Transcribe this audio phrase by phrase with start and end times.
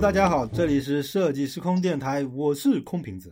[0.00, 3.30] 大家好，这里是设计时空电台，我是空瓶子。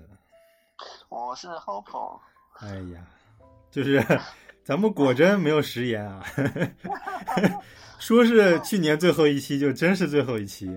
[1.09, 2.21] 我是 Hopo，
[2.61, 3.01] 哎呀，
[3.71, 4.05] 就是
[4.65, 6.23] 咱们果真没有食言啊，
[7.99, 10.71] 说是去年最后一期，就真是最后一期。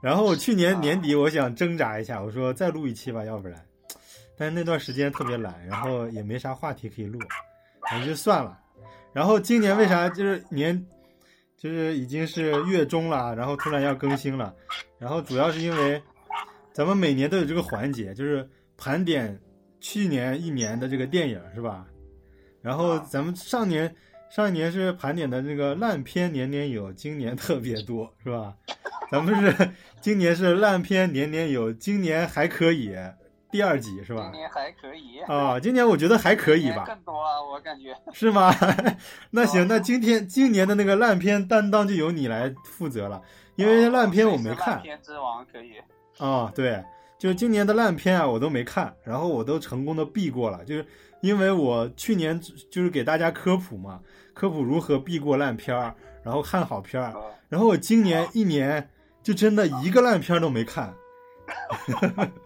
[0.00, 3.62] 然后去年年底，我想挣扎一下，我说再录一期吧，要不然，
[4.38, 7.18] 但是那段时间特别懒，然后也没啥话题可以录，
[7.94, 8.58] 我就算了。
[9.12, 10.82] 然后今年为啥就是年，
[11.56, 14.54] 就是已经是月中了，然后突然要更新了，
[14.98, 16.00] 然后主要是因为
[16.72, 19.40] 咱们每年都有这个环节，就是盘点
[19.80, 21.86] 去年一年的这个电影，是吧？
[22.60, 23.94] 然后咱们上年
[24.28, 28.54] 上一年是盘点的这个烂片年年有，今年特别多，是吧？
[29.10, 29.70] 咱们是
[30.02, 32.94] 今年是烂片年年有，今年还可以，
[33.56, 34.28] 第二集是吧？
[34.30, 34.32] 今？
[34.38, 37.96] 年还可以，啊，今年我觉得还可以吧，更多了，我感觉。
[38.12, 38.54] 是吗？
[39.32, 43.22] 那行，那今天今年的那个烂片担当就由你来负责了，
[43.54, 44.74] 因为烂片我没看。
[44.74, 44.82] 烂。
[44.82, 45.72] 片之王可以，
[46.18, 46.84] 啊、对，
[47.18, 50.84] 就是今年的烂片啊，我都没看，然后我都成功的避过了，就是
[51.22, 52.38] 因为我去年
[52.70, 53.98] 就是给大家科普嘛，
[54.34, 58.90] 科普如何避过烂片儿，然后看好片儿，呃然后我今年一年
[59.22, 60.92] 就真的一个烂片儿都没看，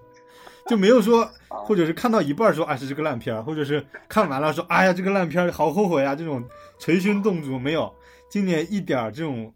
[0.70, 6.48] 就没有说，或者是看到一半说啊是这个烂片儿，或者是看完了说哎呀这个烂片儿好后悔啊，这种
[6.78, 7.92] 捶胸顿足没有，
[8.30, 9.52] 今年一点儿这种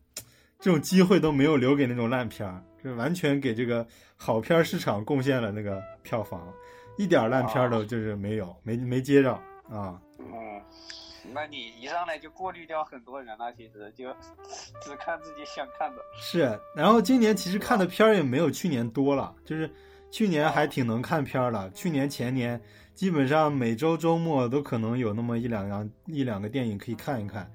[0.58, 3.86] 这种机会都没有留给那种烂片儿，这完全给这个
[4.16, 6.52] 好片儿市场贡献了那个票房，
[6.98, 9.32] 一点儿烂片儿都就是没有，没没接着
[9.70, 10.00] 啊。
[10.18, 10.60] 嗯，
[11.32, 14.10] 那你一上来就过滤掉很多人了，其实就
[14.82, 16.02] 只看自己想看的。
[16.18, 19.70] 是，然后今年其实看的片儿也没有去年多了，就是
[20.14, 22.60] 去年还挺能看片儿的，去年前年
[22.94, 27.50] 基本上每周周末都可能有那么一两样一两个电影可以看一看。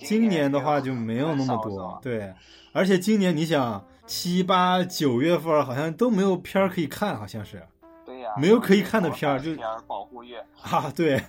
[0.00, 2.34] 今年的话就没有那么多对，
[2.72, 7.62] 而且今年你想七八九月份好像都没有片儿可以看，好像是。
[8.04, 11.22] 对呀、没有可以看的片儿就片儿保护月， 啊，对，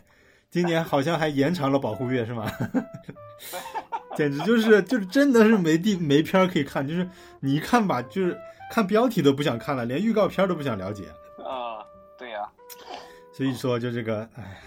[0.49, 2.51] 今年好像还延长了保护月是吗？
[4.17, 7.07] 简直就是就是真的是没地没片儿可以看，就是
[7.41, 8.35] 你一看吧，就是
[8.73, 11.03] 看标题都不想看了，连预告片儿都不想了解。
[11.37, 11.85] 啊，
[12.17, 12.39] 对呀、
[13.31, 14.59] 所以说就这个，哎，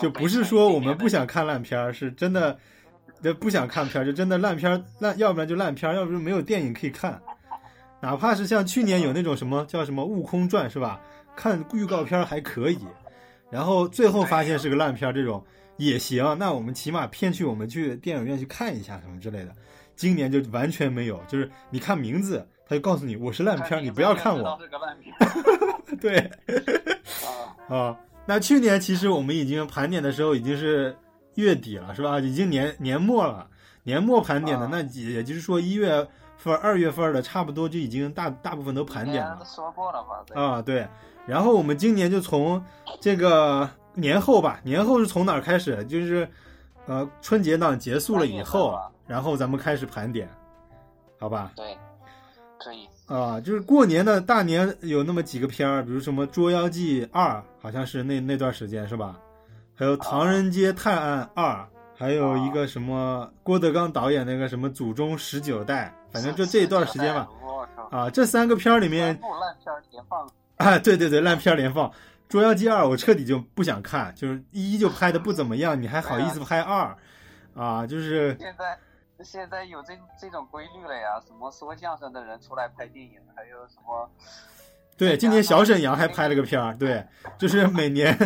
[0.00, 2.56] 就不是说我们不想看烂片儿，是真的，
[3.20, 7.20] 这不想看片儿，就真的烂片儿烂，要不然就烂片儿，要不然没有电影可以看。
[7.98, 11.00] 哪怕是像去年有那种什么叫什么《悟空传》是吧？
[11.34, 12.78] 看预告片儿还可以，
[13.50, 15.44] 然后最后发现是个烂片儿，这种
[15.76, 16.36] 也行。
[16.38, 19.52] 那我们起码骗去我们去电影院去看一下什么之类的。
[19.96, 24.58] 今年就完全没有，就是你看名字，他就告诉你我是烂片儿，你不要看我。
[24.60, 25.14] 是个烂片
[26.00, 26.18] 对。
[27.68, 27.96] 啊， 啊，
[28.26, 30.96] 那去年其实我们已经盘点的时候已经是
[31.34, 32.20] 月底了，是吧？
[32.20, 33.48] 已经年年末了，
[33.82, 36.06] 年末盘点的，啊那也也就是说一月
[36.36, 40.40] 份、二月份的差不多就已经大大部分都盘点了说过了吧？
[40.40, 40.60] 啊。
[40.62, 40.86] 对，
[41.26, 42.62] 然后我们今年就从
[43.00, 45.82] 这个年后吧，年后是从哪儿开始？
[45.86, 46.28] 就是
[46.86, 50.28] 呃春节档结束了以后然后咱们开始盘点，
[51.18, 51.52] 好吧？
[51.56, 51.76] 对，
[52.58, 52.88] 可以。
[53.06, 59.16] 啊，就是过年的大年有那么几个片儿，比如什么《捉妖记二》，好像是那那段时间是吧？
[59.74, 61.52] 还有《唐人街探案二》，
[61.94, 67.28] 还有一个什么郭德纲导演那个什么《祖宗十九代》，反正就这一段时间吧。
[67.90, 70.28] 啊，这三个片儿里面，部烂片连放。
[70.56, 71.88] 啊，对对对，烂片儿连放，
[72.28, 76.96] 《捉妖记二》我彻底就不想看，就是一就拍的不怎么样，你还好意思拍二？
[77.54, 78.76] 啊，就是现在
[79.24, 84.10] 现在有这这种规律了呀，什么说相声的人出来拍电影，还有什么
[84.96, 87.04] 对，今年小沈阳还拍了个片儿，对，
[87.38, 88.16] 就是每年，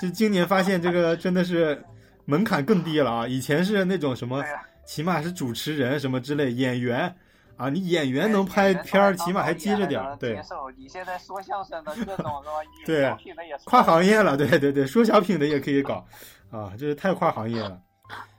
[0.00, 1.84] 就今年发现这个 真的是
[2.24, 3.28] 门槛更低了啊！
[3.28, 4.42] 以前是那种什么，
[4.84, 7.14] 起码是主持人什么之类，演员
[7.56, 12.42] 啊，你演员能拍片儿，起码还接着点儿，对接，受你现在说相声的各种？
[12.84, 13.14] 对
[13.64, 16.04] 跨行业了，对对对，说小品的也可以搞，
[16.50, 17.80] 啊，这是太跨行业了。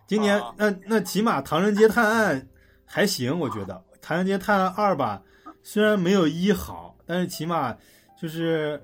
[0.07, 0.55] 今年啊。
[0.57, 2.41] 那那起码《唐人街探案》
[2.85, 5.21] 还行，我觉得《唐人街探案二》吧，
[5.61, 7.75] 虽然没有一好，但是起码
[8.19, 8.81] 就是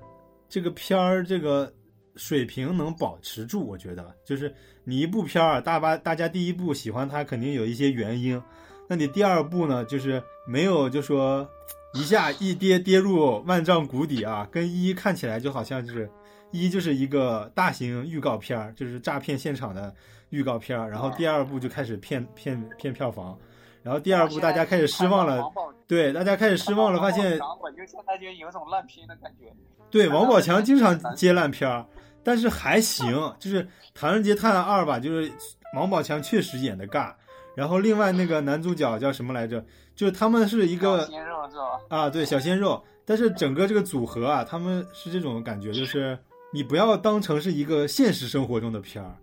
[0.48, 1.72] 这个片儿这个
[2.14, 4.14] 水平能保持住，我觉得。
[4.24, 4.54] 就是
[4.84, 8.40] 你一部片儿，大把大家第一部喜欢它肯定有一些原因，
[8.86, 11.48] 那你第二部呢，就是没有就说
[11.94, 16.08] 一下一跌跌入万丈谷底啊，跟一看起来就好像就是
[16.50, 19.94] 一就是一个大型预告片儿，就是诈骗现场的
[20.34, 23.38] 预告片儿，然后第二部就开始骗骗骗票房，
[23.82, 25.44] 然后第二部大家开始失望了，
[25.86, 29.52] 对，大家开始失望了，发现王宝强我就现在就有种烂片的感觉。
[29.90, 31.86] 对，王宝强经常接烂片儿，
[32.24, 33.06] 但是还行。
[33.38, 33.62] 就是
[33.94, 35.30] 《唐人街探案二》吧，就是
[35.76, 37.12] 王宝强确实演的尬。
[37.54, 39.64] 然后另外那个男主角叫什么来着？
[39.94, 41.80] 就是他们是一个小鲜肉是吧？
[41.88, 42.82] 啊，对，小鲜肉。
[43.06, 46.18] 但是整个这个组合啊，他们是这种感觉，就是
[46.52, 49.14] 你不要当成是一个现实生活中的片儿，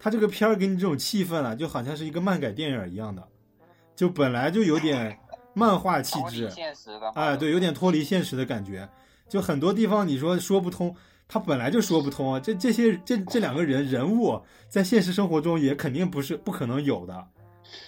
[0.00, 3.22] 他这个片儿给你这种气氛啊，就好像是一个漫改电影一样的，
[3.94, 5.16] 就本来就有点
[5.52, 7.12] 漫画气质，现实的嘛。
[7.14, 8.88] 哎，对，有点脱离现实的感觉。
[9.28, 10.96] 就很多地方你说说不通，
[11.28, 12.40] 他本来就说不通啊。
[12.40, 17.24] 这这些这这两个人人物在现实生活中也肯定不是不可能有的，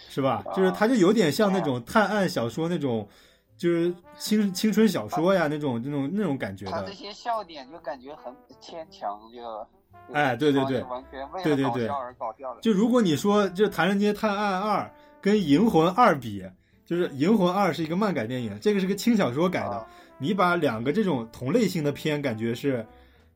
[0.09, 0.44] 是吧？
[0.55, 3.09] 就是他就有点像那种探案小说那种，
[3.56, 6.93] 就是青青春小说呀那种那种那种感觉的他这。
[6.93, 9.67] 些笑点就感觉很牵强，就
[10.12, 12.60] 哎对对对完全为对对对了搞笑而搞笑的。
[12.60, 14.81] 就如果你说就《唐人街探案二》
[15.20, 16.44] 跟《银魂二》比，
[16.84, 19.87] 就是《银魂二》是一个漫改电影，这个是个轻小说改的啊。
[20.19, 22.87] 你把两个这种同类型的片感觉是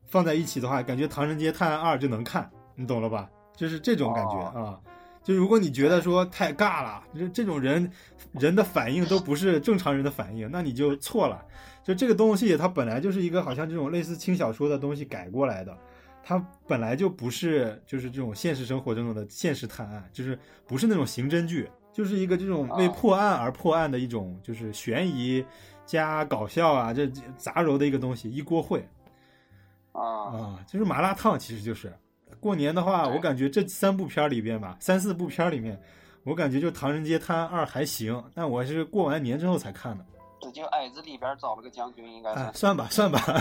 [0.05, 3.29] 放在一起的话，感觉《唐人街探案二》就能看，你懂了吧？
[3.55, 4.79] 就是这种感觉啊。
[5.23, 7.91] 就如果你觉得说太尬了，这这种人
[8.31, 11.43] 人的反应都不是正常人的反应，那你就错了。
[11.83, 15.77] 就这个东西，它本来就是一个好像这种类似轻小说的东西改过来的，
[16.27, 25.45] 它本来就不是就是这种现实生活中的现实探案，就是不是那种刑侦剧，就是一个这种为破案而破案的一种就是悬疑
[25.85, 28.81] 加搞笑啊，这这杂糅的一个东西，一锅烩
[29.93, 31.97] 啊，啊，就是麻辣烫，其实就是
[32.41, 35.81] 过年的话，我感觉这三部片儿里边吧，三四部片儿里面，
[36.25, 40.05] 我感觉就《唐人街探案二》还行，但我是过完年之后才看的。
[40.41, 42.59] 这就矮子里边找了个将军，应该哎，是。
[42.59, 43.21] 算吧，算吧。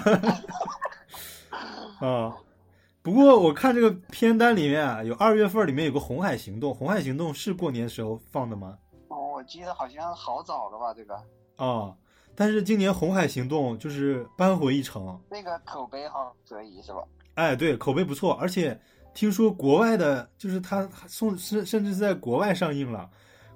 [1.99, 2.37] 啊，
[3.07, 8.77] 不过我看这个片单里面啊，有二月份里面有个《红海行动》，《红海行动》是过年时候放的吗？
[9.07, 11.15] 哦，我记得好像好早了吧，这个
[11.55, 11.95] 啊，
[12.35, 16.99] 但是今年《红海行动》就是扳回一城，那个口碑好可以是吧？
[17.35, 18.77] 哎，对，口碑不错，而且
[19.15, 23.09] 听说国外的，就是他送甚甚至是在国外上映了，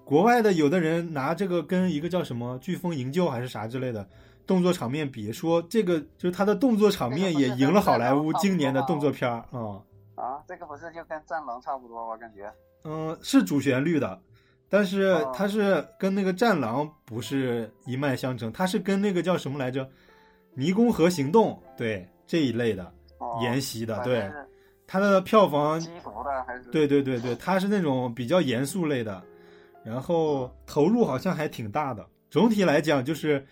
[0.05, 4.09] 国外的有的人拿这个跟一个叫什么《飓风营救》还是啥之类的
[4.51, 9.79] 动作场面别，说这个就是他的动作场面也赢了好莱坞今年的动作片儿啊。
[10.17, 12.17] 啊，这个不是就跟战狼差不多吗？
[12.17, 12.53] 感觉。
[12.83, 14.21] 嗯，是主旋律的，
[14.69, 19.87] 但是哦它是跟那个《战狼》不是一脉相承，它是跟那个叫什么来着，
[20.57, 24.29] 《湄公河行动》对这一类的哦沿袭的，对
[24.85, 29.23] 它的票房，的还是对对对对，它是那种比较严肃类的，
[29.85, 32.05] 然后投入好像还挺大的。
[32.31, 33.47] 总体来讲，就是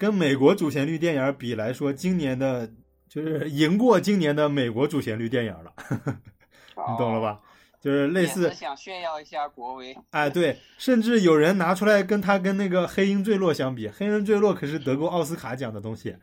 [0.00, 2.66] 跟美国主旋律电影比来说，今年的
[3.06, 7.20] 就是赢过今年的美国主旋律电影了， 你懂了？
[7.20, 7.38] 吧？
[7.82, 9.94] 就是类似想炫耀一下国威。
[10.12, 16.16] 哎，对，甚至有人拿出来跟他跟那个《黑鹰坠落》相比，《黑鹰坠落》可是得过奥斯卡奖的东西。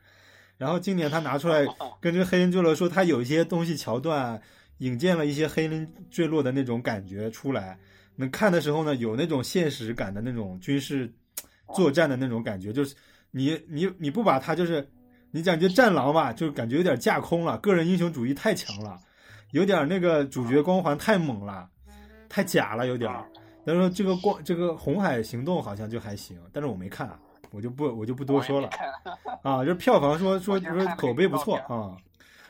[0.58, 1.64] 然后今年他拿出来
[2.02, 4.42] 跟这个《黑鹰坠落》说，他有一些东西桥段
[4.80, 7.78] 引荐了一些《黑鹰坠落》的那种感觉出来。
[8.16, 11.08] 能看的时候呢，有那种现实感的那种军事
[11.76, 12.96] 作战的那种感觉，就是
[13.38, 14.90] 你你你不把他就是
[15.32, 19.00] 你讲就战狼吧，就感觉有点架空了，个人英雄主义太强了，
[19.52, 21.70] 有点那个主角光环太猛了，
[22.28, 23.24] 太假了，有点儿。
[23.64, 27.20] 但是说这个光这个红海行动好像就还行，但是我没看啊，
[27.52, 28.70] 我就不我就不多说了
[29.44, 29.64] 啊。
[29.64, 31.96] 就是票房说 说我就是口碑不错啊。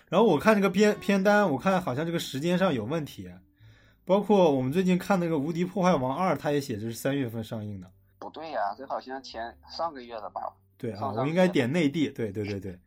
[0.10, 3.30] 然后我看这个片片单，我看好像这个时间上有问题，
[4.06, 7.92] 包括我们最近看那个《无敌破坏王二》，它也写着是三月份上映的。
[8.20, 10.42] 不对呀、这好像前上个月的吧？
[10.78, 12.80] 对啊，我应该点内地，对对对对，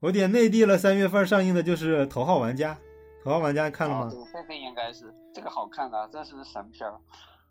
[0.00, 0.76] 我点内地了。
[0.76, 2.74] 三月份上映的就是《头号玩家》，
[3.24, 4.10] 《头号玩家》看了吗？
[4.10, 6.98] 这个应该是这个好看的，这是神片儿。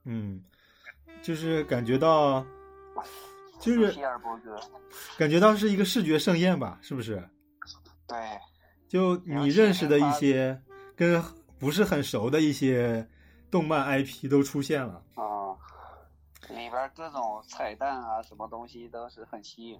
[0.03, 0.43] 嗯，
[1.21, 2.45] 就是感觉到，
[3.59, 3.95] 就是
[5.17, 7.23] 感觉到是一个视觉盛宴吧，是不是？
[8.07, 8.17] 对，
[8.87, 10.61] 就你认识的一些
[10.95, 11.23] 跟
[11.57, 13.07] 不是很熟的一些
[13.49, 15.01] 动漫 IP 都出现了。
[15.15, 15.55] 啊、
[16.49, 19.79] 里边各种彩蛋啊，什么东西都是很吸引。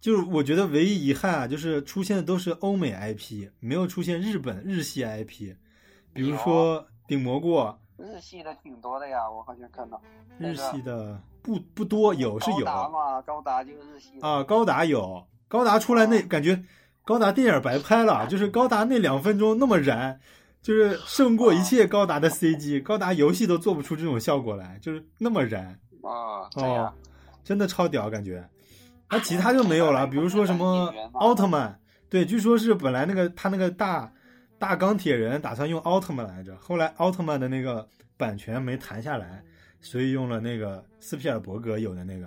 [0.00, 5.54] 就是我觉得唯一遗憾啊，就是出现的都是欧美 IP，没有出现日本日系 IP，
[6.12, 10.02] 比如说顶蘑菇，日系的挺多的呀，我好像看到。
[10.38, 14.18] 日系的不不多，有是高有达嘛，高达就是日系。
[14.20, 16.64] 啊，高达有，高达出来那感觉，
[17.04, 20.18] 高达电影白拍了，就是高达那两分钟那么燃，
[20.62, 25.78] 就是胜过一切高达的 CG，高达游戏都做不出这种效果来，就是那么燃。
[26.02, 26.92] 啊，这哦，
[27.44, 28.48] 真的超屌感觉。
[29.10, 31.78] 那其他就没有了，比如说什么奥特曼，
[32.08, 34.10] 对，据说是本来那个他那个大
[34.58, 39.42] 大钢铁人打算用奥特曼来着，后来奥特曼的那个版权没谈下来，
[39.80, 42.26] 所以用了那个斯皮尔伯格有的那个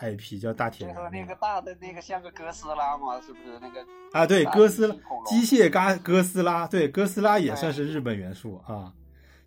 [0.00, 3.86] IP 叫大铁人那个大的那个像个哥斯拉嘛，是不是那个？
[4.12, 8.92] 啊，对，哥斯拉机械嘎哥斯拉，对，哥斯拉也算是日本元素啊，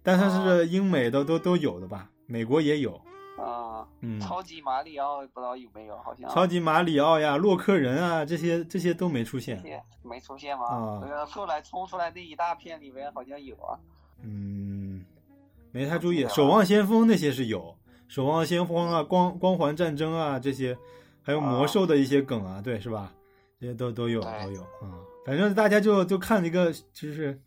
[0.01, 3.01] 但它是英美都都都有的吧，美国也有，
[3.37, 4.19] 啊，嗯。
[4.19, 9.61] 超级马里奥不知道有没有，好像超级马里奥呀、洛克人啊，这些这些都没出现
[10.03, 10.65] 没出现吗？
[10.65, 13.77] 啊这个后来冲出来那一大片里面好像有啊。
[14.21, 15.03] 嗯，
[15.71, 16.27] 没太注意。
[16.29, 17.75] 守望先锋那些是有，
[18.07, 20.77] 守望先锋啊、光光环战争啊这些，
[21.21, 23.11] 还有魔兽的一些梗啊，对，是吧？
[23.59, 24.93] 这些都都有都有啊、嗯
[25.25, 27.39] 反正大家就就看一个就是，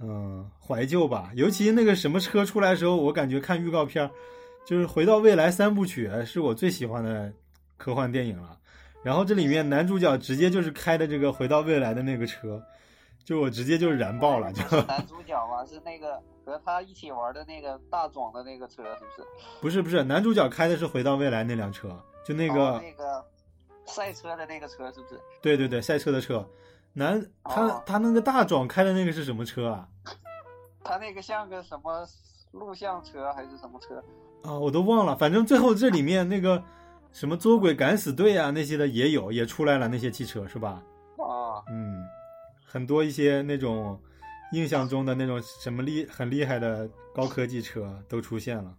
[0.00, 1.30] 嗯，怀旧吧。
[1.34, 4.10] 尤其那个什么车出来的时候，我感觉看预告片儿，
[4.70, 7.32] 就是《回到未来》三部曲是我最喜欢的
[7.76, 8.56] 科幻电影了。
[9.02, 12.62] 然后这里面男主角直接就是开的这个回到未来的那个车，
[13.24, 19.26] 就我直接就燃爆了，就是男主角嘛，是那个和他一起玩的那个大壮的那个车，是不是？
[19.60, 23.24] 不是不是，男主角开的是回到未来那辆车，就那个、哦那个
[23.86, 25.20] 赛车的那个车，是不是？
[25.42, 26.48] 对对对赛车的车。
[26.92, 29.88] 男他、哦他那个大壮开的那个是什么车啊？
[30.84, 32.06] 他那个像个什么
[32.52, 34.00] 录像车还是什么车？
[34.42, 35.16] 啊、我都忘了。
[35.16, 36.62] 反正最后这里面那个
[37.12, 40.82] 什么捉鬼敢死队啊那些的也有，也出来了那些汽车是吧？
[41.18, 42.02] 啊，嗯，
[42.64, 44.00] 很多一些那种
[44.52, 48.74] 印象中的那种什么厉很厉害的高科技车都出现了。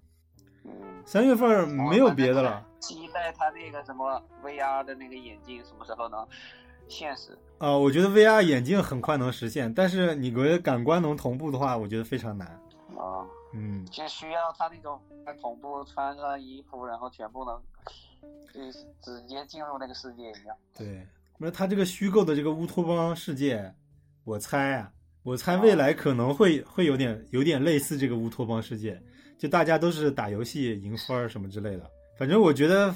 [0.65, 0.72] 嗯，
[1.06, 2.65] 三月份没有别的了。
[2.80, 6.27] 期待他那个什么 VR 的那个眼镜什么时候能
[6.88, 7.38] 现实？
[7.60, 12.48] 啊、我觉得 VR 眼镜很快能实现，但是你觉得感官能同步的话，我觉得非常难。
[12.98, 13.22] 啊，
[13.53, 15.00] 嗯，就需要他那种
[15.41, 17.62] 同步穿上衣服，然后全部能
[18.53, 20.55] 就是直接进入那个世界一样。
[20.77, 21.05] 对，
[21.38, 23.74] 不是它这个虚构的这个乌托邦世界，
[24.24, 24.91] 我猜啊，
[25.24, 29.01] 我猜未来可能会会有点有点类似这个乌托邦世界，
[29.38, 31.89] 就大家都是打游戏赢分儿什么之类的。
[32.17, 32.96] 反正我觉得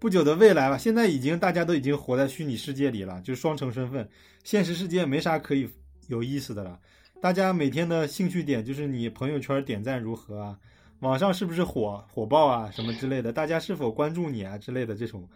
[0.00, 4.08] 不久的未来吧，现在已经大家都已经活在虚拟世界里了，就是双重身份，
[4.42, 5.70] 现实世界没啥可以
[6.08, 6.80] 有意思的了。
[7.22, 10.58] 大家每天的兴趣点就是你朋友圈点赞如何啊，
[10.98, 15.28] 网上是不是火火爆啊什么之类的，大家是否关注你啊之类的这种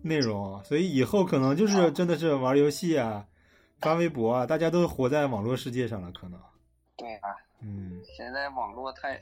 [0.00, 3.26] 内容啊，所以以后可能就是真的是玩游戏啊，
[3.78, 6.40] 发微博啊，大家都活在网络世界上了，可能，
[6.96, 7.28] 对啊，
[7.60, 9.20] 嗯，现在网络太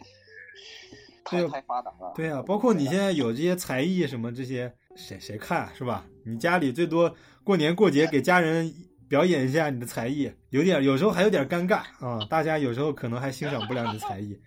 [1.29, 2.13] 对太太发达了。
[2.15, 6.07] 对啊，包括你现在有这些才艺什么这些，谁谁看啊是吧？
[6.25, 8.73] 你家里最多过年过节给家人
[9.09, 14.39] 表演一下你的才艺，有点有时候还有点尴尬啊、大家有时候可能还欣赏不了你的才艺。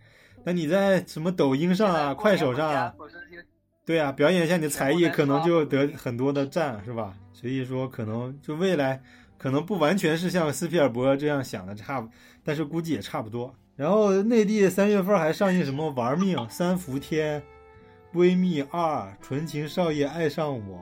[0.43, 2.93] 那你在什么抖音上啊、快手上啊，
[3.85, 7.13] 对啊，表演一下你的才艺，可能就得很多的赞，是吧？
[7.33, 9.01] 所以说，可能就未来
[9.37, 12.09] 可能不完全是像斯皮尔伯这样想的差不，
[12.43, 13.53] 但是估计也差不多。
[13.75, 17.41] 然后内地三月份还上映什么《玩命》《三伏天》
[18.17, 18.77] 《闺蜜二》
[19.21, 20.77] 《纯情少爷爱上我》，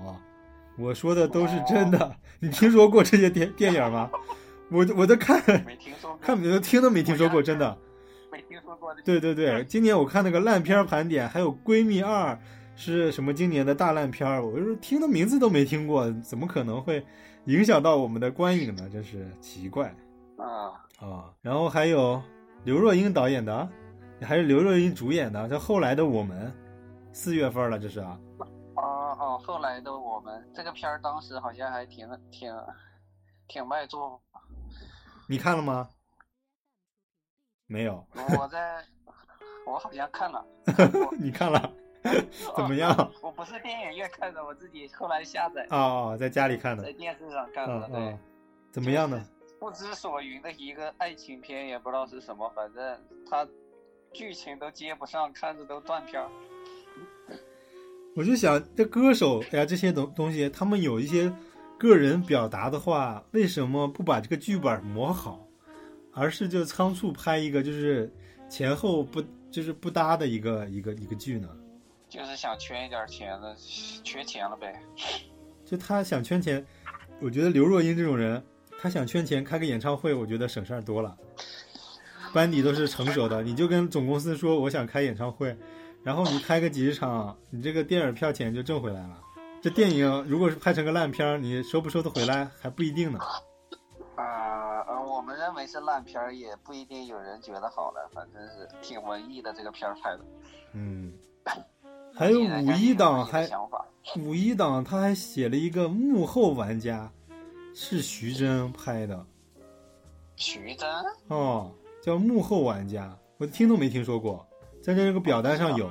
[0.78, 2.16] 我说的都是真的。
[2.40, 4.10] 你听说过这些电电影吗？
[4.70, 7.78] 我我都看没听说过， 看没听都没听说过，真的。
[8.32, 8.94] 没听说过。
[9.06, 12.34] 对对对，今年我看那个烂片儿盘点，还有《闺蜜二》
[12.76, 17.04] 是什么今年的大烂片儿，我就是听的名字都没听过，怎么可能会
[17.46, 18.88] 影响到我们的观影呢？
[18.92, 19.96] 真是奇怪
[20.38, 21.32] 啊，啊！
[21.42, 22.22] 然后还有
[22.66, 23.68] 刘若英导演的，
[24.22, 26.48] 还是刘若英主演的，叫《后来的我们》，
[27.14, 28.20] 四月份了，这是啊。
[28.78, 32.56] 哦哦，后来的我们这个片儿当时好像还挺挺
[33.48, 34.22] 挺卖座。
[35.28, 35.90] 你看了吗？
[37.66, 38.06] 没有，
[38.40, 38.86] 我在，
[39.66, 40.46] 我好像看了，
[41.20, 41.74] 你看了？
[42.56, 42.90] 怎么样？
[42.96, 46.94] 哦我不是电影院看的，我自己后来下载，哦哦，在家里看的在。
[46.94, 47.90] 电视上看的。
[47.90, 48.18] 对，，
[48.72, 49.22] 怎么样呢？
[49.60, 52.98] 不知所云的一个爱情片，也不知道是什么，反正
[53.30, 53.46] 它
[54.14, 56.30] 剧情都接不上，看着都断片儿。
[58.18, 61.32] 我就想，这歌手哎呀这些东东西，他们有一些
[61.78, 65.48] 个人表达的话，为什么不把这个剧本磨好，
[66.14, 68.12] 而是就仓促拍一个就是
[68.50, 71.48] 前后不就是不搭的一个一个一个剧呢？
[72.10, 73.56] 就是想圈一点钱的，
[74.04, 74.82] 缺钱了呗。
[75.64, 76.66] 就他想圈钱，
[77.20, 78.44] 我觉得刘若英这种人，
[78.82, 81.16] 他想圈钱开个演唱会，我觉得省事儿多了。
[82.34, 85.56] 班底都是成熟的，你就跟总公司说我想开演唱会，
[86.08, 89.22] 然后你开个几十场，你这个电影票钱就挣回来了。
[89.62, 93.20] 这电影如果是拍成个烂片儿，你收不收得回来还不一定呢。
[94.16, 100.20] 啊、呃，我们认为是烂片儿，也不一定有人觉得好的，反正是挺文艺的这个片儿拍的。
[100.72, 101.12] 嗯，
[102.16, 103.46] 还有五一档还，
[104.16, 107.12] 五一档他还写了一个幕后玩家，
[107.76, 109.26] 是徐峥拍的
[110.38, 110.88] 徐峥
[111.28, 111.70] 哦，
[112.02, 114.48] 叫幕后玩家，我听都没听说过，
[114.96, 115.90] 在那个表单上有。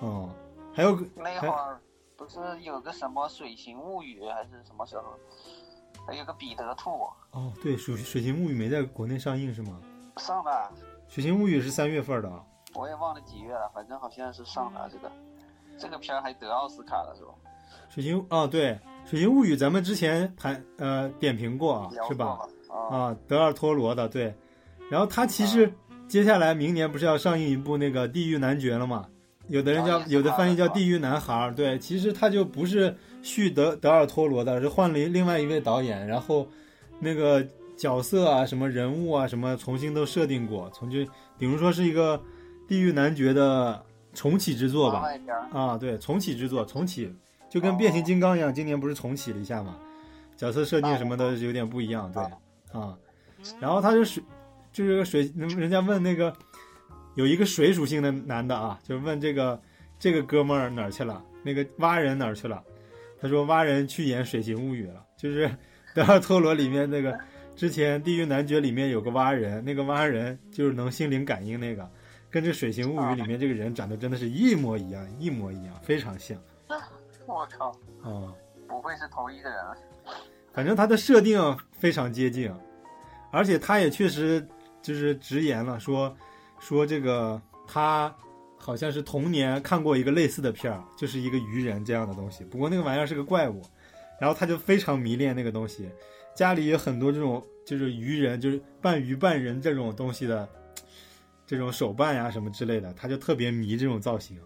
[0.00, 0.30] 哦，
[0.74, 1.80] 还有个那会儿
[2.16, 5.04] 不是有个什么《水形物语》还是什么时候？
[6.06, 6.90] 还有个彼得兔
[7.32, 9.80] 哦，对，《水水形物语》没在国内上映是吗？
[10.16, 10.70] 上了，
[11.12, 12.44] 《水形物语》是三月份的啊。
[12.74, 15.10] 我也忘了几月了，反正好像是上了这个。
[15.78, 17.30] 这个片儿还得奥斯卡了是吧？
[17.88, 18.72] 水形哦，对，
[19.04, 22.38] 《水形物语》咱们之前盘呃点评过啊，是吧？
[22.68, 24.34] 啊，啊，德尔托罗的对。
[24.90, 25.72] 然后他其实
[26.08, 29.06] 接下来明年不是要上映一部那个《地狱男爵》了吗？
[29.48, 36.48] 有的人叫有的翻译叫《地狱男孩》，对，其实他就不是续德德尔托罗的，是换了另外一位导演，然后
[36.98, 37.46] 那个
[37.76, 40.98] 角色啊、什么人物啊、什么重新都设定过，从就
[41.38, 42.18] 比如说是一个
[42.66, 43.82] 《地狱男爵》的
[44.14, 45.04] 重启之作吧，
[45.52, 47.10] 啊，对，重启之作，重启
[47.50, 49.76] 就跟变形金刚一样，今年不是重启了一下嘛，
[50.36, 52.22] 角色设定什么的有点不一样，对，
[52.78, 52.96] 啊，
[53.60, 54.22] 然后他就水，
[54.78, 56.32] 就是个水，人家问那个
[57.16, 59.60] 有一个水属性的男的啊，就问这个
[59.98, 62.62] 这个哥们儿哪儿去了，那个蛙人哪儿去了？
[63.20, 65.50] 他说蛙人去演《水形物语》了，就是
[65.96, 67.18] 德尔托罗里面那个
[67.56, 71.90] 之前《地狱男爵》里面有个蛙人，那个蛙人就是能心灵感应那个。
[72.30, 76.38] 跟这《水形物语》里面这个人长得真的是一模一样，一模一样，非常像
[77.26, 77.70] 我靠，
[78.02, 78.30] 啊、
[78.68, 79.58] 不会是同一个人？
[80.52, 82.48] 反正他的设定非常接近，
[83.32, 84.46] 而且他也确实
[84.82, 86.16] 就是直言了，说
[86.60, 88.14] 说这个他
[88.56, 93.62] 好像是童年看过一个类似的片儿，就是一个鱼人这样的东西，不过那个玩意儿是个怪物，
[94.20, 95.88] 然后他就非常迷恋那个东西，
[96.34, 100.48] 家里有很多这种就是鱼人，就是半鱼半人这种东西的
[101.46, 104.38] 这种手办呀什么之类的，他就特别迷这种造型，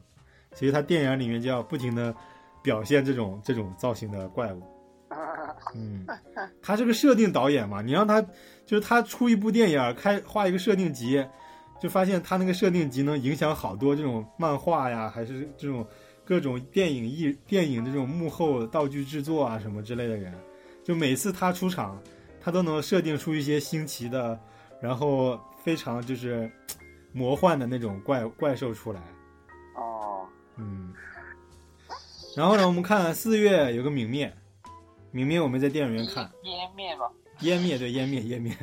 [0.55, 2.15] 所以他电影里面就要不停的
[2.63, 4.63] 表现这种这种造型的怪物。
[5.75, 6.07] 嗯，
[6.63, 8.21] 他是个设定导演嘛，你让他
[8.65, 11.25] 就是他出一部电影，开画一个设定集，
[11.81, 15.87] 就发现他那个设定集能影响好多这种漫画呀，还是这种
[16.25, 20.33] 各种电影艺电影这种幕后道具制作啊什么之类的人，
[20.85, 22.01] 就每次他出场，
[22.41, 24.39] 他都能设定出一些新奇的，
[24.81, 26.51] 然后非常就是
[27.13, 29.01] 魔幻的那种怪怪兽出来。
[29.77, 30.93] 哦，嗯，
[32.37, 34.33] 然后呢，我们看四月有个泯灭，
[35.13, 36.31] 泯灭我们在电影院看。
[36.43, 38.57] 湮灭吧，湮灭对湮灭湮灭，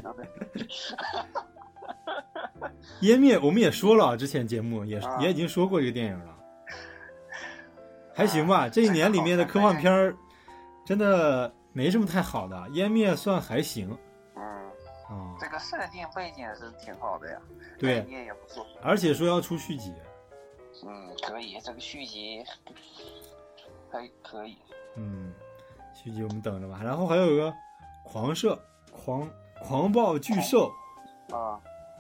[3.02, 5.18] 湮灭 我们也说了，之前节目也啊。
[5.22, 6.36] 也已经说过这个电影了，
[8.16, 8.68] 还行吧。
[8.68, 10.16] 这一年里面的科幻片儿
[10.86, 13.96] 真的没什么太好的，湮灭算还行。
[14.36, 14.42] 嗯，
[15.08, 17.40] 啊，这个设定背景是挺好的呀，
[17.78, 18.00] 对。
[18.00, 19.94] 概念也不错，而且说要出续集，
[20.86, 22.44] 嗯，可以，这个续集
[23.92, 24.58] 还可以，
[24.96, 25.34] 嗯，
[26.04, 26.80] 续集我们等着吧。
[26.84, 27.54] 然后还有一个
[28.04, 28.58] 狂射
[28.92, 29.30] 狂
[29.62, 30.72] 狂暴巨兽，
[31.32, 31.60] 啊，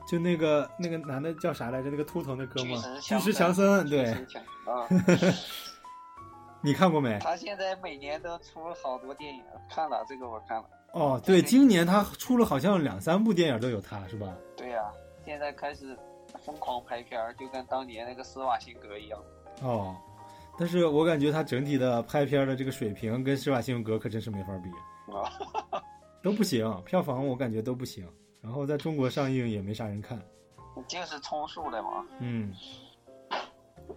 [0.09, 1.89] 就那个那个男的叫啥来着？
[1.89, 4.11] 那个秃头那哥们儿，巨巨石石强森，对。
[4.65, 4.87] 啊，
[6.61, 7.17] 你看过没？
[7.19, 14.27] 他现在每年都出了好多电影，看了这个我看了，哦，对，今年他出了好像两三部电影都有他，是吧？
[14.55, 14.83] 对呀、
[15.25, 15.97] 现在开始
[16.45, 19.19] 疯狂拍片儿，就跟当年那个施瓦辛格一样，
[19.61, 19.95] 哦，
[20.59, 24.69] 但是我感觉他整体的拍片的这个水平跟施瓦辛格可真是没法比，
[25.13, 25.81] 啊，
[26.21, 28.05] 都不行，票房我感觉都不行。
[28.41, 30.21] 然后在中国上映也没啥人看，
[30.87, 32.05] 就是充数的嘛。
[32.19, 32.53] 嗯，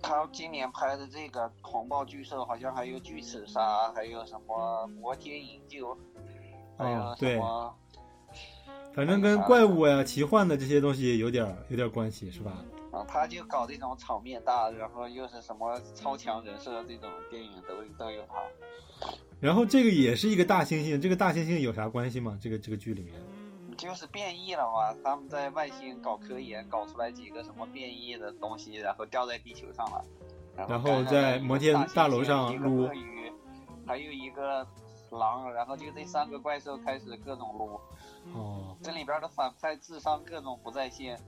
[0.01, 5.97] 他今年拍的这个《狂暴巨兽》，好像还有巨齿鲨，还有什么摩天营救，
[6.79, 7.41] 还有什哦对、
[8.95, 12.65] 反正跟怪物呀、奇幻的这些东西有点儿有点关系，是吧？
[12.93, 18.35] 啊，他就搞这种场面大，然后又是什么超强人设这种电影都都有他。
[19.41, 22.39] 然后这个也是一个大猩猩，这个大猩猩有啥关系吗？
[22.41, 23.15] 这个这个剧里面？
[23.79, 30.05] 就是变异了嘛，他们在外星搞科研，搞出来几个什么变异的东西，然后掉在地球上了，
[30.55, 32.89] 然然后在摩天大楼上撸
[33.87, 34.65] 还有一个
[35.11, 37.81] 狼，然后就这三个怪兽开始各种撸。
[38.35, 41.19] 哦，这里边的反派智商各种不在线，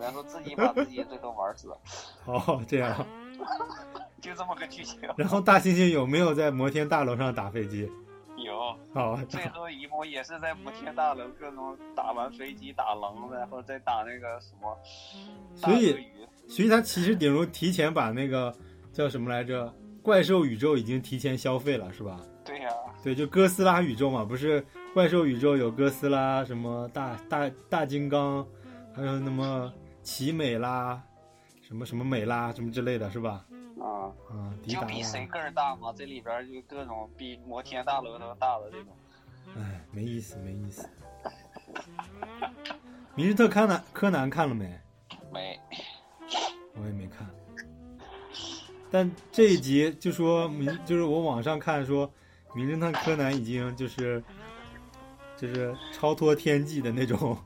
[0.00, 1.78] 然后自己把自己最后玩死了，
[2.26, 3.06] 哦，这样。
[4.20, 4.98] 就这么个剧情。
[5.16, 7.90] 然后大猩猩有没有在摩天大楼上打飞机？
[8.36, 8.54] 有，
[8.92, 14.76] 哦，最后一幕也是在摩天大楼各种打完飞机打狼，然后再打那个什么
[15.54, 15.96] 所以。
[16.46, 18.54] 所以他其实顶如提前把那个
[18.92, 22.20] 叫什么来着，怪兽宇宙已经提前消费了，是吧？
[22.44, 22.68] 对呀、
[23.02, 28.46] 对，就哥斯拉宇宙嘛，不是怪兽宇宙有哥斯拉，什么大大大金刚，
[28.94, 29.72] 还有那么
[30.04, 31.02] 奇美啦，
[31.62, 33.44] 什么什么美啦，什么之类的，是吧？
[33.80, 38.94] 啊，啊，迪就达拉，比谁个儿大嘛，这里边就各种比摩天大楼都大的这种。
[39.56, 40.88] 哎，没意思，没意思。
[43.14, 44.78] 名侦探柯南，柯南看了没？
[45.32, 45.58] 没，
[46.74, 47.28] 我也没看。
[48.90, 52.12] 但这一集就说名，就是我网上看说，
[52.54, 54.22] 名侦探柯南已经就是
[55.36, 57.36] 就是超脱天际的那种，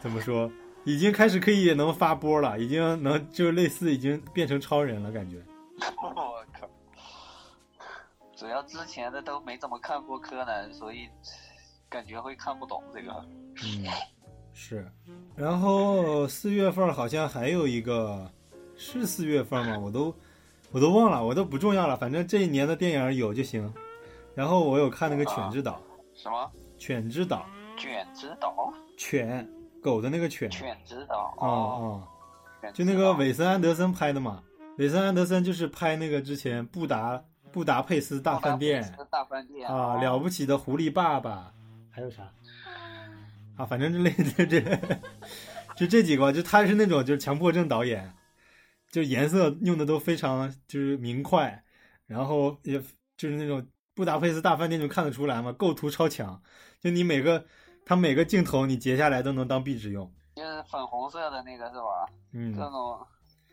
[0.00, 0.50] 怎么说？
[0.84, 5.42] 已经开始可以能发波了，已经能就类似已经变成超人了，感觉。
[6.02, 6.68] 我靠！
[8.36, 11.08] 主要之前的都没怎么看过柯南，所以
[11.88, 13.12] 感觉会看不懂这个。
[13.64, 13.86] 嗯，
[14.52, 14.90] 是。
[15.34, 18.30] 然后四月份好像还有一个，
[18.76, 19.78] 是四月份吗？
[19.78, 20.14] 我都
[20.70, 23.72] 我都忘了，我都不重要了，反正这一年的电影有就行。
[24.34, 25.80] 然后我有看那个《犬之岛》，
[26.22, 26.50] 什么？
[26.76, 27.46] 犬之岛，
[27.78, 28.72] 犬之岛？
[28.98, 29.48] 犬，
[29.84, 30.48] 狗的那个犬。
[30.48, 32.08] 犬指导哦哦，
[32.62, 34.42] 啊，就那个韦森安德森拍的嘛。
[34.78, 41.52] 韦森安德森就是拍那个之前布达布达佩斯大饭店大饭店啊，了不起的狐狸爸爸，
[41.90, 42.32] 还有啥？
[43.56, 44.60] 啊，反正这类这这
[45.76, 48.10] 就这几个，就他是那种就是强迫症导演，
[48.90, 51.62] 就颜色用的都非常就是明快，
[52.06, 52.80] 然后也
[53.18, 56.42] 就是那种布达佩斯大饭店就看得出来嘛，构图超强，
[56.80, 57.44] 就你每个
[57.84, 62.06] 他每个镜头你截下来都能当壁纸用，就是粉红色的那个是吧？
[62.32, 62.98] 嗯，各种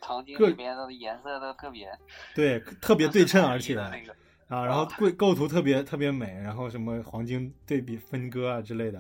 [0.02, 1.88] 场景里面的颜色都特别
[2.34, 4.16] 对，特别对称，而且的那个
[4.48, 9.00] 啊，然后构构图特别特别美，然后什么黄金对比分割啊之类的，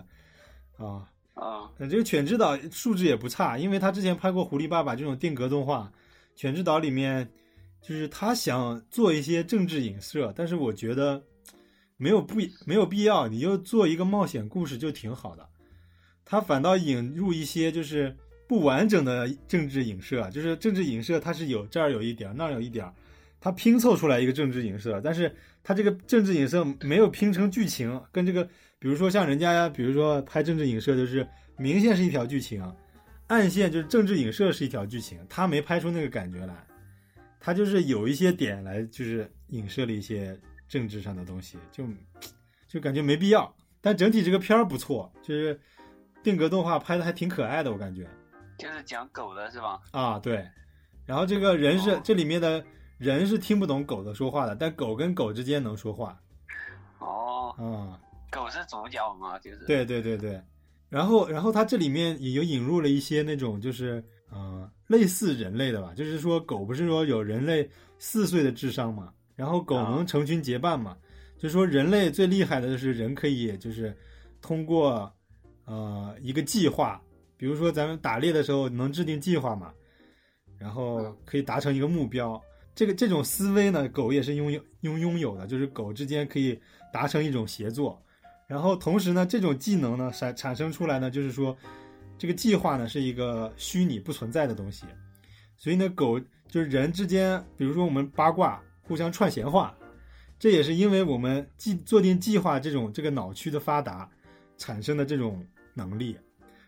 [0.77, 5.91] 啊，嗯呃这个《犬之岛》素质也不差，因为他之前拍过《狐狸爸爸》这种定格动画，
[6.39, 7.29] 《犬之岛》里面
[7.81, 11.21] 就是他想做一些政治影射，但是我觉得
[12.01, 15.47] 没有不没有必要，你就做一个冒险故事就挺好的，
[16.25, 22.93] 他反倒引入一些就是不完整的政治影射，就是政治影射它是有这儿有一点儿那儿有一点儿，
[23.39, 25.31] 他拼凑出来一个政治影射，但是
[25.63, 28.43] 他这个政治影射没有拼成剧情，跟这个
[28.79, 32.63] 比如说像人家比如说拍政治影射就是明线是一条剧情，
[33.27, 36.65] 暗线就是政治影射是一条剧情，他没拍出那个感觉来，
[37.39, 40.35] 他就是有一些点来就是影射了一些
[40.71, 41.83] 政治上的东西，就
[42.65, 43.53] 就感觉没必要。
[43.81, 45.59] 但整体这个片儿不错，就是
[46.23, 48.07] 定格动画拍的还挺可爱的，我感觉。
[48.57, 49.81] 就是讲狗的是吧？
[49.91, 50.47] 啊，对，
[51.05, 52.63] 然后这个人是这里面的
[52.97, 56.17] 人是听不懂狗的说话的，但狗跟狗之间能说话
[56.99, 57.99] 哦，嗯。
[58.29, 60.41] 狗是主角嘛，就是对对对对，
[60.87, 70.95] 然后然后它这里面也有引入了一些那种就是呃类似人类的吧，就是说狗不是说有人类四岁的智商嘛，然后狗能成群结伴嘛，
[71.35, 73.91] 就是说人类最厉害的就是人可以就是
[74.39, 75.11] 通过
[75.65, 77.01] 呃一个计划，
[77.37, 79.73] 比如说咱们打猎的时候能制定计划嘛，
[80.59, 82.39] 然后可以达成一个目标。
[82.75, 86.61] 这个这种思维呢，狗也是拥有拥拥有的，就是狗之间可以
[86.93, 87.99] 达成一种协作。
[88.47, 91.57] 然后同时呢，这种技能呢产产生出来呢，就是说，
[92.15, 94.85] 这个计划呢是一个虚拟不存在的东西，
[95.57, 99.73] 所以呢，狗就是人之间，比如说我们八卦互相串闲话，
[100.37, 104.09] 这也是因为我们计做定计划这种这个脑区的发达
[104.57, 106.17] 产生的这种能力。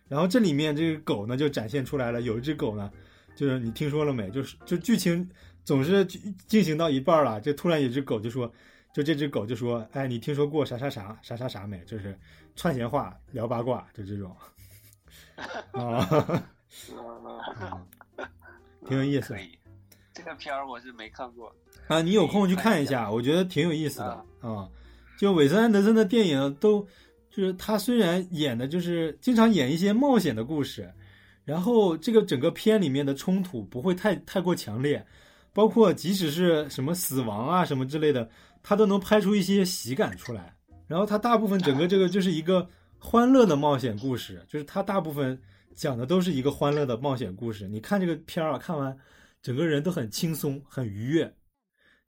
[0.08, 2.90] 然后这里面这个狗呢就展现出来了，有一只狗呢，
[3.36, 4.30] 就是你听说了没？
[4.30, 5.30] 就是就剧情
[5.66, 8.50] 总是进行到一半了，就突然有只狗就说。
[8.94, 11.80] 就这只狗就说：“哎，你听说过啥啥啥啥啥啥没？
[11.80, 12.18] 就是
[12.56, 14.34] 串闲话、聊八卦，就这种
[15.74, 16.08] 啊，
[17.60, 17.88] 嗯
[18.86, 19.36] 挺有意思。
[20.14, 21.52] 这个片儿我是没看过。
[21.88, 22.02] 啊。
[22.02, 24.70] 你有空去看一下，我觉得挺有意思的啊。
[25.20, 26.82] 就韦森安德森的电影都，
[27.30, 30.92] 就是他虽然演的就是经常演一些冒险的故事，
[31.46, 35.06] 然后这个整个片里面的冲突不会太太过强烈，
[35.54, 38.30] 包括即使是什么死亡啊什么之类的。”
[38.66, 40.56] 他都能拍出一些喜感出来，
[40.88, 42.66] 然后他大部分整个这个就是一个
[42.98, 45.38] 欢乐的冒险故事，就是他大部分
[45.76, 47.68] 讲的都是一个欢乐的冒险故事。
[47.68, 48.98] 你看这个片儿啊，看完
[49.42, 51.30] 整个人都很轻松、很愉悦，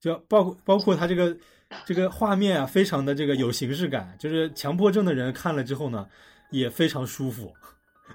[0.05, 1.35] 就包括包括他这个
[1.83, 6.07] 这个画面啊，非常的这个有形式感，就是强迫症的人看了之后呢，
[6.51, 7.51] 也非常舒服。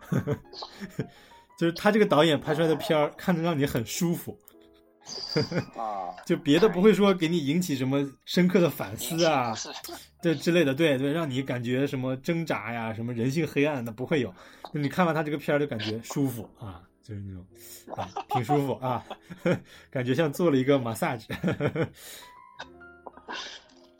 [1.58, 4.38] 就是他这个导演拍出来的片儿，看着让你很舒服。
[5.76, 9.52] 啊，就别的不会说给你引起什么深刻的反思啊，
[10.22, 14.32] 这之类的，对对，让你感觉什么挣扎呀，什么人性黑暗的不会有。
[14.72, 17.44] 你看完他这个片儿就感觉舒服啊，就是那种
[17.96, 19.04] 啊，挺舒服啊，
[19.90, 21.26] 感觉像做了一个 massage。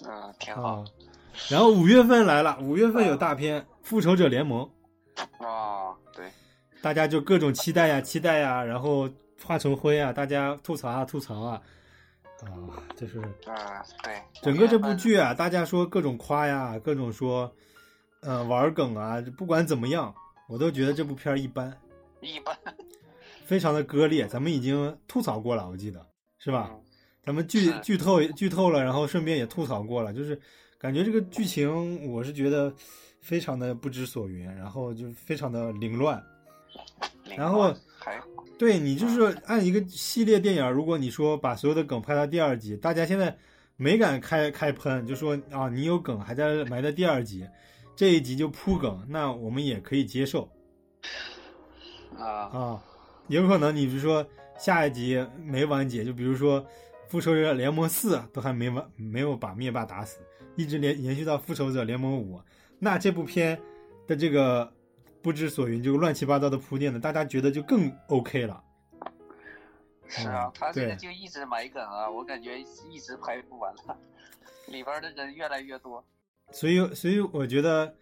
[0.07, 0.85] 嗯，挺好啊。
[1.49, 4.69] 然后五月份来了，五月份有大片《复仇者联盟》，
[5.45, 6.31] 啊，对，
[6.81, 9.11] 大家就各种期待呀，期待呀，然后
[9.43, 11.61] 化成灰啊，大家吐槽啊，吐槽啊，
[12.45, 12.49] 啊，
[12.97, 13.57] 就是嗯，
[14.05, 17.53] 对，整个这部剧啊，大家说各种夸呀，各种说，
[18.21, 20.15] 呃，玩梗啊，不管怎么样，
[20.49, 21.77] 我都觉得这部片儿一般，
[22.21, 22.57] 一般
[23.51, 24.29] 非常的割裂。
[24.29, 26.07] 咱们已经吐槽过了，我记得
[26.39, 26.71] 是吧？
[26.73, 26.81] 嗯
[27.23, 30.41] 咱们剧剧透剧透了，然后顺便也吐槽过了，就是
[30.79, 32.73] 感觉这个剧情我是觉得
[33.21, 36.21] 非常的不知所云，然后就非常的凌乱。
[37.37, 38.19] 然后还
[38.59, 43.37] 对你就是按一个系列电影，如果你说把所有的梗拍到第二集，大家现在
[43.77, 47.47] 没敢开开喷，就说啊你有梗还在埋在第二集，
[47.95, 50.49] 这一集就铺梗，那我们也可以接受
[52.19, 52.85] 啊，啊。
[53.31, 54.27] 有可能你比如说
[54.59, 56.61] 下一集没完结，就比如说
[57.09, 60.19] 《复仇者联盟四》都还没完，没有把灭霸打死，
[60.57, 62.39] 一直连延续到《复仇者联盟五》，
[62.81, 63.57] 那这部片
[64.09, 64.73] 的这个
[65.23, 68.63] 不知所云，这个乱七八糟的铺垫呢，大家觉得就更 OK 了。
[70.09, 73.97] 是啊嗯，他这个就一直埋梗啊，我感觉一直拍不完了，
[74.67, 76.05] 里边的人越来越多。
[76.51, 77.95] 所以，所以我觉得，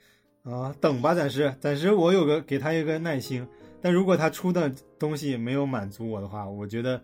[0.44, 3.46] 啊、等吧，暂时，暂时我有个给他一个耐心。
[3.80, 7.02] 但如果他出的东西没有满足我的话，我觉得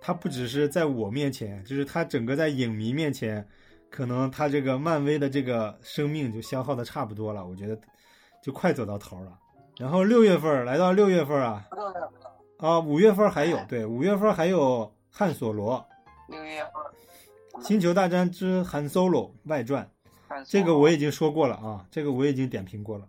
[0.00, 3.46] 他不只是在我面前，就是他整个在影迷面前，
[3.90, 7.44] 可能他这个漫威的这个生命就消耗的差不多了。
[7.44, 7.76] 我觉得
[8.42, 9.36] 就快走到头了。
[9.78, 11.68] 然后六月份儿来到六月份儿啊，
[12.58, 15.84] 啊，五月份儿还有对，五月份儿还有汉索罗
[16.28, 19.84] 六月份《星球大战之汉 Solo 外传》。
[20.46, 23.06] 这个我已经说过了啊，这个我已经点评过了，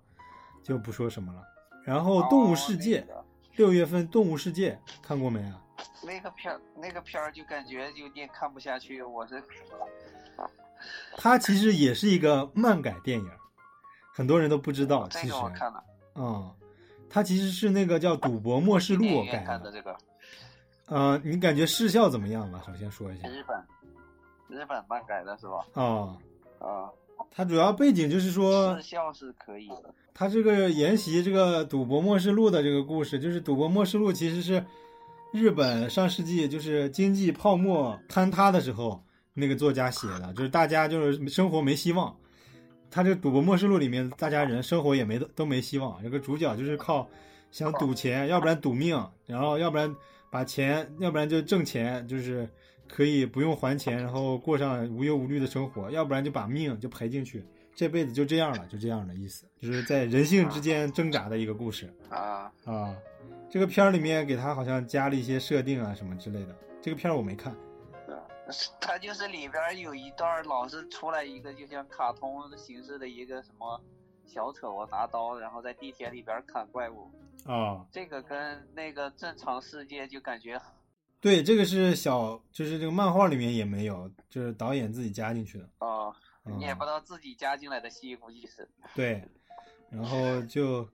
[0.63, 1.41] 就不说什么了。
[1.87, 3.23] 然后《动物世界》哦
[3.55, 5.63] 六月份《动物世界》看过没啊？
[6.03, 9.01] 那个片儿，那个片儿就感觉有点看不下去。
[9.01, 9.41] 我是
[11.15, 13.31] 它其实也是一个漫改电影，
[14.13, 15.07] 很多人都不知道。
[15.07, 15.81] 其实个我看了，
[16.15, 16.53] 嗯、
[17.09, 19.97] 它其实是那个叫《赌博默示录改的这个
[20.87, 22.61] 呃，你感觉视效怎么样吧？
[22.67, 23.65] 首先说一下日本
[24.49, 25.65] 日本漫改的是吧？
[25.81, 26.17] 啊、
[26.59, 26.91] 啊，
[27.31, 29.95] 它主要背景就是说视，效是可以的。
[30.19, 34.65] 他这个沿袭这个《赌博默示录》的这个故事，就是《赌博默示录》其实是
[35.31, 38.99] 日本上世纪就是经济泡沫坍塌的时候，
[39.35, 42.17] 那个作家写的，就是大家就是生活没希望。
[42.89, 46.01] 他这《赌博默示录》里面，大家人生活也没都没希望。
[46.01, 47.07] 这个主角就是靠
[47.51, 49.95] 想赌钱，要不然赌命，然后要不然
[50.31, 52.49] 把钱，要不然就挣钱，就是
[52.87, 57.45] 可以不用还钱，然后过上无忧无虑的生活；要不然就把命就赔进去，
[57.77, 62.97] 这辈子就这样了，就这样的意思，就是在人性之间挣扎的一个故事啊，啊。
[63.47, 66.55] 这个片儿里面给他好像加了一些设定啊什么之类的。
[66.81, 67.55] 这个片儿我没看
[68.81, 73.79] 它就是里边儿有一段儿老是出来一个就像卡通形式的一个什么
[74.25, 77.11] 小丑啊，拿刀然后在地铁里边儿砍怪物，
[77.45, 77.85] 啊。
[77.91, 80.59] 这个跟那个正常世界就感觉
[81.21, 85.69] 对，这个是小，就是这个漫画里面也没有，就是导演自己加进去的。
[85.77, 86.11] 啊，
[86.49, 89.23] 嗯也不知道自己加进来的戏，估计是对，
[89.89, 90.87] 然后就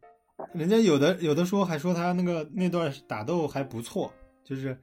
[0.54, 4.12] 人家有的有的说还说他那个那段打斗还不错，
[4.44, 4.78] 就是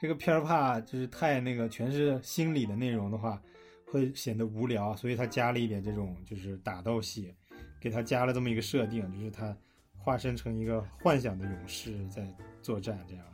[0.00, 3.40] 这个片儿怕就是太那个全是心理的内容的话，
[3.86, 7.34] 会显得无聊，所以他加了一点这种就是打斗戏，
[7.80, 9.56] 给他加了这么一个设定，就是他
[9.96, 12.26] 化身成一个幻想的勇士在
[12.60, 13.32] 作战这样的。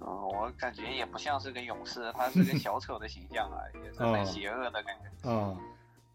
[0.00, 5.28] 嗯，我感觉也不像是个勇士，他是个 小丑的形象啊，也是很邪恶的感觉。
[5.28, 5.58] 啊、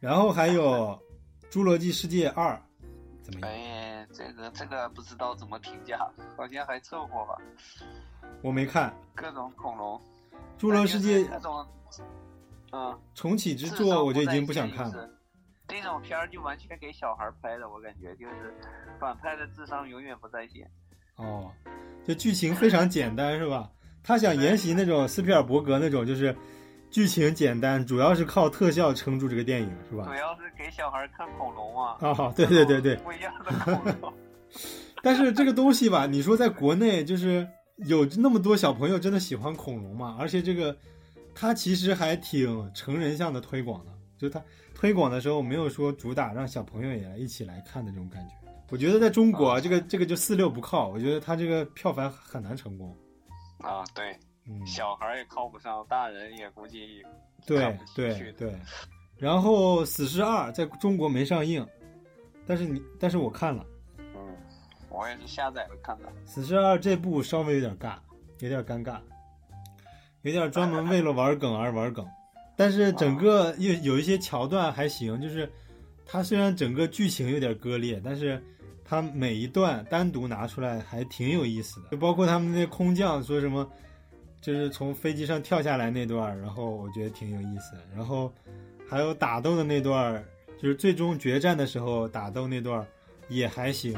[0.03, 0.99] 然后还有
[1.49, 2.51] 《侏罗纪世界二》
[3.21, 3.49] 怎么样？
[3.49, 5.97] 哎，这个这个不知道怎么评价，
[6.35, 7.37] 好像还凑合吧，
[8.41, 9.97] 我没看各种恐龙，
[10.61, 11.65] 《侏罗世界那种，
[12.73, 14.91] 嗯，重启之作》，我就已经不想看了。
[14.91, 15.13] 线就是。
[15.69, 18.53] 这种片儿就完全给小孩儿拍的，我感觉就是
[18.99, 20.69] 反派的智商永远不在线。
[21.15, 21.49] 哦，
[22.05, 23.71] 就剧情非常简单是吧？
[24.03, 26.35] 他想沿袭那种斯皮尔伯格那种，就是
[26.93, 30.13] 剧情简单，主要是靠特效撑住这个电影是吧主？
[30.13, 31.97] 要是给小孩看恐龙啊。
[32.01, 32.95] 啊、对对对对。
[32.97, 34.13] 不一样的恐龙。
[35.01, 40.15] 但是这个东西吧，你说在国内就是有那么多小朋友真的喜欢恐龙吗？
[40.19, 40.77] 而且这个
[41.33, 44.39] 它其实还挺成人向的推广的，就它
[44.75, 48.35] 推广的时候没有说主打让小朋友也来一起来看的这种感觉。
[48.69, 52.95] 我觉得在中国啊这个这个就四六不靠，我觉得它这个票房很难成功。
[53.61, 54.15] 啊，对，
[54.47, 57.03] 嗯，小孩儿也靠不上，大人也估计
[57.45, 58.53] 对对去对，
[59.17, 61.65] 然后《死侍二》在中国没上映，
[62.45, 63.65] 但是你但是我看了
[63.97, 64.35] 嗯，
[64.89, 66.07] 我也是下载了看的。
[66.25, 67.95] 《死侍二》这部稍微有点尬，
[68.39, 68.99] 有点尴尬，
[70.23, 72.05] 有点专门为了玩梗而玩梗。
[72.55, 75.51] 但是整个有有一些桥段还行，就是
[76.05, 78.41] 它虽然整个剧情有点割裂，但是
[78.85, 83.67] 它每一段单独拿出来还挺有意思的，就包括他们那些空降说什么，
[84.43, 88.29] 就是从飞机上跳下来那段，然后我觉得挺有意思，然后
[88.89, 90.21] 还有打斗的那段，
[90.61, 92.85] 就是最终决战的时候打斗那段
[93.29, 93.95] 也还行，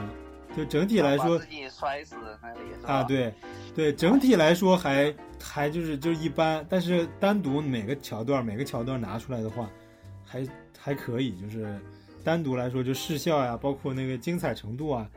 [0.55, 2.93] 就整体来说自己摔死那里是吧？
[2.93, 3.33] 啊，对，
[3.73, 9.67] 对，整体来说还还就是就一般，但是单独每个桥段每个桥段拿出来的话，
[10.23, 11.75] 还还可以，就是
[12.23, 15.09] 单独来说就视效呀，包括那个精彩程度啊，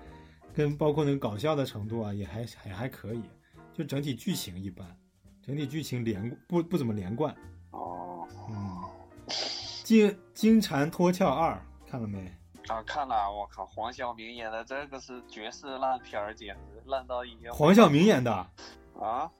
[0.54, 3.20] 跟包括那个搞笑的程度啊，也还也还可以，
[3.74, 4.86] 就整体剧情一般，
[5.48, 7.34] 整体剧情连不不怎么连贯，
[7.70, 8.84] 哦，嗯，
[9.82, 11.58] 金金蝉脱壳二
[11.90, 12.30] 看了没？
[12.66, 18.30] 啊，看了，我靠，黄晓明演的这个是绝世烂片儿，简直烂到一个黄晓明演的，
[19.00, 19.30] 啊！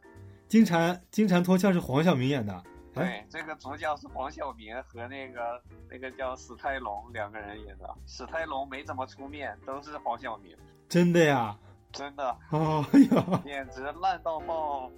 [0.49, 2.55] 金蝉金蝉脱壳是黄晓明演的，
[2.95, 10.57] 哎，对，这个主角是黄晓明和那个那个叫史泰龙两个人演的，史泰龙没怎么出面，都是黄晓明，
[10.89, 11.55] 真的呀？
[11.93, 14.91] 真的，哦呀，简直烂到爆！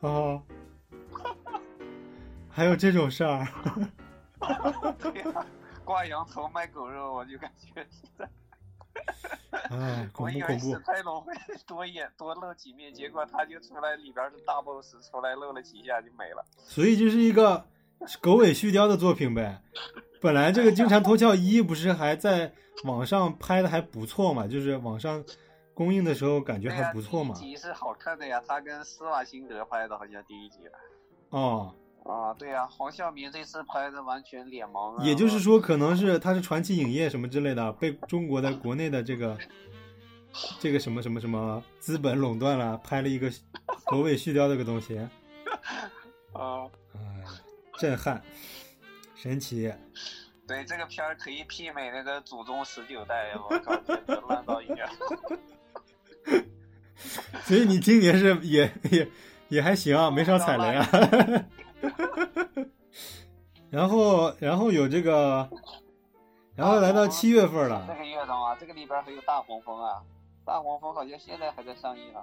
[0.00, 0.42] 哦，
[2.48, 3.46] 还有这种事儿，
[4.98, 5.46] 对呀、
[5.84, 8.28] 挂羊头卖狗肉，我就感觉是在。
[9.70, 11.32] 哎，恐怖恐怖，泰龙会
[11.66, 16.44] 多演多露几面，结果他就出来里边是大 boss，出来露了几下就没了。
[16.58, 17.64] 所以就是一个
[18.20, 19.62] 狗尾续貂的作品呗。
[20.20, 22.52] 本来这个《金蝉脱壳一》不是还在
[22.84, 25.24] 网上拍的还不错嘛，就是网上
[25.80, 27.34] 公映的时候感觉、还不错嘛。
[27.34, 30.58] 第一集是好看的呀，他跟施瓦辛格拍的，好像第一集。
[31.30, 35.02] 哦，啊，对呀、黄晓明这次拍的完全脸盲啊。
[35.02, 39.38] 也就是说，可能是他是传奇影业什么之类的，被中国的国内的这个
[40.60, 43.30] 这个什么什么什么资本垄断了，拍了一个
[43.86, 44.98] 狗尾续貂这个东西。
[46.34, 47.24] 啊，哎，
[47.78, 48.22] 震撼，
[49.14, 49.72] 神奇。
[50.46, 54.76] 对这个片儿可以媲美那个祖宗十九代，我靠，简直烂到一个。
[57.44, 59.08] 所以你今年是也也
[59.48, 60.88] 也还行啊，没少踩雷啊。
[63.70, 65.48] 然后然后有这个，
[66.56, 68.56] 然后来到七月份了这了，个月的吗？
[68.58, 70.02] 这个里边还有大黄蜂啊，
[70.44, 72.20] 大黄蜂好像现在还在上映呢。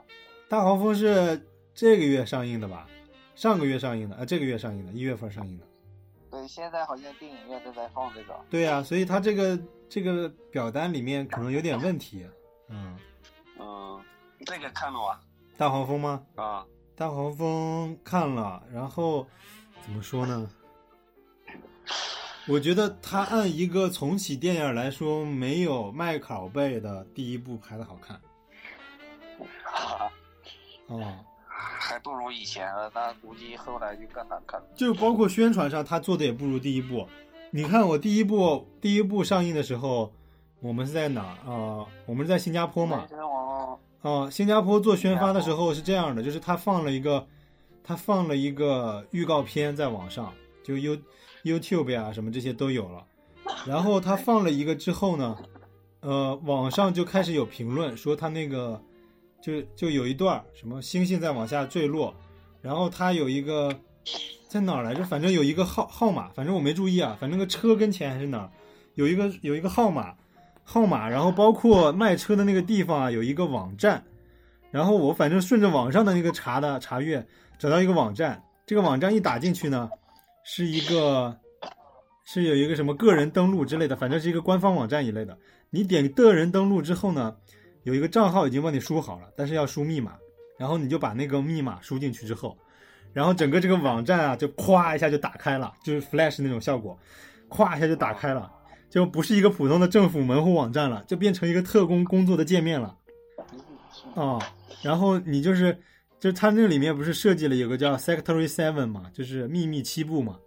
[0.49, 1.41] 大黄蜂是
[1.73, 2.87] 这个月上映的吧？
[3.35, 5.65] 上个月上映的啊，这个月上映的，一月份上映的。
[6.29, 8.35] 对，现在好像电影院都在放这个。
[8.49, 12.25] 对呀、所以他这个这个表单里面可能有点问题。
[12.67, 12.97] 嗯，
[13.57, 14.01] 嗯，
[14.47, 15.19] 这个看了吗？
[15.57, 16.23] 大黄蜂吗？
[16.36, 19.27] 啊，大黄蜂看了，然后
[19.81, 20.49] 怎么说呢？
[22.47, 28.21] 我觉得他按一个重启电影来说，没有麦考贝的第一部拍的好看。
[30.88, 31.13] 哦，
[31.49, 34.67] 还不如以前了，那估计后来就更难看了。
[34.77, 37.05] 就包括宣传上，他做的也不如第一部。
[37.51, 40.13] 你看我第一部第一部上映的时候，
[40.62, 43.05] 我们是在哪儿啊、呃我们是在新加坡嘛。
[44.03, 47.25] 这我哦，新加坡做宣发的时候是这样的，就是他放了一个，
[47.83, 50.33] 他放了一个预告片在网上，
[50.63, 50.97] 就 You
[51.43, 53.05] YouTube 呀、什么这些都有了。
[53.65, 55.36] 然后他放了一个之后呢，
[56.01, 58.81] 呃，网上就开始有评论说他那个，
[59.41, 62.13] 就就有一段什么星星在往下坠落，
[62.62, 63.73] 然后他有一个
[64.47, 65.03] 在哪儿来着？
[65.03, 68.51] 反正有一个号号码，反正我没注意啊，反正个车跟前还是哪儿，
[68.95, 70.15] 有一个有一个号码，
[70.69, 74.03] 号码，然后包括卖车的那个地方啊，有一个网站，
[74.69, 77.25] 然后我反正顺着网上的那个查的查阅，
[77.58, 79.89] 找到一个网站，这个网站一打进去呢，
[80.43, 81.34] 是一个
[82.25, 85.38] 是有一个什么个人登录之类的，反正是一个官方网站一类的。
[85.69, 87.34] 你点个人登录之后呢，
[87.84, 90.15] 有一个账号已经帮你输好了，但是要输密码，
[90.58, 92.58] 然后你就把那个密码输进去之后，
[93.13, 96.99] 然后整个这个网站啊就咵一下就打开了，就是 Flash 那种效果，
[97.49, 98.51] 咵一下就打开了。
[98.89, 102.95] 就不是一个普通的政府门户网站了，就变成一个特工工作的界面了。
[104.15, 104.39] 啊、
[104.82, 105.78] 然后你就是，
[106.19, 110.38] 就是它那里面不是设计了有个叫 Secretary Seven 嘛，就是秘密七部嘛。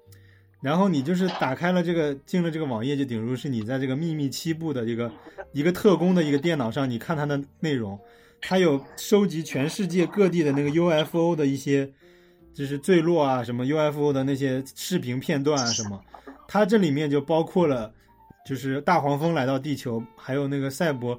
[0.61, 5.13] 然后你就是打开了这个，进了这个网页，就顶如是你在这个秘密七部的一个
[5.53, 7.99] 一个特工的一个电脑上，你看它的内容，
[8.41, 11.93] 它有收集全世界各地的那个 UFO 的一些，
[12.53, 16.01] 就是坠落啊，什么 UFO 的那些视频片段啊什么，
[16.49, 17.93] 它这里面就包括了。
[18.45, 21.19] 就是大黄蜂来到地球，还有那个赛博，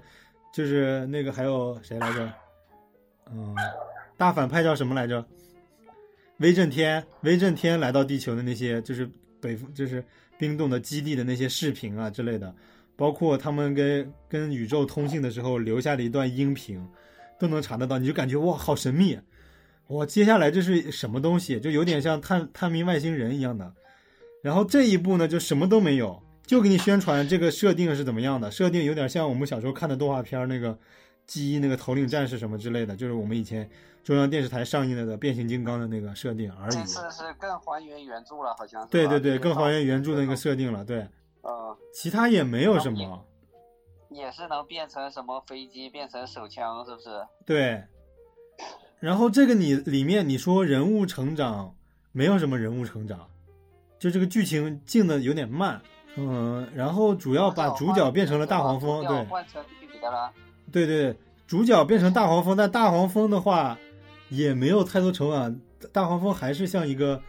[0.53, 2.33] 就是那个还有谁来着？
[3.31, 3.55] 嗯，
[4.17, 5.25] 大反派叫什么来着？
[6.37, 9.07] 威震天，威震天来到地球的那些，就是
[9.39, 10.03] 北就是
[10.37, 12.53] 冰冻的基地的那些视频啊之类的，
[12.95, 16.83] 包括他们跟跟宇宙通信的时候留下的一段音频，
[17.39, 17.99] 都能查得到。
[17.99, 19.17] 你就感觉哇，好神秘！
[19.87, 21.59] 哇，接下来这是什么东西？
[21.59, 23.71] 就有点像探探明外星人一样的。
[24.41, 30.77] 然后这一部呢就什么都没有，就给你宣传这个设定是怎么样的，设定有点像我们小时候看的动画片儿那个
[31.25, 33.69] 记忆那个头领战士什么之类的，就是我们以前
[34.03, 36.71] 中央电视台上映的的变形金刚的那个设定而已。
[36.71, 38.89] 这次是更还原原著了，好像是。
[38.89, 41.07] 对对对，更还原原著的那个设定了，对，
[41.41, 43.25] 呃，其他也没有什么。
[44.09, 47.09] 也是能变成什么飞机，变成手枪，是不是？
[47.45, 47.81] 对，
[48.99, 51.73] 然后这个你里面你说人物成长
[52.11, 53.29] 没有什么人物成长，
[53.97, 55.81] 就这个剧情进的有点慢，
[56.17, 60.31] 嗯，然后主要把主角变成了大黄蜂，对换成女的了。
[60.71, 61.15] 对对对，
[61.47, 63.77] 主角变成大黄蜂，但大黄蜂的话
[64.29, 65.59] 也没有太多成长，
[65.93, 67.21] 大黄蜂还是像一个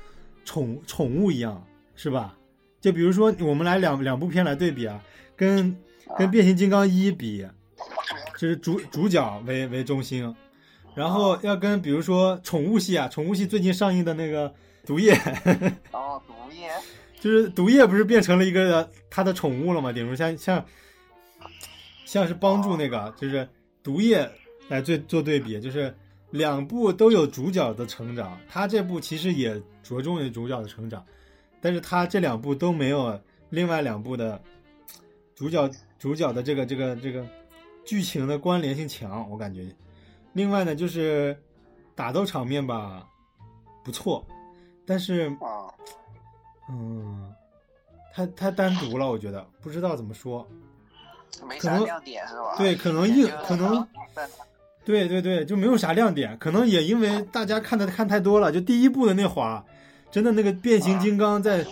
[0.45, 1.65] 宠宠物一样，
[1.95, 2.37] 是吧？
[2.81, 5.01] 就比如说我们来两两部片来对比啊，
[5.37, 5.77] 跟
[6.19, 7.47] 跟变形金刚一比，
[8.37, 10.35] 就是主主角为为中心，
[10.97, 14.53] 然后要跟比如说宠物系啊，宠物系最近上映的那个
[14.85, 15.15] 毒液，
[15.93, 16.69] 哦，毒液。
[17.23, 19.93] 就是毒液不是变成了一个他的宠物了吗？
[19.93, 20.65] 顶如像像
[22.05, 23.49] 像是帮助那个就是
[23.81, 24.29] 毒液
[24.67, 25.95] 来做做对比，就是
[26.33, 29.55] 两部都有主角的成长，他这部其实也
[29.85, 31.07] 着重于主角的成长，
[31.61, 33.17] 但是他这两部都没有
[33.51, 34.43] 另外两部的
[35.37, 35.71] 主角
[36.01, 37.25] 主角的这个这个这个
[37.85, 39.65] 剧情的关联性强，我感觉。
[40.33, 41.41] 另外呢，就是
[41.95, 43.07] 打斗场面吧
[43.85, 44.27] 不错，
[44.85, 45.71] 但是啊，
[46.73, 47.33] 嗯，
[48.15, 50.47] 太太单独了，我觉得不知道怎么说。
[51.49, 52.57] 没可能啥亮点是吧？
[52.59, 53.87] 对可能也就硬可能
[54.85, 58.51] 对对对，就没有啥亮点，可能也因为大家看的看太多了。
[58.51, 59.65] 就第一部的那会儿，
[60.11, 61.65] 真的那个变形金刚在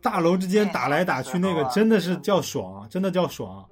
[0.00, 3.64] 大楼之间打来打去，那个真的是叫爽，真的叫爽。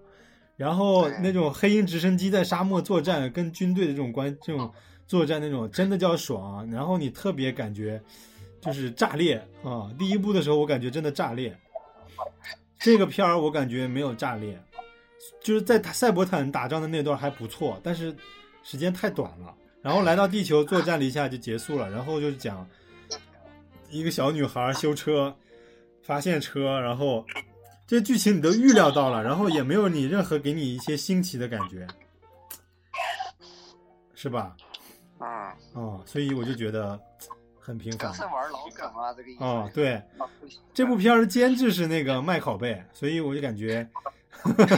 [0.56, 4.70] 然后那种黑鹰直升机在沙漠作战，跟军队的这种关这种
[5.08, 6.70] 作战那种，真的叫爽。
[6.70, 8.00] 然后你特别感觉
[8.62, 9.90] 就是炸裂啊！
[9.98, 11.54] 第一部的时候我感觉真的炸裂，
[12.78, 14.56] 这个片儿我感觉没有炸裂，
[15.42, 18.14] 就是在赛博坦打仗的那段还不错，但是
[18.62, 19.52] 时间太短了。
[19.82, 22.64] 然后来到地球作战了一下就结束了，然后就是讲
[23.90, 25.34] 一个小女孩修车，
[26.04, 27.26] 发现车，然后
[27.84, 31.84] 这剧情你都预料到了，然后也没有你任何给你一些新奇的感觉，
[34.14, 34.56] 是吧？
[35.18, 36.96] 啊，哦，所以我就觉得
[37.64, 38.16] 很平凡都。
[38.16, 39.44] 是玩老梗啊，这个意思。
[39.44, 40.26] 哦，对，啊
[40.74, 43.88] 这部片儿的监制是那个麦考贝，所以我就感觉，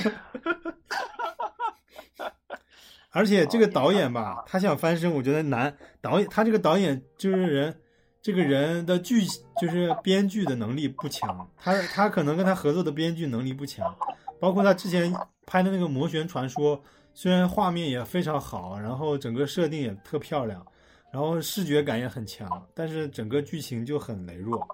[3.11, 5.75] 而且这个导演吧，他想翻身，我觉得难。
[6.03, 7.81] 导演他这个导演就是人，
[8.21, 9.25] 这个人的剧
[9.59, 13.97] 就是编剧的能力不强，他他可能跟他合作的编剧能力不强，
[14.39, 15.13] 包括他之前
[15.47, 16.79] 拍的那个《魔旋传说》，
[17.15, 20.67] 虽然画面也非常好，然后整个设定也特漂亮，
[21.15, 24.67] 然后视觉感也很强，但是整个剧情就很羸弱。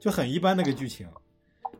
[0.00, 1.06] 就很一般那个剧情，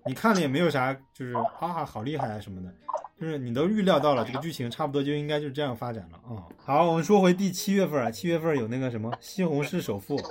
[0.05, 2.71] 你看了也没有啥，就是啊好厉害啊什么的，
[3.19, 10.29] 就是你都预料到了这个剧情差不多就应该就这样发展了啊、好，我们说回第七月份啊，七月份有那个什么《西红柿首富》啊，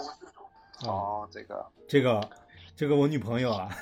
[0.86, 1.66] 哦，这个。
[1.88, 2.30] 这个
[2.76, 3.76] 这个我女朋友啊，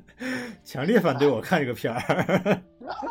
[0.64, 2.62] 强烈反对我看这个片儿，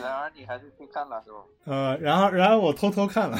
[0.00, 1.38] 然而你还是去看了是吧？
[1.64, 3.38] 呃，然后然后我偷偷看了，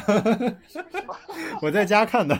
[1.61, 2.35] 我在家看的。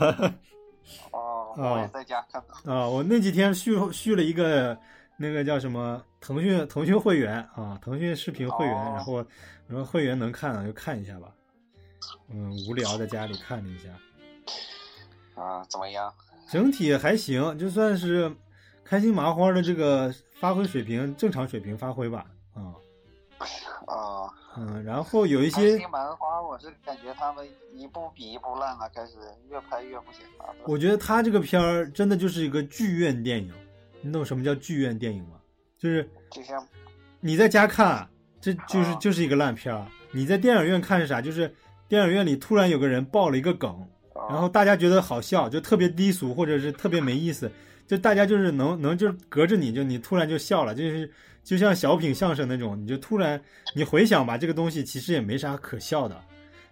[1.11, 2.71] 哦，哦我也在家看的。
[2.73, 4.77] 啊，我那几天续续了一个
[5.17, 9.25] 那个叫什么腾讯腾讯会员啊，腾讯视频会员，哦然后
[9.67, 11.31] 然后会员能看了就看一下吧。
[12.29, 13.89] 嗯，无聊在家里看了一下，
[15.41, 16.11] 啊，怎么样？
[16.49, 18.35] 整体还行，就算是
[18.83, 22.25] 开心麻花的这个发挥水平正常水平发挥吧。
[22.53, 22.75] 啊，
[23.87, 29.13] 啊，嗯，然后有一开些心麻花，我是感觉他们一部比一部烂了，开始
[29.49, 30.53] 越拍越不行了。
[30.65, 33.51] 我觉得他这个片儿真的就是一个剧院电影，
[34.01, 35.37] 你懂什么叫剧院电影吗？
[35.77, 36.65] 就是就像
[37.19, 38.07] 你在家看，
[38.39, 39.85] 这就是啊就是一个烂片儿。
[40.11, 41.21] 你在电影院看是啥？
[41.21, 41.53] 就是
[41.87, 43.71] 电影院里突然有个人爆了一个梗，
[44.13, 47.51] 啊然后大家觉得好笑，就特别低俗或者是特别没意思，
[47.87, 51.11] 就大家就是能能就隔着你就你突然就笑了，就是
[51.43, 53.41] 就像小品相声那种，你就突然
[53.75, 56.21] 你回想吧，这个东西其实也没啥可笑的，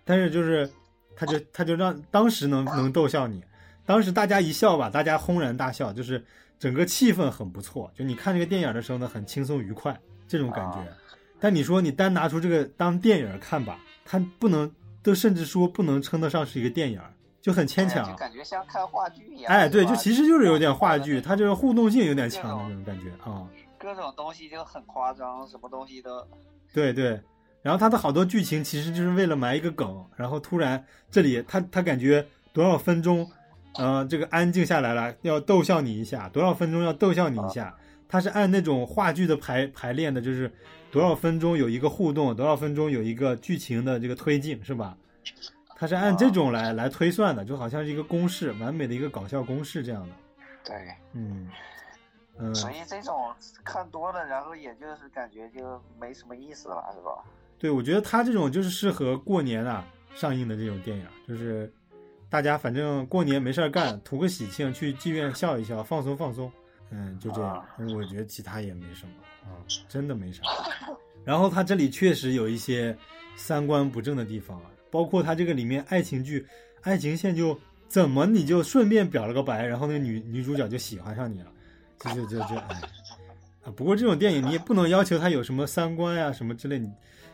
[0.05, 0.69] 但是就是
[1.15, 3.43] 他就他就让当时能能逗笑你，
[3.85, 6.23] 当时大家一笑吧，大家轰然大笑，就是
[6.59, 10.77] 整个气氛很不错，就你看这个电影的时候呢，很轻松愉快这种感觉。
[11.39, 14.69] 但你说你单拿出这个当电影看吧，它不能，
[15.01, 17.01] 都甚至说不能称得上是一个电影，
[17.41, 18.15] 就很牵强。
[18.17, 19.51] 感觉像看话剧一样。
[19.51, 23.47] 哎，对，就其实就是有点话剧，它这个互动性有点强的那种感觉啊。
[23.79, 26.27] 各种东西就很夸张，什么东西都
[26.73, 27.19] 对对，
[27.61, 33.25] 然后他的好多剧情其实就是为了埋一个梗，然后突然这里他他感觉多少分钟
[33.75, 37.75] 呃，这个安静下来了，要逗笑你一下，多少分钟要逗笑你一下。
[38.07, 40.51] 他是按那种话剧的排排练的，就是
[40.91, 44.97] 多少分钟有一个互动，多少分钟有一个剧情的这个推进，是吧？
[45.75, 50.15] 他是按这种来来推算的，就好像是一个公式，完美的一个搞笑公式这样的。
[50.65, 50.75] 对，
[51.13, 51.47] 嗯
[52.39, 53.31] 嗯，所以这种
[53.63, 57.23] 看多了，然后也就是感觉就没什么意思了，是吧？
[57.59, 59.85] 对，我觉得他这种就是适合过年啊
[60.15, 61.71] 上映的这种电影，就是
[62.29, 66.49] 大家反正过年没事儿干，图个喜庆，去剧院笑一笑，放松放松。
[66.91, 67.63] 嗯，就这样。
[67.77, 69.13] 嗯我觉得其他也没什么
[69.43, 69.59] 啊，
[69.89, 70.41] 真的没啥。
[71.25, 72.97] 然后他这里确实有一些
[73.35, 76.47] 三观不正的地方啊，包括他这个里面爱情剧，
[76.81, 81.51] 爱情线就怎么你就顺便表了个白，然后那个女女主角就喜欢上你了，
[81.99, 82.81] 就就就就哎
[83.63, 83.71] 啊。
[83.75, 86.91] 不过这种电影你也不能要求他有什么三观呀、什么之类，你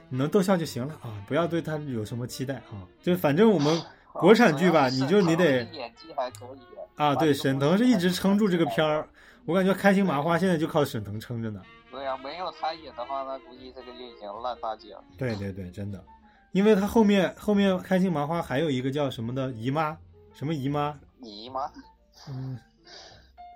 [0.09, 2.86] 你能逗笑就行了啊，不要对他有什么期待啊。
[3.01, 3.82] 就反正我们
[4.13, 6.59] 国产剧吧，你就你得演技还可以
[6.95, 8.97] 啊，对，沈腾是一直撑住这个片儿。
[8.97, 9.09] 儿，
[9.45, 11.61] 我感觉开心麻花现在就靠沈腾撑着呢。
[11.91, 15.03] 对呀、没有他演的话，那估计这个就已经烂大街了。
[15.18, 16.03] 对对对，真的，
[16.51, 19.97] 因为他后面后面开心麻花还有一个叫什么的姨妈，
[20.34, 21.72] 什么姨妈，姨妈，
[22.30, 22.57] 嗯，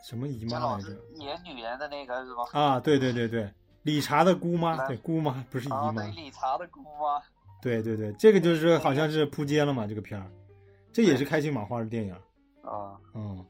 [0.10, 0.90] 什么姨妈来着？
[1.20, 2.44] 演女人的那个是吧？
[2.60, 3.48] 啊，对对对对，
[3.84, 7.22] 理查的姑妈，对姑妈不是姨啊，妈对，，理查的姑妈。
[7.62, 10.26] 对对对，这个就是好像是扑街了嘛，这个片儿，
[10.92, 12.14] 这也是开心麻花的电影，
[12.64, 13.46] 啊，嗯，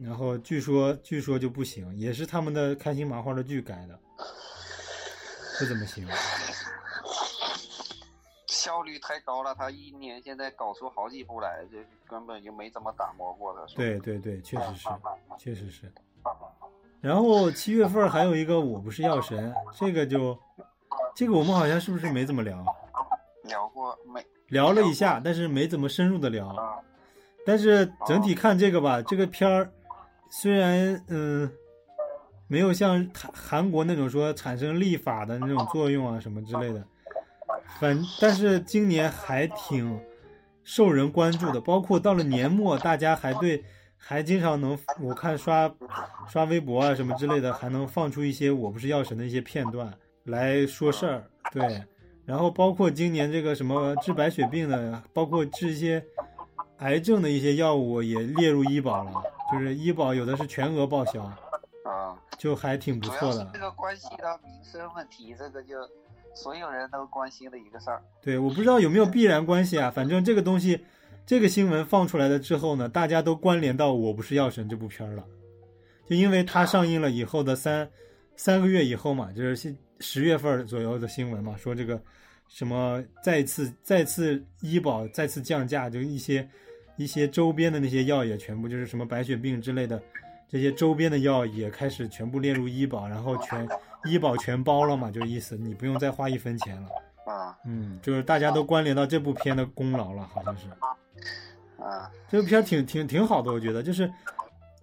[0.00, 4.00] 然后据说据说就不行，也是他们的开心麻花的剧改的，
[5.58, 6.08] 不怎么行。
[8.68, 13.64] 效率太高了，他一年现在搞出好几部来，就根本就没怎么打磨过的。
[13.74, 14.88] 对对对，确实是，
[15.38, 15.90] 确实是。
[17.00, 20.38] 然后七月份还有一个《我不是药神》，这个就，
[21.16, 22.62] 这个我们好像是不是没怎么聊？
[23.44, 24.22] 聊过没？
[24.48, 26.48] 聊了一下，但是没怎么深入的聊。
[26.48, 26.78] 啊，
[27.46, 29.72] 但是整体看这个吧，这个片儿
[30.28, 31.50] 虽然嗯
[32.48, 36.86] 没有像韩韩国那种说产生立法的那种作用啊什么之类的，
[37.80, 40.00] 反但是今年还挺
[40.64, 43.64] 受人关注的，包括到了年末，大家还对
[43.96, 45.72] 还经常能我看刷
[46.28, 49.92] 刷微博啊什么之类的，还能放出一些我不是药神的一些片段
[50.24, 51.82] 来说事儿，对。
[52.24, 56.04] 然后包括今年这个什么治白血病的，包括治一些
[56.78, 59.12] 癌症的一些药物也列入医保了，
[59.50, 63.60] 就是医保有的是全额报销，啊，就还挺不错的这。
[63.60, 65.76] 个关系到民生问题，这个就
[66.34, 68.02] 所有人都关心的一个事儿。
[68.22, 70.80] 对，我不知道有没有必然关系啊，反正这个东西，
[71.26, 75.24] 这个新闻放出来了之后呢，大家都关联到《我不是药神》这部片儿了，
[76.08, 77.88] 就因为它上映了以后的三
[78.36, 82.00] 三个月以后嘛，就是十十月份左右的新闻嘛，说这个
[82.48, 86.48] 什么再次再次医保再次降价，就一些
[86.96, 90.00] 一些周边的那些药也全部就是什么白血病之类的，
[90.48, 93.68] 这些周边的药也开始全部列入医保，然后全
[94.04, 96.88] 医保全包了嘛，就意思你不用再花一分钱了。
[97.32, 100.66] 啊嗯，就是大家都关联到这部片的功劳了，好像是。
[101.78, 104.10] 啊，这部片挺挺挺好的，我觉得就是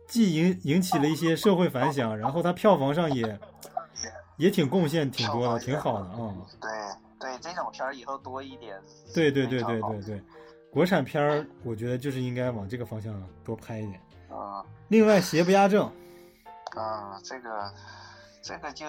[0.07, 3.39] 既引引起了一些社会反响，然后它票房上也
[4.37, 6.69] 也挺贡献挺多的，挺好的啊、对
[7.19, 8.79] 对，这种片儿以后多一点。
[9.13, 10.21] 对对对对对对，
[10.69, 13.99] 国产片儿我觉得就是应该往这个方向多拍一点。
[14.29, 15.91] 啊另外，邪不压正，
[16.75, 17.73] 啊，这个
[18.45, 18.85] 这个就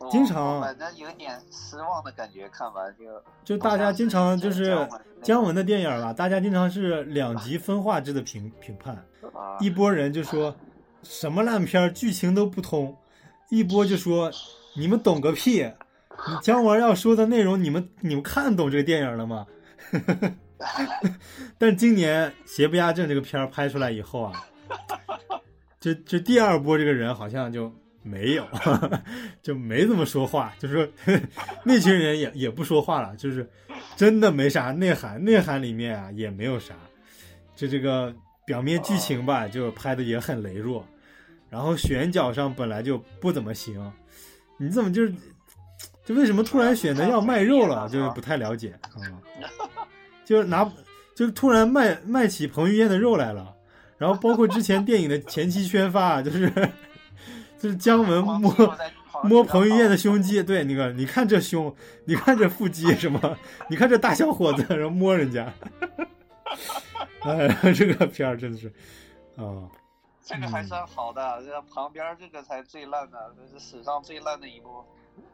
[0.00, 0.60] 我经常。
[0.60, 3.04] 反正有点失望的感觉，看完就
[3.44, 4.76] 就大家经常就是
[5.22, 8.96] 姜文的电影吧，大家经常是两极分化制的评评判，
[9.32, 9.56] 啊。
[9.60, 10.56] 一波人就说
[11.04, 12.92] 什么烂片，剧情都不通；
[13.50, 14.32] 一波就说
[14.74, 19.46] 你们懂个屁，你姜文要说的内容，你们你们看懂这个电影了吗？
[21.56, 24.32] 但今年《邪不压正》这个片儿拍出来以后啊，
[25.80, 27.72] 就就第二波这个人好像就
[28.02, 28.46] 没有，
[29.42, 30.88] 就没怎么说话，就是说
[31.64, 33.48] 那群人也也不说话了，就是
[33.96, 36.74] 真的没啥内涵，内涵里面啊也没有啥，
[37.54, 38.14] 就这个
[38.46, 40.84] 表面剧情吧，就拍的也很羸弱，
[41.48, 43.92] 然后选角上本来就不怎么行，
[44.58, 45.12] 你怎么就是
[46.04, 49.18] 就为什么突然选择要卖肉了，就是不太了解啊、嗯
[50.24, 50.64] 就是拿
[51.14, 53.52] 就是突然卖卖起彭于晏的肉来了，
[53.98, 56.50] 然后包括之前电影的前期宣发，就是
[57.60, 58.38] 就是姜文摸
[59.22, 61.72] 摸彭于晏的胸肌，对那个你看这胸，
[62.06, 63.36] 你看这腹肌什么，
[63.68, 65.52] 你看这大小伙子，然后摸人家，
[67.20, 68.66] 哎，这个片儿真的是
[69.36, 69.68] 啊。
[70.22, 74.84] 这个还算好的，这旁边这个才最烂的，这是史上最烂的一部。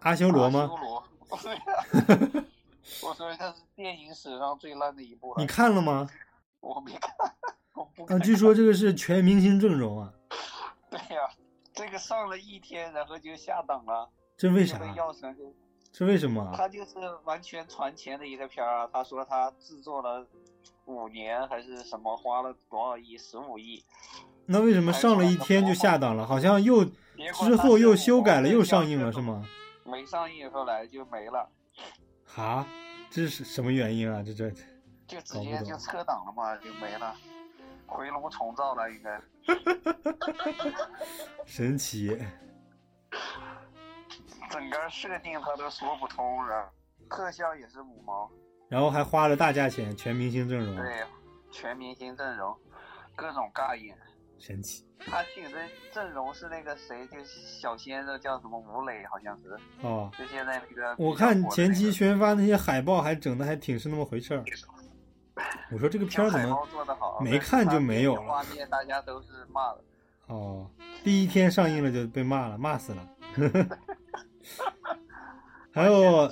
[0.01, 0.69] 阿修罗吗阿？
[0.69, 1.05] 修罗，
[1.43, 1.53] 对
[2.41, 2.45] 呀
[3.03, 5.37] 我说这是电影史上最烂的一部了。
[5.39, 6.09] 你看了吗？
[6.61, 7.11] 我没看。
[8.09, 10.11] 啊，据说这个是全明星阵容啊，
[10.89, 11.29] 对呀、
[11.77, 14.81] 这个上了一天，然后就下档了，这为啥
[15.93, 16.55] 这为什么啊？
[16.57, 18.91] 他就是完全传钱的一个片儿啊。
[18.91, 20.27] 他说他制作了
[20.87, 23.85] 五年还是什么，花了多少亿，十五亿。
[24.47, 26.27] 那为什么上了一天就下档了？
[26.27, 29.21] 好像又之后又修改了，又上映了是？
[29.21, 29.47] 吗？
[29.85, 31.49] 没上映，后来就没了，
[32.25, 32.67] 哈，
[33.11, 34.23] 这是什么原因啊？
[34.23, 34.51] 这这
[35.07, 37.15] 就直接就撤档了嘛，就没了，
[37.87, 39.21] 回炉重造了应该。
[41.47, 42.19] 神奇。
[44.51, 46.71] 整个设定他都说不通了，
[47.11, 48.31] 特效也是五毛，
[48.69, 51.03] 然后还花了大价钱，全明星阵容，对，
[51.51, 52.57] 全明星阵容，
[53.17, 53.97] 各种尬演。
[54.39, 55.59] 神奇他请的
[55.93, 60.11] 阵容是那个谁，就小鲜肉叫什么吴磊，好像是，哦。
[60.17, 60.95] 就现在那个。
[60.97, 64.45] 我看前期宣发那些海报还整的还挺是那么回事儿。
[65.73, 66.67] 我说这个片儿怎么
[67.21, 69.85] 没看就没有了画面大家都是骂的。
[70.27, 70.71] 哦，
[71.05, 73.09] 第一天上映了就被骂了，骂死了。
[75.73, 76.31] 还有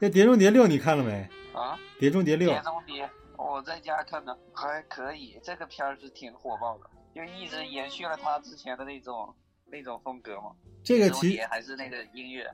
[0.00, 1.28] 那《碟中谍六》你看了没？
[1.52, 6.84] 啊，《碟中谍六碟》中谍，我在家看的还可以，这个片儿是挺火爆的，
[7.14, 9.34] 就一直延续了他之前的那种
[9.66, 10.52] 那种风格嘛。
[10.82, 12.50] 这个其碟中谍还是那个音乐，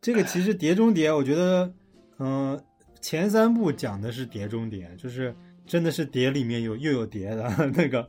[0.00, 1.72] 这个其实《碟中谍》，我觉得，
[2.18, 2.62] 嗯、
[3.02, 5.34] 前三部讲的是碟中谍，就是
[5.66, 8.08] 真的是碟里面有又有碟的 那个，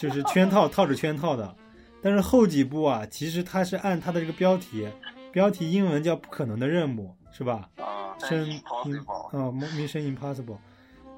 [0.00, 1.54] 就是圈套套着圈套的。
[2.02, 4.88] 但是后几部啊，其实它是按它的这个标题，
[5.30, 7.68] 标题英文叫“不可能的任务”，是吧？
[7.76, 10.58] 啊，深 impossible，啊，Mission Impossible，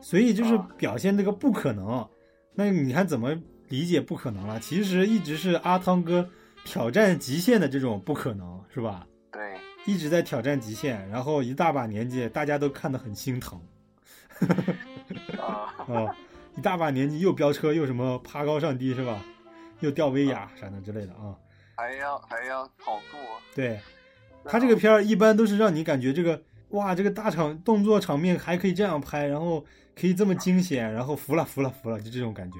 [0.02, 2.06] 所以就是表现这个不可能。
[2.54, 3.34] 那你看怎么
[3.68, 4.60] 理解不可能了？
[4.60, 6.28] 其实一直是阿汤哥
[6.64, 9.06] 挑战极限的这种不可能，是吧？
[9.32, 9.40] 对，
[9.86, 13.60] 一直在挑战极限，然后一大把年纪，大家都看得很心疼
[15.38, 16.16] 啊，啊、
[16.56, 19.22] 一大把年纪又飙车又什么爬高上低是吧？
[19.80, 21.36] 又吊威亚啥的之类的啊。
[21.76, 23.18] 还要还要跑步，
[23.54, 23.80] 对，
[24.44, 29.64] 他这个片儿一般都是让你感觉这个哇，这个大场动作场面还可以这样拍，然后
[29.94, 32.58] 可以这么惊险，然后服了服了服了，就这种感觉。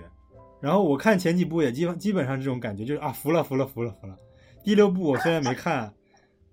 [0.61, 4.17] 然后我看前几部也基本基本上这种感觉，就是啊服了服了服了服了。
[4.65, 5.95] 第六部我虽然没看，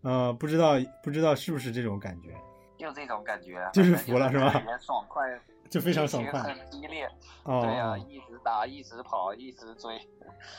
[0.01, 0.73] 呃，不知道
[1.03, 2.29] 不知道是不是这种感觉，
[2.77, 5.21] 就这种感觉，就是服了是吧特别爽快，
[5.69, 6.41] 就非常爽快。
[6.41, 7.07] 很激烈，
[7.43, 9.95] 哦对呀、哦一直打，一直跑，一直追，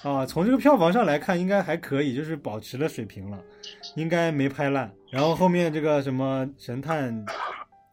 [0.02, 3.38] 啊，从这个票房上来看，应该还可以，就是保持了水平了，
[3.96, 4.92] 应该没拍烂。
[5.10, 7.24] 然后后面这个什么神探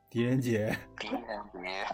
[0.09, 1.19] 狄仁杰， 狄仁
[1.51, 1.85] 杰，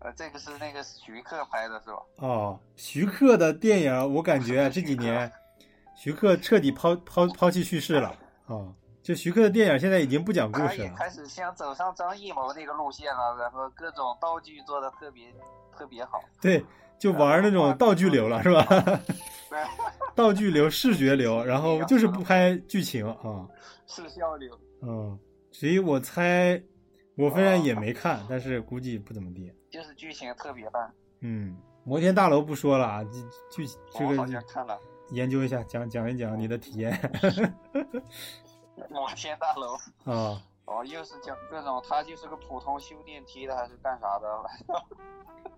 [0.00, 1.98] 呃，这个是那个徐克拍的是吧？
[2.16, 5.30] 哦，徐克的电影，我感觉这几年
[5.94, 8.14] 徐克彻底抛抛抛弃叙事了
[8.46, 8.72] 啊、
[9.08, 10.94] 就徐克的电影现在已经不讲故事了。
[10.94, 15.34] 开始想走上张艺谋那个路线了，然后各种道具做的特别
[15.72, 16.62] 特别好，对，
[16.98, 18.62] 就玩那种道具流了，是吧？
[19.48, 19.64] 对，
[20.14, 23.48] 道具流、视觉流，然后就是不拍剧情啊。
[23.86, 24.54] 视效流。
[24.82, 25.18] 嗯，
[25.52, 26.62] 所以我猜，
[27.16, 29.50] 我虽然也没看，但是估计不怎么地。
[29.70, 33.02] 就是剧情特别烂，嗯，摩天大楼不说了啊，
[33.50, 34.78] 剧剧这个好个像看了
[35.12, 36.92] 研究一下，讲讲一讲你的体验
[38.90, 39.74] 摩天大楼，
[40.12, 40.42] 啊。
[40.66, 44.44] 哦，又是讲各种，他就是个普通修电梯的还是干啥的？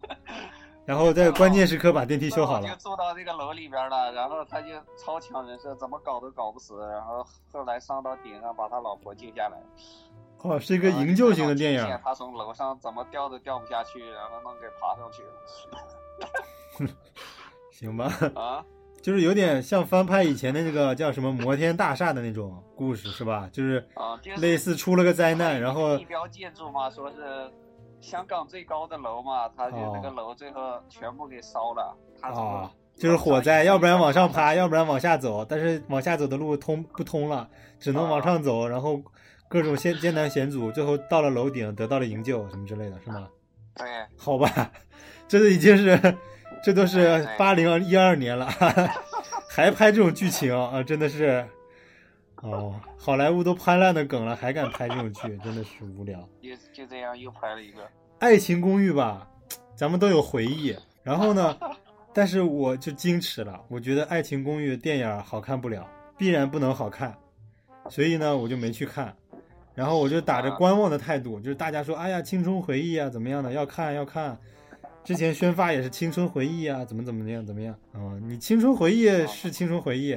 [0.87, 2.77] 然后在关键时刻把电梯修好了就了。
[2.77, 9.61] 住到这个楼里边了，然后他就超强人设，怎么搞都搞不死，然后后来上到顶上把他老婆救下来。
[10.43, 15.25] 哦，是一个营救型的电影他从楼上怎么掉都掉不下去，然后弄给爬上去
[17.73, 18.11] 行吧？
[18.35, 18.64] 啊！
[19.03, 23.49] 就是有点像翻拍以前的那个叫什么摩天大厦的那种故事，是吧？
[23.53, 23.87] 就是
[24.37, 27.51] 类似出了个灾难，然后地标建筑嘛，说是
[28.01, 32.31] 香港最高的楼嘛，他就那个楼最后全部给烧了，他
[32.97, 37.49] 就是火灾，要不然往上爬，要不然往下走，但是往下走的路通不通了，
[37.79, 39.01] 只能往上走，然后
[39.49, 43.27] 各种艰艰难险阻，最后到了楼顶得到了营救什么之类的，是吗？
[43.75, 43.87] 对
[44.19, 44.71] 好吧，
[45.27, 45.99] 这都已经是，
[46.63, 48.47] 这都是八零一二年了，
[49.49, 51.47] 还拍这种剧情啊，真的是，
[52.43, 56.19] 哦，好莱坞都拍烂的梗了，还敢拍这种剧，真的是无聊。
[56.43, 57.81] 就就这样又拍了一个，
[58.19, 59.27] 爱情公寓吧，
[59.75, 60.77] 咱们都有回忆。
[61.03, 61.57] 然后呢，
[62.13, 65.89] 但是我就矜持了，我觉得爱情公寓电影好看不了，
[66.19, 67.17] 必然不能好看，
[67.89, 69.17] 所以呢，我就没去看。
[69.75, 74.39] 然后我就打着观望的态度，就是大家说，哎呀，青春回忆啊，怎么样的，要看要看。
[75.03, 77.75] 之前宣发也是青春回忆啊，怎么怎么样怎么样？
[77.95, 80.17] 嗯，你青春回忆是青春回忆，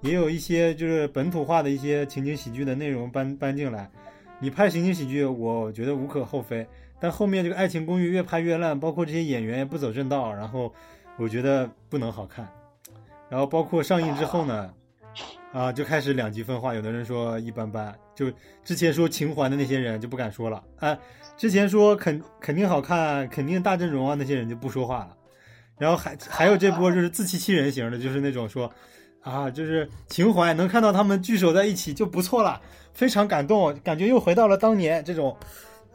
[0.00, 3.90] 也有一些就是本土化的一些情景喜剧的内容搬搬进来。
[4.38, 6.66] 你拍情景喜剧，我觉得无可厚非。
[6.98, 10.72] 但后面这个《爱情公寓》越拍越烂，包括这些演员也不走正道，然后
[11.16, 12.48] 我觉得不能好看。
[13.28, 14.72] 然后包括上映之后呢，
[15.52, 18.30] 啊，就开始两极分化，有的人说一般般，就
[18.62, 20.98] 之前说情怀的那些人就不敢说了啊，
[21.38, 25.16] 之前说肯肯定好看，肯定大阵容啊，那些人就不说话了。
[25.78, 28.70] 然后还还有这波就是自欺欺人型的，就是那种说
[29.22, 32.60] 啊，就是情怀，能看到他们聚首在一起就不错了，
[32.92, 35.34] 非常感动，感觉又回到了当年这种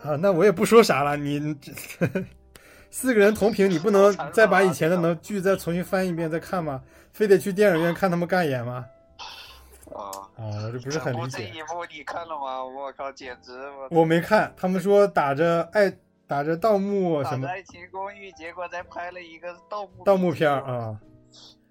[0.01, 0.15] 啊。
[0.15, 1.39] 那我也不说啥了，你
[1.99, 2.23] 呵呵
[2.89, 6.81] 四个人同屏，你不能再把以前的能剧再重新翻一遍再看吗？
[7.13, 8.83] 非得去电影院看他们干演吗？
[9.95, 11.49] 啊，啊，这不是很理解。
[11.51, 12.63] 这一部你看了吗？
[12.63, 13.53] 我靠，简直
[13.91, 15.91] 我我没看，他们说打着爱
[16.27, 20.99] 打着盗墓什么爱情公寓，结果再拍了一个盗墓盗墓片儿啊。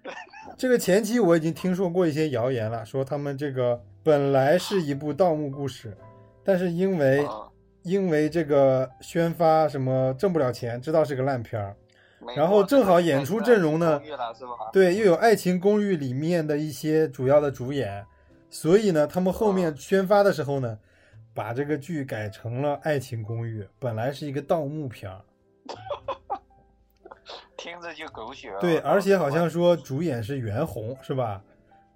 [0.57, 5.97] 这个前期我已经听说过一些谣言了，说他们这个本来是一部盗墓故事，
[6.43, 7.49] 但是因为啊
[7.81, 11.75] 因为这个宣发什么挣不了钱，知道是个烂片儿，
[12.35, 14.01] 然后正好演出阵容呢？
[14.71, 18.05] 对，又有《爱情公寓》里面的一些主要的主演，
[18.55, 20.79] 所以呢，他们后面宣发的时候呢，
[21.33, 25.21] 把这个剧改成了《爱情公寓》，本来是一个盗墓片儿，
[27.57, 28.55] 听着就狗血。
[28.61, 31.43] 对，而且好像说主演是袁弘，是吧？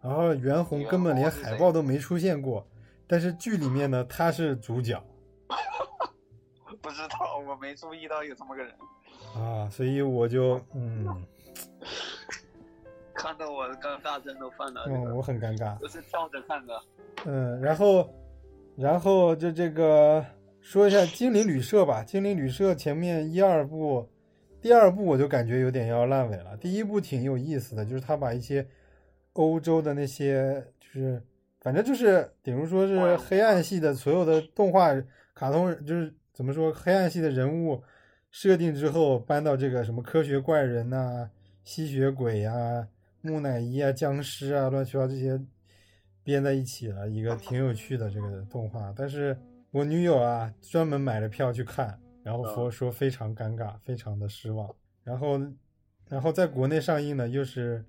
[0.01, 2.67] 然后袁弘根本连海报都没出现过，
[3.07, 5.01] 但是剧里面呢，他是主角。
[6.81, 8.75] 不知道，我没注意到有这么个人，
[9.33, 11.25] 啊，所以我就嗯
[13.19, 14.85] 看到我尴尬症都犯了。
[14.87, 16.81] 嗯，我很尴尬，我是跳着看的。
[17.25, 18.09] 嗯，然后
[18.77, 20.25] 然后就这个
[20.61, 24.07] 说一下《精灵旅社》吧，《精灵旅社》前面一二部，
[24.61, 28.65] 第二部我就感觉有点要烂尾了，第一部挺有意思的，就是他把一些
[29.33, 31.21] 欧洲的那些就是
[31.59, 34.93] 反正就是比如说是黑暗系的所有的动画
[35.33, 37.83] 卡通，就是怎么说黑暗系的人物
[38.31, 41.29] 设定之后搬到这个什么科学怪人呐、
[41.65, 42.87] 吸血鬼呀、
[43.21, 45.39] 木乃伊啊、僵尸啊，乱七八糟这些
[46.23, 48.93] 编在一起了，一个挺有趣的这个动画。
[48.95, 49.37] 但是
[49.71, 54.73] 我女友啊专门买了票去看，然后说说非常尴尬，非常的失望。
[55.03, 55.39] 然后，
[56.07, 57.83] 然后在国内上映呢，又是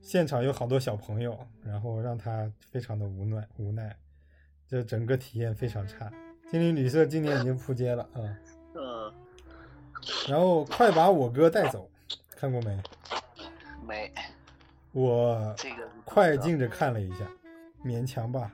[0.00, 3.96] 现场有好多小朋友，然后让她非常的无奈无奈，
[4.66, 6.12] 这整个体验非常差。
[6.50, 8.38] 精灵旅社今年已经扑街了啊、
[8.74, 9.12] 嗯，
[10.28, 11.90] 然后快把我哥带走，
[12.36, 12.80] 看过没？
[13.84, 14.12] 没
[14.96, 17.30] 我这个快进着看了一下，
[17.84, 18.50] 勉强吧。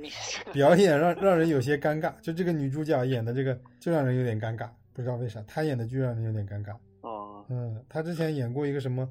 [0.00, 0.10] 你
[0.54, 6.74] 表演让让人有些尴尬，就这个女主角演的这个就让人有点尴尬，不知道为啥她演的剧让人有点尴尬。
[7.02, 9.06] 哦，嗯，她之前演过一个什么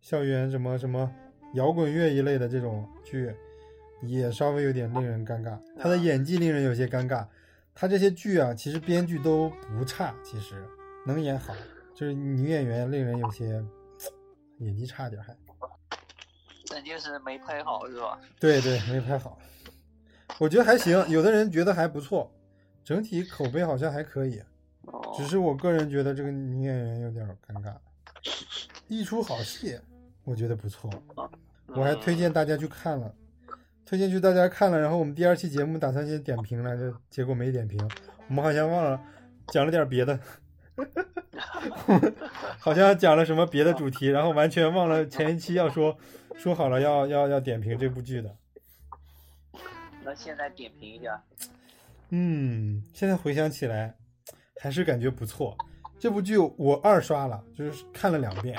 [0.00, 1.12] 校园什么什么
[1.54, 3.34] 摇滚乐一类的这种剧，
[4.02, 5.58] 也稍微有点令人尴尬。
[5.76, 7.26] 她的演技令人有些尴尬。
[7.74, 10.64] 她这些剧啊，其实编剧都不差，其实
[11.04, 11.52] 能演好，
[11.92, 13.60] 就是女演员令人有些
[14.58, 15.36] 演技差点还。
[16.76, 18.18] 那就是没拍好是吧？
[18.38, 19.38] 对对，没拍好，
[20.38, 22.30] 我觉得还行，有的人觉得还不错，
[22.84, 24.42] 整体口碑好像还可以，
[24.82, 27.74] 哦，只是我个人觉得这个女演员有点尴尬。
[28.88, 29.80] 一出好戏，
[30.24, 30.90] 我觉得不错，
[31.68, 33.10] 我还推荐大家去看了，
[33.86, 37.80] 推荐去大家看了，然后我们第二期节目打算先点评来着，结果没点评，
[38.28, 39.00] 我们好像忘了
[39.48, 40.20] 讲了点别的，
[42.60, 45.96] 好像讲了什么别的主题，然后完全忘了前一期要说
[46.36, 48.34] 说好了要要要点评这部剧的。
[50.04, 51.20] 那现在点评一下，
[52.10, 53.92] 嗯，现在回想起来，
[54.60, 55.56] 还是感觉不错。
[55.98, 58.56] 这部剧我二刷了，就是看了两遍。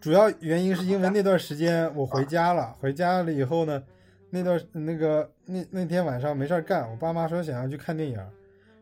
[0.00, 3.82] 主要原因是因为那段时间我回家了，回家了以后呢，
[4.30, 8.16] 那段那个那那天晚上没事儿干，我爸妈说想要去看电影，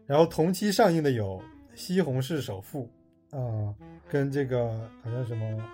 [0.05, 1.39] 然后同期上映的有
[1.75, 2.91] 《西红柿首富》
[3.39, 3.75] 啊、
[4.11, 4.69] 跟这个
[5.03, 5.65] 好像什么，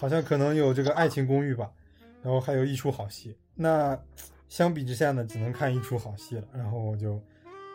[0.00, 1.70] 好像可能有这个《爱情公寓》吧，
[2.22, 3.36] 然后还有一出好戏。
[3.54, 4.00] 那
[4.48, 6.44] 相比之下呢，只能看一出好戏了。
[6.54, 7.20] 然后我就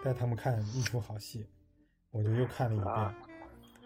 [0.03, 1.45] 带他们看一出好戏，
[2.09, 3.15] 我就又看了一遍。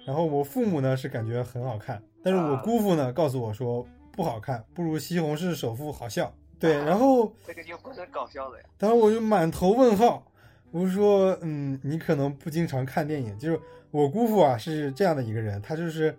[0.06, 6.34] 然后我父母呢是感觉很好看，但是我姑父呢告诉我说不好看，不如《西红柿首富》好笑。
[6.58, 8.64] 对，然后这个就不是搞笑的呀。
[8.78, 10.26] 当时我就满头问号，
[10.72, 13.60] 我说，嗯，你可能不经常看电影，就是
[13.92, 16.18] 我姑父啊是这样的一个人，他就是，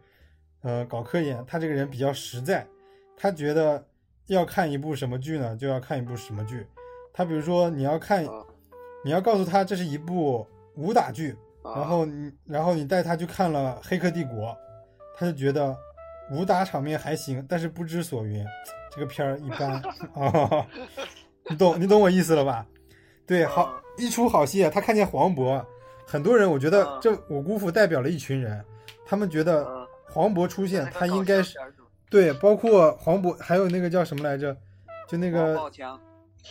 [0.62, 2.66] 呃，搞科研，他这个人比较实在，
[3.16, 3.84] 他觉得
[4.26, 6.66] 要看一部什么剧呢，就要看一部什么剧。
[7.12, 8.26] 他比如说你要看，
[9.04, 10.46] 你要告诉他这是一部
[10.76, 14.48] 武打剧，然后你然后你带他去看了《黑客帝国》，
[15.16, 15.76] 他就觉得
[16.30, 18.44] 武打场面还行，但是不知所云，
[18.94, 19.72] 这个片儿一般
[20.14, 20.66] 啊
[21.50, 22.64] 你懂你懂我意思了吧？
[23.26, 25.64] 对，好，一出好戏，他看见黄渤，
[26.06, 28.64] 很多人我觉得嗯这我姑父代表了一群人，
[29.04, 29.79] 他们觉得嗯，
[30.12, 31.58] 黄渤出现，他应该是
[32.08, 34.56] 对，包括黄渤，还有那个叫什么来着，
[35.08, 36.00] 就那王个宝强。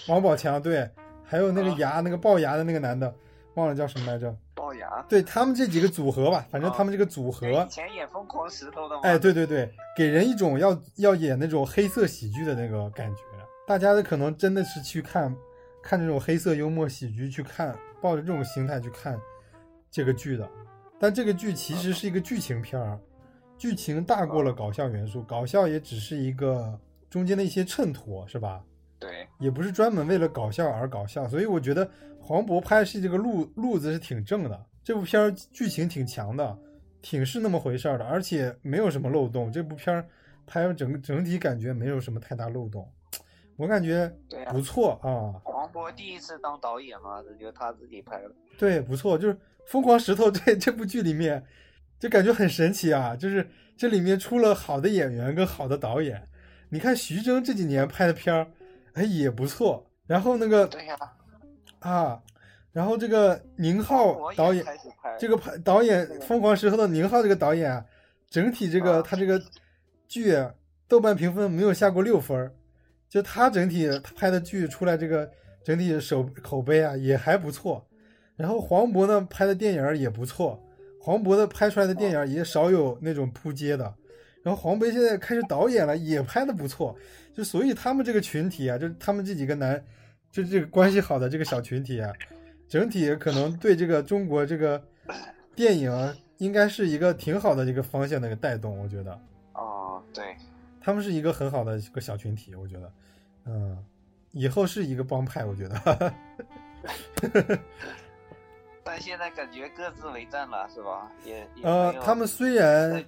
[0.08, 0.90] 王宝强，对，
[1.24, 1.76] 还有那个啊。
[1.78, 3.14] 牙、那个龅牙的那个男的，
[3.56, 4.34] 忘了叫什么来着。
[4.56, 13.22] 龅牙，对他们这几个组合吧，反正啊他们这个组合，以前演疯狂石头的嘛，哎，对对对，给人一种要要演那种黑色喜剧的那个感觉。
[13.68, 15.36] 大家的可能真的是去看
[15.84, 19.20] 看这种黑色幽默喜剧，去看抱着这种心态去看
[19.92, 20.48] 这个剧的。
[21.00, 23.00] 但这个剧其实是一个剧情片儿，
[23.60, 26.80] 剧情大过了搞笑元素，搞笑也只是一个
[27.10, 28.64] 中间的一些衬托，是吧？
[28.98, 31.90] 对，也不是专门为了搞笑而搞笑，所以我觉得
[32.20, 34.66] 黄渤拍戏这个路路子是挺正的。
[34.84, 36.58] 这部片儿剧情挺强的，
[37.02, 39.52] 挺是那么回事儿的，而且没有什么漏洞。
[39.52, 40.08] 这部片儿
[40.48, 42.90] 拍整整体感觉没有什么太大漏洞，
[43.56, 44.12] 我感觉
[44.50, 49.18] 不错啊，黄渤第一次当导演嘛，这就他自己拍的，对，不错。
[49.18, 49.34] 就是
[49.66, 51.46] 《疯狂石头》这这部剧里面，
[52.00, 53.46] 就感觉很神奇啊，就是
[53.78, 56.26] 这里面出了好的演员跟好的导演。
[56.70, 58.48] 你看徐峥这几年拍的片儿，
[58.94, 59.86] 哎也不错。
[60.08, 60.98] 然后那个对呀、
[61.80, 62.20] 啊，
[62.72, 64.66] 然后这个宁浩导演，
[65.20, 67.86] 这个拍导演《疯狂石头》的宁浩这个导演啊，
[68.30, 69.40] 整体这个啊他这个
[70.08, 70.52] 剧啊
[70.88, 72.52] 豆瓣评分没有下过六分，
[73.08, 75.30] 就他整体他拍的剧出来这个
[75.64, 77.86] 整体手口碑啊也还不错。
[78.36, 80.60] 然后黄渤呢拍的电影也不错，
[81.10, 83.92] 黄渤的拍出来的电影也少有那种扑街的。
[84.44, 86.96] 然后黄渤现在开始导演了，也拍的不错，
[87.34, 89.84] 就所以他们这个群体啊，就他们这几个男，
[90.32, 92.14] 就这个关系好的这个小群体啊，
[92.68, 94.80] 整体可能对这个中国这个
[95.56, 99.20] 电影啊应该是一个挺好的一个方向的一个带动，我觉得。
[99.54, 100.36] 哦，对，
[100.80, 102.92] 他们是一个很好的一个小群体，我觉得，
[103.46, 103.84] 嗯，
[104.32, 106.14] 以后是一个帮派，我觉得，
[108.92, 111.12] 但现在感觉各自为战了，是吧？
[111.24, 113.06] 也呃他们虽然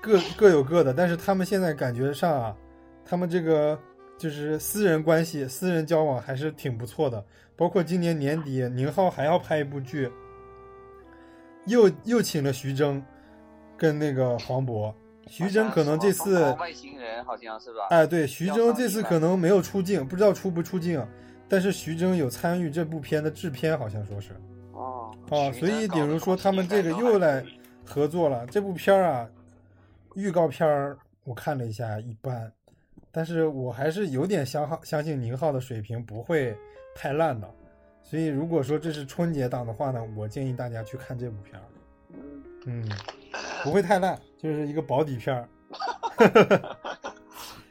[0.00, 2.56] 各各有各的，但是他们现在感觉上啊，
[3.04, 3.78] 他们这个
[4.16, 7.22] 就是私人关系、私人交往还是挺不错的。
[7.54, 10.10] 包括今年年底，宁浩还要拍一部剧，
[11.66, 13.02] 又又请了徐峥
[13.76, 14.90] 跟那个黄渤。
[15.26, 17.88] 徐峥可能这次外星人好像是吧？
[17.90, 21.06] 哎，对，徐峥这次可能没有出镜，不知道出不出镜，
[21.46, 24.30] 但是徐峥有参与这部片的制片，好像说是。
[25.30, 27.44] 哦，啊，所以比如说他们这个又来
[27.84, 29.28] 合作了，这部片儿啊，
[30.14, 32.52] 预告片儿我看了一下，一般，
[33.10, 36.56] 但是我还是有点相好相信宁浩的水平不会
[36.94, 37.48] 太烂的，
[38.02, 41.64] 所以如果说这是春节档的话呢，我建议大家去看这部片儿，
[42.66, 42.88] 嗯，
[43.62, 45.48] 不会太烂，就是一个保底片儿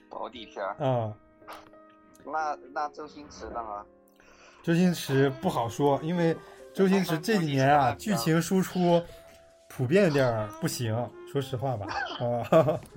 [0.09, 0.75] 保底片儿。
[0.85, 1.15] 啊。
[2.25, 3.85] 那那周星驰的呢？
[4.63, 6.33] 周星驰不好说，因为
[6.73, 9.01] 周星驰这几年啊， 剧情输出
[9.69, 10.95] 普遍点儿不行，
[11.31, 11.85] 说实话吧，
[12.51, 12.79] 啊。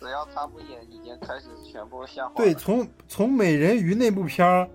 [0.00, 2.32] 只要他不演，已经开始全部下滑。
[2.34, 4.66] 对，从从美人鱼那部片儿，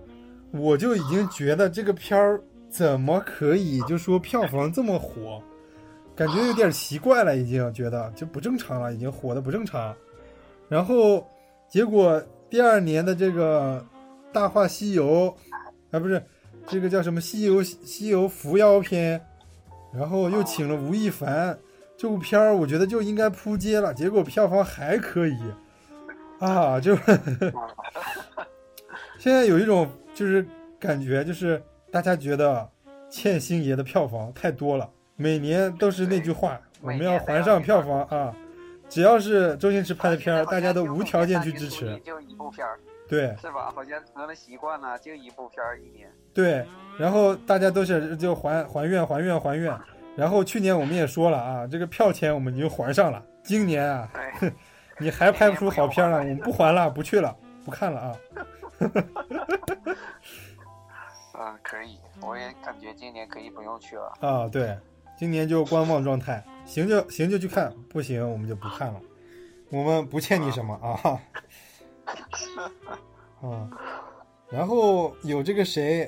[0.52, 2.40] 我就已经觉得这个片儿
[2.70, 5.42] 怎么可以就说票房这么火，
[6.14, 9.92] 感觉有点奇怪了，已经觉得就不正常了，已经火的不正常。
[10.68, 11.26] 然后
[11.68, 13.84] 结果第二年的这个
[14.32, 15.36] 《大话西游》，
[15.90, 16.24] 啊不是
[16.68, 19.18] 这个叫什么《西游西游伏妖篇》，
[19.96, 21.56] 然后又请了吴亦凡。
[21.96, 25.38] 这部片儿我觉得就应该扑街了，结果票房还可以，
[26.40, 26.94] 啊，就
[29.18, 30.46] 现在有一种就是
[30.78, 32.68] 感觉，就是大家觉得
[33.08, 38.36] 欠星爷的票房太多了，每年都是那句话，我们要还上票房啊！
[38.90, 41.98] 只要是周星驰拍的片儿，大家都无条件去支持。
[42.04, 43.72] 就一部片儿，对是吧？
[43.74, 46.12] 好像成了习惯了，就一部片儿一年。
[46.36, 46.62] 对，
[46.98, 49.74] 然后大家都是就还还愿还愿还愿。
[50.14, 53.22] 然后去年我们也说了啊，这个票钱我们已经还上了。
[53.42, 54.06] 今年啊，
[54.40, 54.52] 对，
[55.00, 57.34] 你还拍不出好片了， 我们不还了，不去了，
[57.64, 58.14] 不看了啊。
[58.80, 58.90] 嗯，
[61.64, 64.12] 可以，我也感觉今年可以不用去了。
[64.20, 64.76] 啊，对，
[65.18, 69.00] 今年就观望状态，行就行就去看，不行我们就不看了。
[69.70, 71.18] 我们不欠你什么啊。
[73.42, 73.68] 啊，
[74.48, 76.06] 然后有这个谁，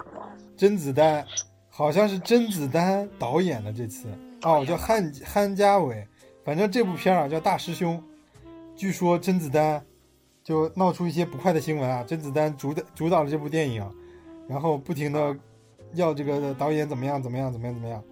[0.57, 1.25] 甄子丹，
[1.69, 4.07] 好像是甄子丹导演的这次。
[4.43, 6.07] 哦，叫汉汉家伟，
[6.45, 7.97] 反正这部片儿啊叫《大师兄》，
[8.77, 9.85] 据说甄子丹
[10.45, 13.85] 就闹出一些不快的新闻啊，甄子丹主导主导了这部电影，
[14.49, 15.37] 然后不停的
[15.95, 18.03] 要这个导演怎么样怎么样怎么样怎么样，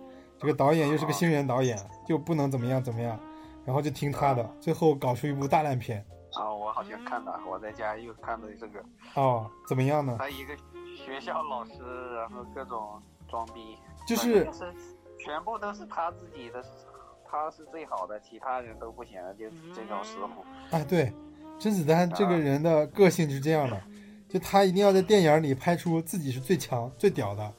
[0.40, 3.16] 这个导演又是个新人导演，就不能怎么样怎么样，
[3.64, 6.04] 然后就听他的，最后搞出一部大烂片。
[6.38, 8.82] 啊，我好像看了，我在家又看了这个，
[9.14, 10.16] 哦，怎么样呢？
[10.18, 10.54] 他一个
[10.96, 11.72] 学校老师，
[12.14, 13.76] 然后各种装逼，
[14.06, 14.74] 就是是
[15.18, 16.62] 全部都是他自己的，
[17.24, 20.44] 他是最好的，其他人都不行，就这种师傅。
[20.70, 21.12] 哎，对，
[21.58, 23.80] 甄子丹这个人的个性是这样的，
[24.28, 27.52] 就他一定要在电影里拍出自己是最强、最屌的，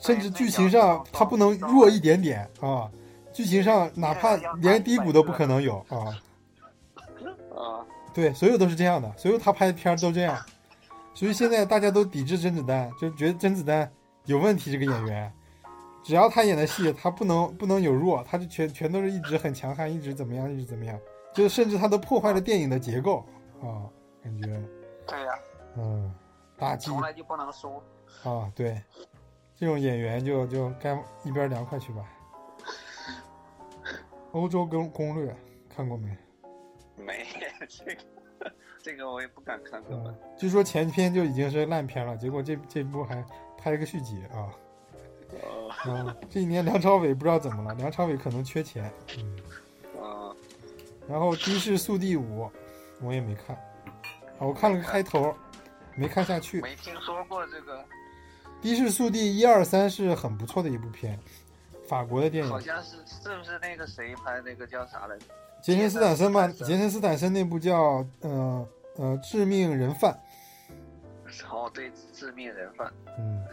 [0.00, 2.90] 甚至剧情上他不能弱一点点啊，
[3.32, 6.16] 剧情上哪怕连低谷都不可能有啊。
[7.60, 7.84] 啊，
[8.14, 10.38] 对，所有都是这样的，所有他拍的片儿都这样，
[11.12, 13.90] 所以现在大家都抵制甄子丹，就觉得甄子丹
[14.24, 14.72] 有问题。
[14.72, 15.32] 这个演员，
[16.02, 20.98] 只要他演的戏，他不能不能有弱，他就全全都是一直很强悍，一直怎么样，一直怎么样，
[21.34, 23.24] 就甚至他都破坏了电影的结构
[23.60, 23.84] 啊，
[24.22, 24.46] 感觉
[25.06, 25.38] 对呀、
[25.76, 26.14] 嗯，
[26.56, 27.82] 打击从来就不能输。
[28.22, 28.80] 啊，对，
[29.56, 30.94] 这种演员就就该
[31.24, 32.04] 一边凉快去吧。
[34.32, 35.36] 欧洲攻攻略
[35.74, 36.16] 看过没？
[37.06, 37.26] 没
[37.68, 43.24] 这个，这个我也不敢看，根嗯本。，据说前篇就已经是烂片了，结果这这部还
[43.58, 44.52] 拍了个续集啊。
[45.42, 48.90] 哦啊，这一年梁朝伟不知道怎么了，梁朝伟可能缺钱。
[49.16, 50.34] 嗯，啊，
[51.08, 52.44] 然后《的士速递五》
[53.00, 53.54] 我也没看，
[54.38, 55.32] 啊，我看了个开头，
[55.94, 56.60] 没看下去。
[56.62, 57.84] 《没听说过这个，
[58.60, 61.16] 的士速递》一二三是很不错的一部片，
[61.86, 65.26] 法国的电影好，像是是不是那个谁拍那个叫啥来着？
[65.62, 70.18] 杰森斯坦森吧，杰森斯坦森那部叫呃呃致命人犯，
[71.50, 72.92] 哦，对，致命人犯。
[73.18, 73.44] 嗯，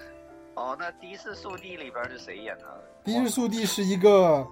[0.56, 2.66] 哦，那《的士速递》里边是谁演的？
[3.04, 4.46] 的士速递是一个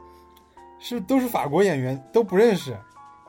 [0.80, 2.76] 是都是法国演员，都不认识，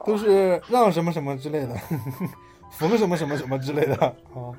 [0.05, 1.77] 都是让什么什么之类的，
[2.71, 4.53] 冯什么什么什么之类的啊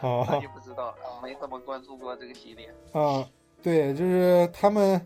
[0.00, 2.72] 那啊就不知道，没怎么关注过这个系列。
[2.92, 3.28] 啊！
[3.60, 5.04] 对，就是他们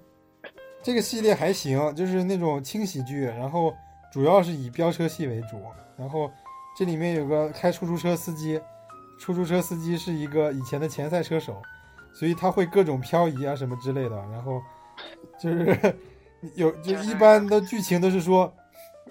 [0.83, 3.73] 这个系列还行，就是那种轻喜剧，然后
[4.13, 5.63] 主要是以飙车戏为主，
[5.97, 6.31] 然后
[6.77, 8.61] 这里面有个开出租车司机，
[9.21, 11.63] 出租车司机是一个以前的前赛车手，
[12.13, 14.61] 所以他会各种漂移啊什么之类的，然后
[15.39, 15.97] 就是
[16.57, 18.53] 有就一般的剧情都是说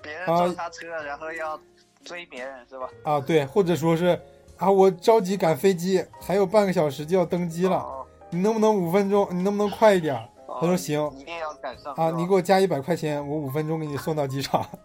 [0.01, 1.57] 别人啊撞他车，然后要
[2.03, 2.89] 追别人是吧？
[3.03, 4.19] 啊对，或者说是
[4.57, 9.26] 啊我着急赶飞机，还有半个小时就要登机了，哦，你能不能五分钟？
[9.32, 10.13] 你能不能快一点
[10.62, 14.66] 他说行一定要赶上啊，你给我加一百块钱，我五分钟给你送到机场。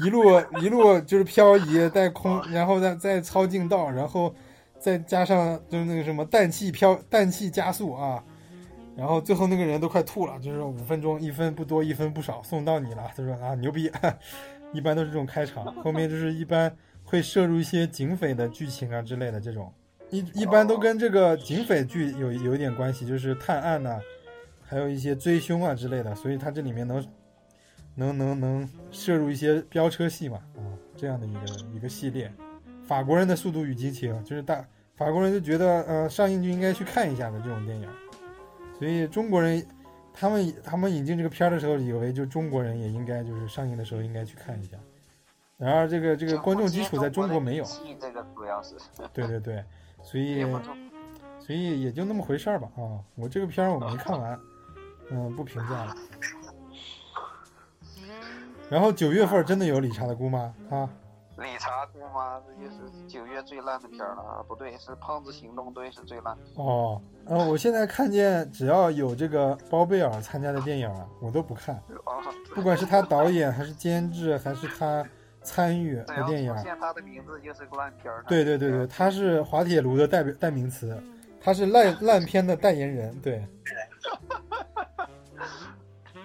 [0.00, 0.24] 一路
[0.60, 4.34] 一路就是漂移带空，然后再再超近道，然后
[4.78, 8.22] 再加上就是那个什么氮气飘氮气加速啊，
[8.96, 13.08] 然后最后那个人都快吐了，就是五分钟一分不多一分不少送到你了。
[13.16, 13.90] 他说啊牛逼，
[14.74, 19.72] 一般都是这种开场，后面就是一般会摄入一些警匪的剧情啊之类的这种，
[20.10, 24.00] 一一般都跟这个警匪剧有有一点关系，就是探案呐、
[24.62, 27.06] 还有一些追凶啊之类的，所以它这里面能
[27.94, 30.62] 能能能摄入一些飙车戏嘛，啊，
[30.96, 31.40] 这样的一个
[31.74, 32.32] 一个系列。
[32.86, 37.88] 法国人的《速度与激情》就是大法国人就觉得呃上映就应该去看一下的这种电影，
[38.78, 39.66] 所以中国人
[40.12, 44.76] 他们他们引进这个片儿的时候，以为就中国人也应该就是上映的时候应该去看一下。
[45.56, 47.64] 然而这个这个观众基础在中国没有，
[47.98, 48.74] 这个主要是
[49.12, 49.64] 对对 对，
[50.04, 50.46] 所以。
[51.40, 52.96] 所以也就那么回事儿吧啊！
[53.16, 54.40] 我这个片儿我没看完，
[55.10, 55.94] 嗯，不评价了。
[58.70, 60.38] 然后九月份真的有理查的姑妈
[60.70, 60.88] 啊，
[61.36, 64.42] 理查姑妈，这就是九月最烂的片儿了啊！
[64.48, 66.34] 不对，是《胖子行动队》是最烂。
[66.54, 71.76] 哦，呃，我现在看见只要有这个包贝尔参加的电影啊，我都不看，
[72.06, 72.22] 哦，
[72.54, 75.04] 不管是他导演还是监制还是他
[75.44, 78.24] 参与的电影他的名字就是个烂片儿。
[78.26, 81.00] 对对对对，他是滑铁卢的代表代名词，
[81.40, 83.46] 他是烂烂片的代言人，对。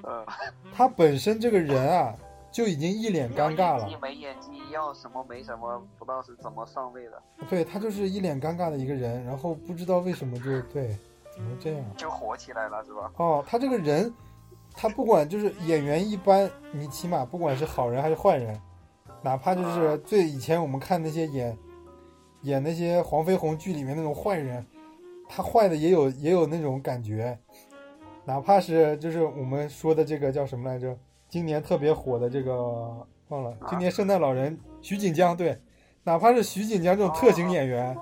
[0.01, 0.25] 呃，
[0.73, 2.15] 他本身这个人啊，
[2.51, 3.87] 就已经一脸尴尬了。
[4.01, 10.97] 没演技，要什么没什么，不知道是怎么上位的，对他就是一脸尴尬的一个人，然后不知道为什么就对，
[11.31, 11.85] 怎么这样？
[11.97, 13.11] 就火起来了是吧？
[13.17, 14.11] 哦，他这个人，
[14.73, 18.59] 他不管就是演员一般，你起码不管是好人还是坏人，
[19.21, 21.57] 哪怕就是最以前我们看那些演
[22.43, 24.65] 演那些黄飞鸿剧里面那种坏人，
[25.27, 27.37] 他坏的也有也有那种感觉，
[28.25, 30.97] 哪怕是就是我们说的这个叫什么来着？
[31.27, 35.55] 今年特别火的这个忘了，今年圣诞老人徐锦江对，
[36.03, 37.95] 哪怕是徐锦江这种特型演员，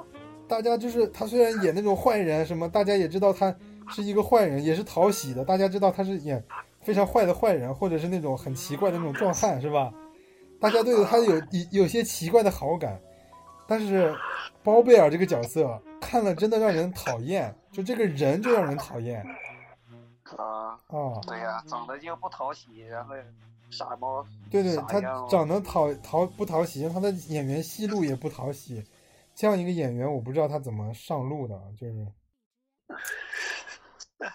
[0.47, 3.53] 大家就是他虽然演那种坏人什么，大家也知道他
[3.89, 6.41] 是一个坏人，也是讨喜的，大家知道他是演
[6.79, 9.91] 非常坏的坏人，或者是那种很奇怪的那种壮汉，是吧？
[10.59, 12.99] 大家对他有有有些奇怪的好感，
[13.67, 14.15] 但是
[14.63, 19.23] 包贝尔这个角色看了真的让人讨厌，就这个人就让人讨厌
[20.35, 21.21] 啊，啊！
[21.27, 23.15] 对呀、长得就不讨喜，然后
[23.69, 24.25] 傻猫。
[24.49, 24.99] 对对，他
[25.29, 28.83] 长得讨讨不讨喜，他的演员戏路也不讨喜，
[29.35, 32.07] 这样一个演员，我不知道他怎么上路的，就是，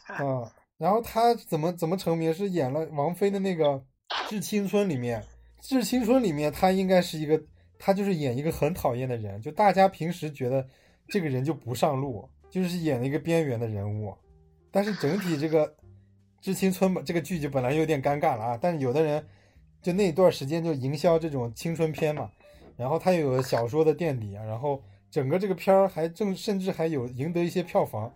[0.06, 2.32] 啊，然后他怎么怎么成名？
[2.32, 3.66] 是演了王菲的那个
[4.28, 5.20] 《致青春》里面，
[5.62, 7.40] 《致青春》里面他应该是一个，
[7.78, 10.66] 他就是演一个很讨厌的人，就大家平时觉得
[11.06, 14.12] 这个人就不上路，就是演了一个边缘的人物，
[14.72, 15.66] 但是整体这个
[16.40, 19.24] 《致青春》吧，这个剧就本来有点尴尬了啊，但是有的人
[19.80, 22.28] 就那一段时间就营销这种青春片嘛，
[22.76, 24.82] 然后他又有小说的垫底啊，然后
[25.12, 28.12] 整个这个片儿还正甚至还有赢得一些票房，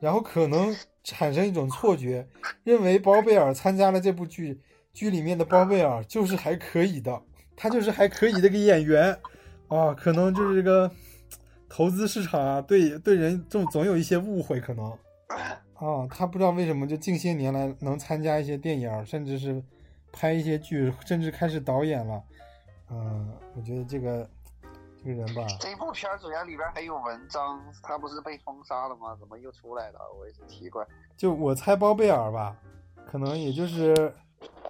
[0.00, 2.28] 然后可能产生一种错觉，
[2.62, 4.60] 认为包贝尔参加了这部剧，
[4.92, 7.22] 剧里面的包贝尔就是还可以的，
[7.56, 9.18] 他就是还可以的一个演员
[9.68, 10.90] 啊，可能就是这个
[11.68, 14.90] 投资市场啊，对对人总总有一些误会可能
[15.74, 19.62] 啊，他不知道为什么就近些年来能参加一些电影，甚至是
[20.12, 22.22] 拍一些剧，甚至开始导演了，
[22.90, 24.28] 嗯，我觉得这个
[25.02, 29.16] 这个人吧，这部片儿主要里边还有文章，他不是被封杀了吗？
[29.18, 30.00] 怎么又出来了？
[30.18, 30.84] 我也是奇怪。
[31.16, 32.56] 就我猜包贝尔吧，
[33.06, 34.12] 可能也就是，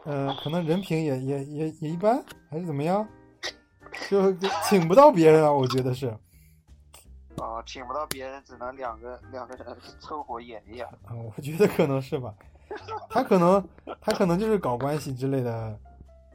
[0.04, 3.06] 嗯、可能人品也也也也一般，还是怎么样，
[4.08, 4.32] 就
[4.68, 6.08] 请不到别人啊，我觉得是
[7.36, 10.86] 啊，请不到别人，只能两个两个人凑合演一演。
[10.86, 12.34] 啊，我觉得可能是吧，
[13.08, 13.66] 他可能
[14.00, 15.78] 他可能就是搞关系之类的，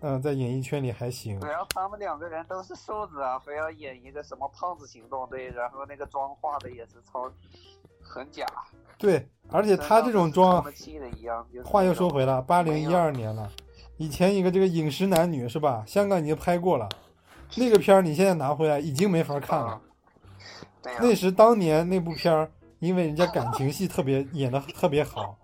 [0.01, 7.31] 嗯、在演艺圈里还行，主要他们两个人都是瘦子啊，非要演一个什么胖子行动队，然后那个妆化的也是超
[8.01, 8.45] 很假，
[8.97, 10.63] 对，而且他这种妆
[11.63, 13.51] 话又说回了，八零一二年了，
[13.97, 15.83] 以前一个这个饮食男女是吧？
[15.85, 16.87] 香港已经拍过了，
[17.55, 19.81] 那个片儿你现在拿回来已经没法看了。
[20.99, 25.37] 那时当年那部片儿，因为人家感情戏特别演的特别好，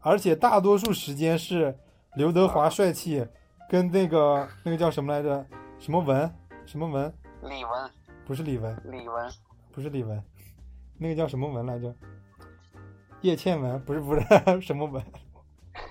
[0.00, 1.76] 而且大多数时间是
[2.14, 3.26] 刘德华帅气
[3.68, 5.44] 跟那个那个叫什么来着？
[5.78, 6.30] 什么文？
[6.64, 7.12] 什么文？
[7.42, 7.90] 李文，
[8.24, 9.30] 不是李文，李文，
[9.70, 10.20] 不是李文，
[10.98, 11.94] 那个叫什么文来着？
[13.26, 13.78] 叶倩文？
[13.84, 14.22] 不是不是
[14.62, 15.02] 什么文？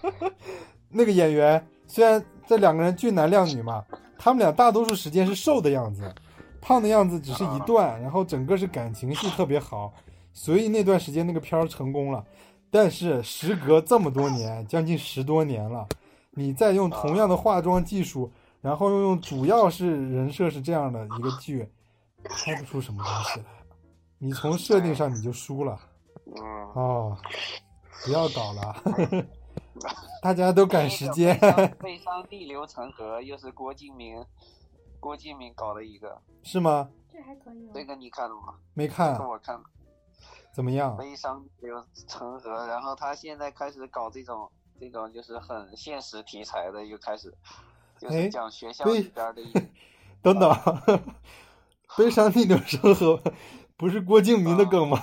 [0.90, 3.84] 那个演员虽然这两个人俊男靓女嘛，
[4.18, 6.16] 他们俩大多数时间是瘦的样子，
[6.62, 9.94] 胖的样子只是一段，然后整个是感情戏特别好，
[10.32, 12.24] 所以那段时间那个片儿成功了。
[12.72, 15.88] 但是时隔这么多年，将近十多年了，
[16.32, 18.32] 你再用同样的化妆技术，
[18.62, 21.70] 然后又用主要是人设是这样的一个剧，
[22.24, 23.46] 拍不出什么东西来。
[24.18, 25.78] 你从设定上你就输了
[26.42, 27.18] 嗯，哦，
[28.06, 28.76] 不要搞了，
[30.22, 31.38] 大家都赶时间。
[31.80, 34.26] 悲伤逆流成河，又是郭敬明，
[35.00, 36.90] 郭敬明搞的一个，是吗？
[37.12, 37.72] 这还可以哦。
[37.74, 38.56] 这个你看了吗？
[38.74, 39.64] 没看这个我看了。
[40.54, 40.96] 怎么样？
[40.98, 47.34] 悲伤逆流成河，然后他现在开始搞这种这种就是很现实题材的，又开始
[48.00, 49.52] 就哎是讲学校里边的一
[50.22, 50.52] 等等，
[51.98, 53.22] 悲伤逆流成河
[53.78, 54.98] 不是郭敬明的梗吗？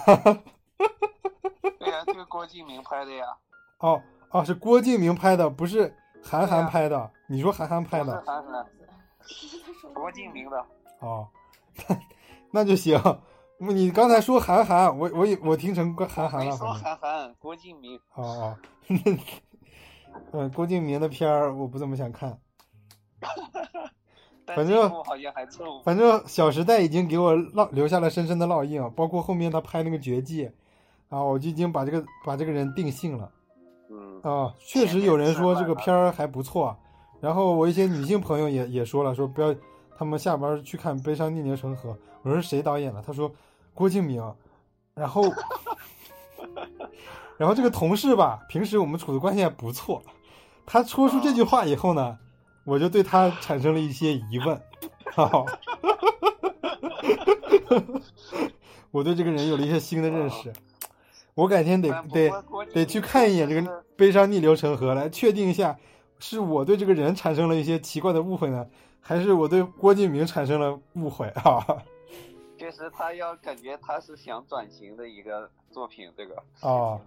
[1.82, 3.26] 对呀、就是郭敬明拍的呀，
[3.80, 7.10] 哦哦，是郭敬明拍的，不是韩寒拍的。
[7.26, 10.64] 你说韩寒拍不是的韩寒，他说郭敬明的，
[11.00, 11.26] 哦，
[11.88, 11.96] 那
[12.62, 13.00] 那就行。
[13.58, 16.72] 你刚才说韩寒，我我以我听成郭韩寒了，没说。
[16.72, 17.96] 韩寒，郭敬明。
[18.14, 18.56] 哦哦，
[20.32, 22.36] 嗯，郭敬明的片儿我不怎么想看。
[24.44, 25.82] 但反正好像还凑合。
[25.84, 30.46] 反正《小时代》已经给我烙留下了深深的烙印，包括后面他拍那个《绝技》，
[31.12, 33.30] 啊，我就已经把这个把这个人定性了。
[33.90, 36.74] 嗯，啊，确实有人说这个片儿还不错，
[37.20, 39.54] 然后我一些女性朋友也也说了，说不要
[39.98, 41.90] 他们下班去看《悲伤逆流成河》，
[42.22, 43.02] 我说谁导演的？
[43.02, 43.30] 他说
[43.74, 44.22] 郭敬明，
[44.94, 45.22] 然后
[47.36, 50.02] 然后这个同事吧，平时我们处的关系还不错，
[50.64, 52.18] 他说出这句话以后呢，
[52.64, 54.58] 我就对他产生了一些疑问，
[55.14, 55.44] 哈，
[58.90, 60.52] 我对这个人有了一些新的认识，
[61.34, 62.30] 我改天得得
[62.72, 65.78] 得去看一眼这个悲伤逆流成河，来确定一下，
[66.18, 68.66] 是我对这个人产生了一些奇怪的误会呢，
[69.00, 71.64] 还是我对郭敬明产生了误会啊？
[72.58, 77.00] 确实他要感觉他是想转型的一个作品，这个哦。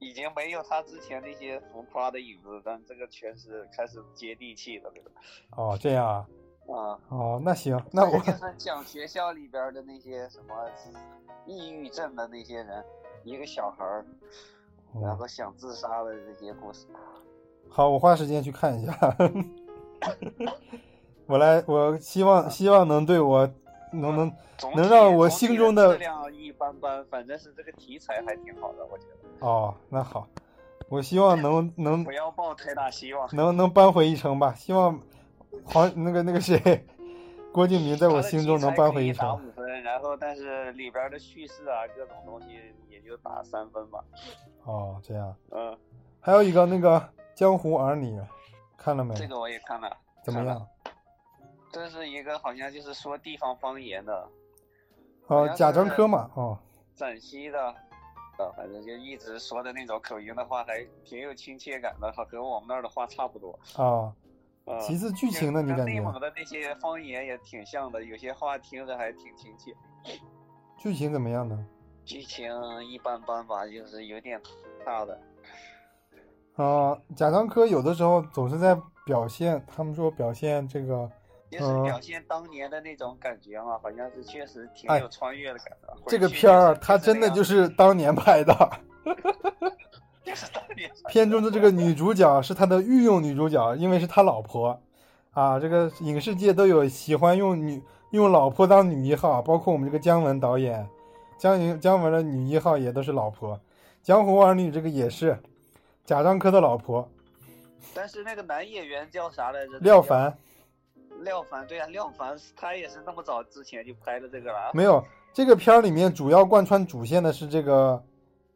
[0.00, 5.10] 已经没有他之前那些浮夸的影子，但这个全是开始接地气的这个。
[5.56, 6.26] 哦，这样啊？
[6.68, 10.54] 啊，哦，那行，那我就是讲学校里边的那些什么
[11.46, 12.84] 抑郁症的那些人，
[13.24, 14.04] 一个小孩儿，
[15.02, 16.86] 然后想自杀的这些故事。
[17.68, 18.96] 好，我花时间去看一下。
[21.26, 23.46] 我来，我希望希望能对我
[23.92, 24.32] 能能
[24.74, 29.46] 能让我心中的质量一般般，反正是这个题材还挺好的，我觉得。
[29.46, 30.26] 哦，那好，
[30.88, 33.28] 我希望能 能不要抱太大希望。
[33.36, 34.54] 能能扳回一城吧。
[34.54, 34.98] 希望
[35.64, 36.86] 黄那个那个谁，
[37.52, 39.36] 郭敬明在我心中能扳回一城。
[39.36, 42.46] 五分，然然后但是里边的叙事啊，各种东西
[42.87, 44.04] 也就打三分吧。
[44.64, 45.34] 哦，这样。
[45.50, 45.76] 嗯，
[46.20, 47.00] 还有一个那个
[47.34, 48.20] 《江湖儿女》，
[48.76, 49.14] 看了没？
[49.14, 49.90] 这个我也看了。
[50.22, 50.66] 怎么样？
[51.72, 54.28] 这是一个好像就是说地方方言的，
[55.26, 56.58] 哦，贾樟柯嘛，哦，
[56.94, 57.74] 陕西的，
[58.38, 63.58] 呃，反正就一直说的那种口音的话，还挺有亲切感的，和和我们那儿的话差不多。
[63.76, 64.14] 啊。
[64.64, 65.62] 呃其次，剧情呢？
[65.62, 65.84] 你感觉？
[65.86, 69.74] 跟内蒙的那些方言也挺像的，有些话听着还挺亲切。
[70.76, 71.66] 剧情怎么样呢？
[72.08, 72.50] 剧情
[72.90, 74.40] 一般般吧，就是有点
[74.82, 75.20] 大的。
[76.56, 78.74] 啊，贾樟柯有的时候总是在
[79.04, 81.06] 表现，他们说表现这个，
[81.50, 85.92] 就是表现当年的那种感觉嘛，好像是确实挺有穿越的感觉。
[85.92, 88.54] 哎这个片儿，他真的 就是当年拍的。
[90.24, 90.90] 就是当年。
[91.08, 94.80] 片中的这个女主角是他的御用女主角，因为是他老婆。
[95.32, 97.82] 啊，这个影视界都有喜欢用女
[98.12, 100.88] 用老婆当女一号，包括我们这个姜文导演，
[101.38, 103.58] 姜姜文的女一号也都是老婆。
[104.02, 105.38] 江湖儿女这个也是
[106.04, 107.08] 贾樟柯的老婆。
[107.94, 109.78] 但是那个男演员叫啥来着？
[109.78, 110.36] 廖凡。
[111.22, 114.70] 廖凡，对啊，廖凡他也是那么早之前就拍的这个了。
[114.72, 118.00] 没有，这个片儿里面主要贯穿主线的是这个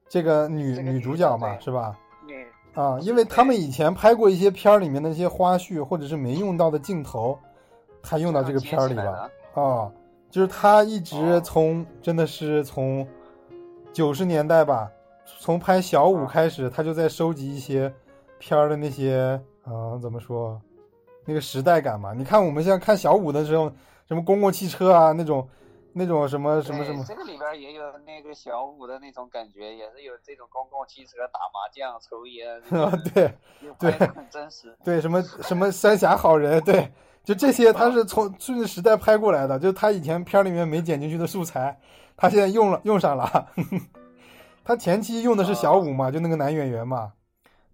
[0.09, 1.99] 这个女、这个、女主角嘛，是吧？
[2.25, 2.47] 对。
[2.75, 7.37] 啊，因为他们以前拍过一些片儿里面的一些花絮，或者是没用到的镜头，
[8.01, 9.29] 他用到这个片儿里了。
[9.55, 9.91] 啊，
[10.33, 13.07] 就是他一直从、哦、真的是从
[13.93, 14.91] 九十年代吧，
[15.39, 17.93] 从拍小五开始，他就在收集一些
[18.41, 20.61] 片儿的那些，嗯、呃，怎么说，
[21.25, 22.13] 那个时代感嘛。
[22.13, 23.71] 你看我们现在看小五的时候，
[24.09, 25.47] 什么公共汽车啊那种。
[25.95, 32.49] 那种什么什么什么，这个里边也有那个小五的那种感觉，也是有这种公共汽车打麻将、抽烟
[32.81, 33.35] 啊，对，
[33.79, 34.77] 对，很真实。
[34.83, 36.91] 对，什么什么三峡好人，对，
[37.23, 41.79] 就这些，他是从顺着时代拍过来的，就他以前片里面没剪进去的素材，
[42.17, 43.49] 他现在用了用上了。
[44.65, 47.13] 他前期用的是小五嘛，就那个男演员嘛，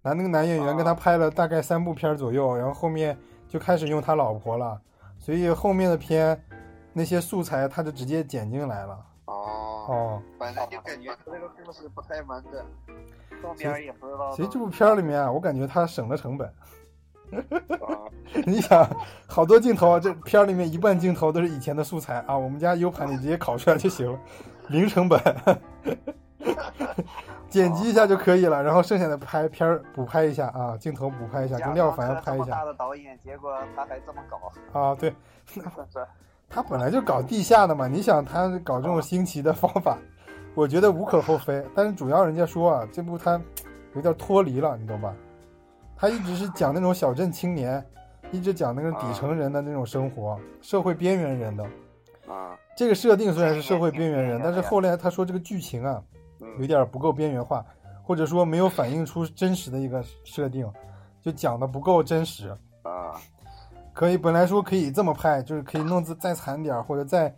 [0.01, 3.17] 男那个男演员跟他拍了大概三部片左右，然后后面
[3.47, 4.81] 就开始用他老婆了，
[5.19, 6.43] 所以后面的片。
[6.93, 9.05] 那些素材他就直接剪进来了。
[9.25, 9.35] 哦
[9.87, 12.65] 哦，反正就感觉他这个故事不太完整，
[13.41, 14.31] 后边也不知道。
[14.35, 16.51] 其实这部片里面啊，我感觉他省了成本。
[18.45, 18.87] 你想，
[19.27, 24.19] 好多镜头，这片里面一半镜头都是以前的素材啊，我们家 U 盘里直接拷出来就行了，
[24.67, 25.21] 零成本，
[27.49, 32.45] 剪辑一下就可以了，然后剩下的拍片儿补拍一下啊，镜头补拍一下，跟廖凡拍一下。
[32.45, 34.95] 大的导演，结果他还这么搞啊？
[34.95, 35.13] 对。
[36.49, 39.97] 他本来就搞地下的嘛，你想他搞这种新奇的方法，
[40.55, 41.63] 我觉得无可厚非。
[41.75, 43.39] 但是主要人家说啊，这部他
[43.93, 45.13] 有点脱离了，你懂吧？
[45.95, 47.85] 他一直是讲那种小镇青年，
[48.31, 51.63] 一直讲那个底层人的那种生活，社会边缘人的。
[52.27, 56.01] 啊，这个设定虽然是社会边缘人，但是后来他说这个剧情啊，
[56.59, 57.63] 有点不够边缘化，
[58.01, 60.67] 或者说没有反映出真实的一个设定，
[61.21, 62.49] 就讲的不够真实。
[62.81, 63.13] 啊。
[63.99, 67.35] 可以，本来说可以这么拍，就是可以弄得再惨点或者再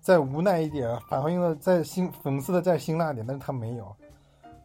[0.00, 3.94] 再无奈一点，反映的再辛讽刺的再辛辣点，但是他没有。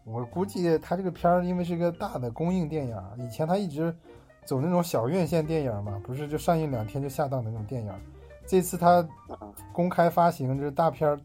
[0.06, 3.96] 我估计他这个片儿，因为是个大的公映电影，以前他一直
[4.44, 7.94] 走那种小院线电影嘛，不是就上映两天就下档的那种电影。
[8.48, 9.08] 这次他
[9.72, 11.20] 公开发行，这大片儿，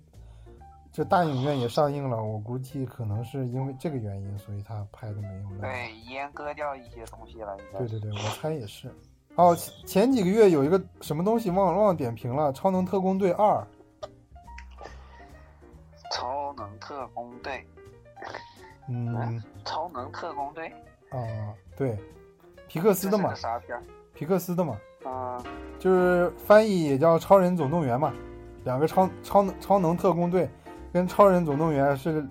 [0.92, 5.70] 这大影院也上映了，我估计可能是因为这个原因，所以他拍的没有那对
[6.10, 7.56] 阉割掉一些东西了。
[7.78, 8.94] 对对对，我猜也是。
[9.36, 13.54] 哦，前几个月有一个什么东西忘忘点评了，《超能特工队二》。
[16.12, 17.66] 超能特工队。
[18.88, 19.42] 嗯。
[19.64, 20.68] 超能特工队。
[21.10, 21.18] 啊，
[21.76, 21.98] 对，
[22.68, 23.34] 皮克斯的嘛。
[23.34, 23.80] 啥片？
[24.12, 24.76] 皮克斯的嘛。
[25.04, 25.42] 啊。
[25.78, 28.12] 就是翻译也叫《超人总动员》嘛，
[28.64, 30.50] 两个超超能超能特工队，
[30.92, 32.28] 跟《超人总动员》是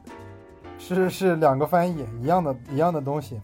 [0.78, 3.42] 是是两个翻译，一样的一样的东西。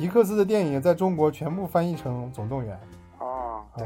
[0.00, 2.74] 皮克斯的电影在中国全部翻译成《总动员》
[3.22, 3.84] 哦，对，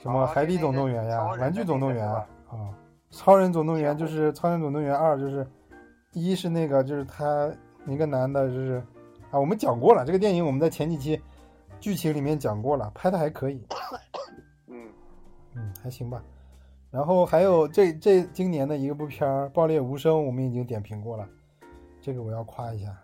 [0.00, 2.54] 什么《海底总动员》呀，《玩具总动员》啊，啊，
[3.10, 5.44] 《超人总动员》就是《超人总动员二》，就是
[6.12, 7.52] 一是那个就是他
[7.88, 8.80] 一个男的，就是
[9.32, 11.20] 啊，我们讲过了这个电影，我们在前几期
[11.80, 13.66] 剧情里面讲过了，拍的还可以，
[14.68, 14.88] 嗯
[15.56, 16.22] 嗯，还行吧。
[16.88, 21.26] 然后还有这这今年的一个部片《爆裂无声》，我们已经点评过了，
[22.00, 22.96] 这个我要夸一下，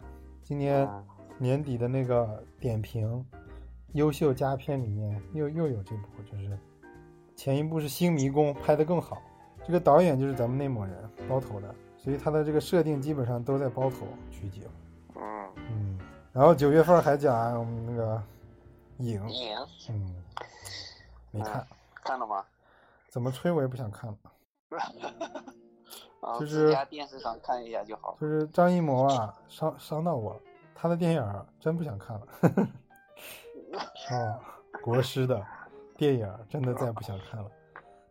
[0.45, 0.89] 今年。
[1.39, 3.25] 年底的那个点评，
[3.93, 6.59] 优秀佳片里面又又有这部，就是
[7.37, 9.23] 前一部是《新迷宫》拍的更好，
[9.65, 14.65] 这个导演就是咱们内蒙人包头的，所以他的这个设定基本上都在包头取景。
[15.15, 15.23] 嗯
[15.71, 15.99] 嗯，
[16.33, 18.23] 然后九月份还讲我们那个
[18.99, 19.57] 影影，
[19.91, 20.15] 嗯，
[21.31, 21.67] 没看，
[22.03, 22.45] 看了吗？
[23.09, 24.17] 怎么吹我也不想看了。
[26.21, 28.17] 啊，就是电视上看一下就好。
[28.21, 30.41] 就是张艺谋啊，伤伤到我了，
[30.81, 32.27] 他的电影儿真不想看了。
[34.11, 34.39] 啊，
[34.81, 35.45] 国师的
[35.97, 37.51] 电影儿真的再不想看了。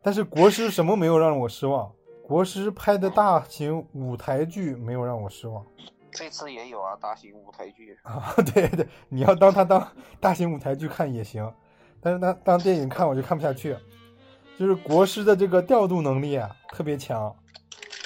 [0.01, 1.89] 但是国师什么没有让我失望？
[2.25, 5.65] 国师拍的大型舞台剧没有让我失望
[6.11, 7.97] 这次也有啊，大型舞台剧。
[8.03, 8.33] 啊！
[8.53, 9.87] 对对，你要当他当
[10.19, 11.49] 大型舞台剧看也行，
[12.01, 13.77] 但是他当电影看我就看不下去。
[14.57, 17.33] 就是国师的这个调度能力啊特别强，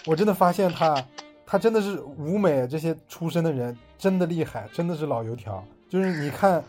[0.06, 1.02] 我真的发现他，
[1.46, 5.64] 他真的是舞美这些出身的人真的厉害，真的是老油条。
[5.88, 6.64] 就是你看，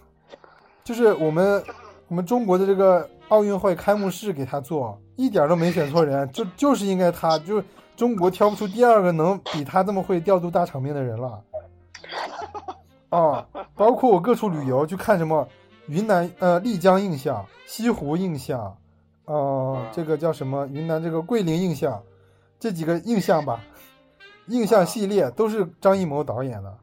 [0.84, 1.64] 就是我们
[2.08, 7.64] 我们中国的这个奥运会开幕式给他做，一点都没选错人，就就是应该他，就是
[7.96, 11.42] 中国挑不出第二个能比他这么会调度大场面的人了。
[13.08, 15.48] 啊，包括我各处旅游去看什么
[15.86, 18.76] 云南呃丽江印象、西湖印象，
[19.24, 22.02] 呃这个叫什么云南这个桂林印象，
[22.58, 23.60] 这几个印象吧，
[24.50, 26.78] 印象系列都是张艺谋导演的，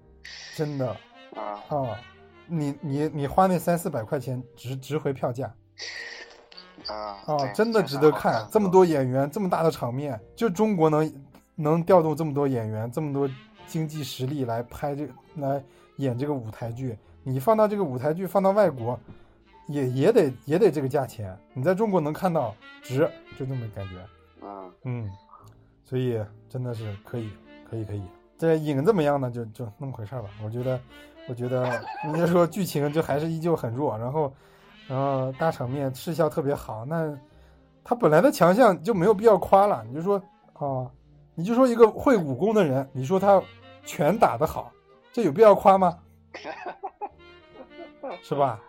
[0.56, 0.89] 真的。
[1.35, 1.99] 啊，啊，
[2.48, 5.53] 你你你花那三四百块钱值值回票价
[6.88, 8.48] 啊啊，真的值得看。
[8.52, 11.26] 这么多演员，这么大的场面，就中国能
[11.56, 13.30] 能调动这么多演员，这么多
[13.68, 15.64] 经济实力来拍这来
[15.98, 18.99] 演这个舞台剧，你放到这个舞台剧放到外国，
[19.68, 21.38] 也也得也得这个价钱。
[21.53, 23.07] 你在中国能看到值，
[23.38, 23.95] 就这么感觉。
[24.41, 25.11] 嗯，嗯，
[25.84, 26.19] 所以
[26.49, 27.30] 真的是可以，
[27.69, 28.02] 可以，可以。
[28.38, 29.31] 这影怎么样呢？
[29.31, 30.30] 就就那么回事儿吧。
[30.44, 30.80] 我觉得，
[31.27, 34.31] 我觉得，你就说剧情就还是依旧很弱，然后，
[34.88, 37.18] 然后大场面视效特别好，那
[37.84, 39.84] 他本来的强项就没有必要夸了。
[39.88, 40.22] 你就说
[40.53, 40.89] 啊，
[41.35, 43.41] 你就说一个会武功的人，你说他
[43.85, 44.72] 拳打得好，
[45.11, 45.98] 这有必要夸吗？
[48.23, 48.61] 是吧？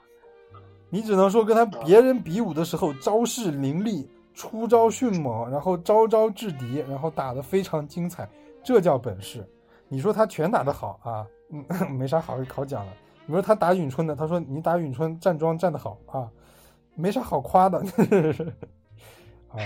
[0.90, 8.26] 你只能说跟他别人比武的时候招式凌厉，出招迅猛，然后招招制敌，然后打得非常精彩，
[8.68, 9.42] 这叫本事。
[9.88, 11.64] 你说他拳打得好啊，嗯，
[11.96, 12.92] 没啥好好讲了。
[13.24, 16.30] 你说他打咏春的，他说你打咏春站桩站得好啊，
[16.94, 17.78] 没啥好夸的。
[19.48, 19.56] 啊，《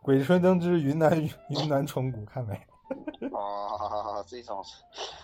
[0.00, 2.58] 鬼吹灯之云南云南虫谷》看没？
[3.30, 4.58] 哦，这种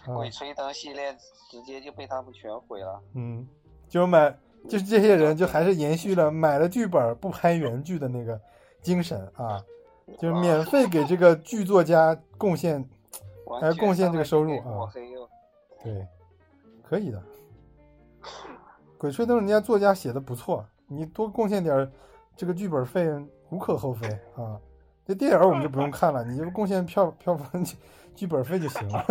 [0.06, 1.16] 啊鬼吹灯系列
[1.50, 3.00] 直接就被他们全毁了。
[3.14, 3.48] 嗯，
[3.88, 4.30] 就是买，
[4.68, 8.38] 就是这些人就还是延续了买了剧本不拍原剧的那个
[8.82, 9.64] 精神啊，
[10.18, 12.88] 就是免费给这个剧作家贡献，
[13.60, 14.90] 还贡献这个收入啊
[15.82, 16.06] 对，
[16.82, 17.22] 可以的。
[18.96, 21.90] 鬼吹灯人家作家写的不错，你多贡献点
[22.36, 23.06] 这个剧本费
[23.50, 24.58] 无可厚非啊。
[25.06, 27.62] 这电影我们就不用看了，你就贡献票票房
[28.14, 29.04] 剧本费就行了。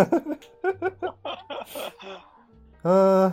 [2.81, 3.31] 嗯、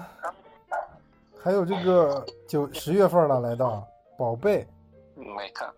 [1.42, 3.88] 还有这个九十月份了，来到
[4.18, 4.68] 宝贝，
[5.14, 5.72] 没看。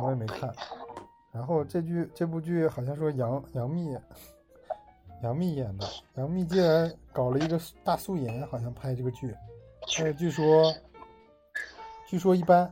[0.00, 0.54] 我也没看。
[1.32, 3.98] 然后这剧这部剧好像说杨杨幂，
[5.22, 5.86] 杨幂演的。
[6.16, 9.34] 杨幂竟然搞了一个大素颜，好像拍这个剧，
[9.80, 10.72] 但是据说，
[12.06, 12.70] 据说一般。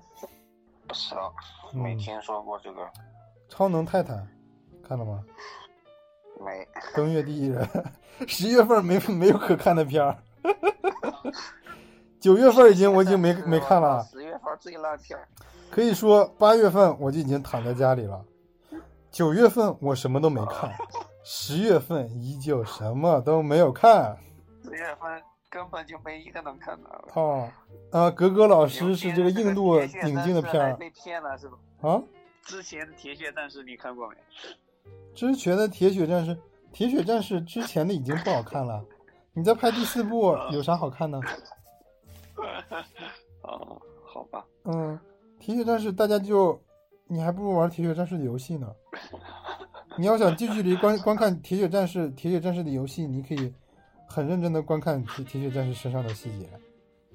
[0.87, 1.33] 不知道，
[1.73, 2.87] 没嗯听说过这个，
[3.49, 4.29] 超能泰坦
[4.87, 5.25] 看了吗？
[6.39, 6.69] 没。
[6.95, 7.67] 登月第一人，
[8.27, 10.19] 十月份没没有可看的片儿，
[12.21, 14.03] 九月份已经我已经没没看了。
[14.11, 15.27] 十月份最烂片儿，
[15.71, 18.23] 可以说八月份我就已经躺在家里了，
[19.11, 20.73] 九月份我什么都没看，
[21.25, 24.17] 十月份依旧什么都没有看。
[24.63, 27.05] 十月份根本就没一个能看的。
[27.15, 27.51] 哦，
[27.91, 31.59] 啊，格格老师是这个印度引进的片儿被骗了是吧？
[31.83, 32.03] 啊。
[32.43, 34.17] 之前的《铁血战士》你看过没？
[35.15, 36.35] 之前的《铁血战士》，
[36.73, 38.83] 《铁血战士》之前的已经不好看了，
[39.35, 41.21] 你在拍第四部有啥好看的？
[43.43, 44.45] 哦，好吧。
[44.65, 44.99] 嗯，
[45.39, 46.61] 铁血战士大家就，
[47.07, 48.73] 你还不如玩铁血战士的游戏呢。
[50.01, 53.53] 你要想近距离观观看铁血战士、铁血战士的游戏，你可以
[54.07, 56.49] 很认真的观看铁铁血战士身上的细节，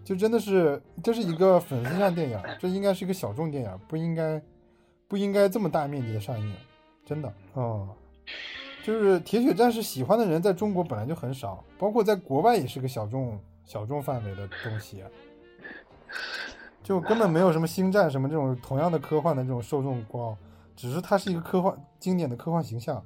[0.04, 4.40] 就真的是这是一个粉丝向电影，这应该是一个小众电影，不应该
[5.08, 6.56] 不应该这么大面积的上映，
[7.04, 7.90] 真的哦。
[8.84, 15.04] 就是铁血战士喜欢的人在中国本来就很少，包括在国外也是个小众小众范围的东西。
[16.84, 20.38] 就根本没有什么星战什么这种同样的科幻的这种受众高，
[20.76, 23.02] 只是它是一个科幻经典的科幻形象，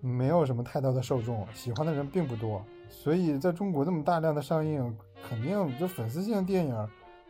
[0.00, 2.64] 没有什么太大的受众，喜欢的人并不多。
[2.88, 4.96] 所以在中国这么大量的上映，
[5.28, 6.88] 肯定就粉丝性电影，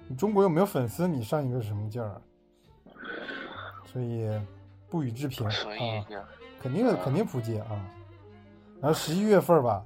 [0.09, 2.21] 你中国又没有粉丝，你上一个什么劲儿啊？
[3.93, 4.29] 所以
[4.89, 5.53] 不予置评啊，
[6.61, 7.71] 肯定肯定扑街啊。
[8.81, 9.85] 然后十一月份吧，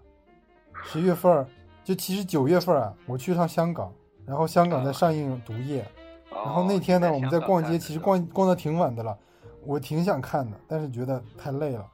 [0.85, 1.47] 十一月份
[1.83, 3.93] 就其实九月份啊，我去趟香港，
[4.27, 5.83] 然后香港在上映《毒液》，
[6.35, 9.19] 然后那天呢，我们在逛街，其实逛逛的挺晚的了。
[9.67, 11.91] 我挺想看的，但是觉得太累了，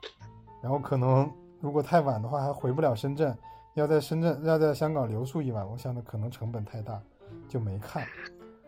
[0.62, 1.30] 然后可能
[1.60, 3.36] 如果太晚的话还回不了深圳，
[3.74, 7.00] 要在深圳要在香港留宿一晚，我想的可能成本太大，
[7.48, 8.04] 就没看。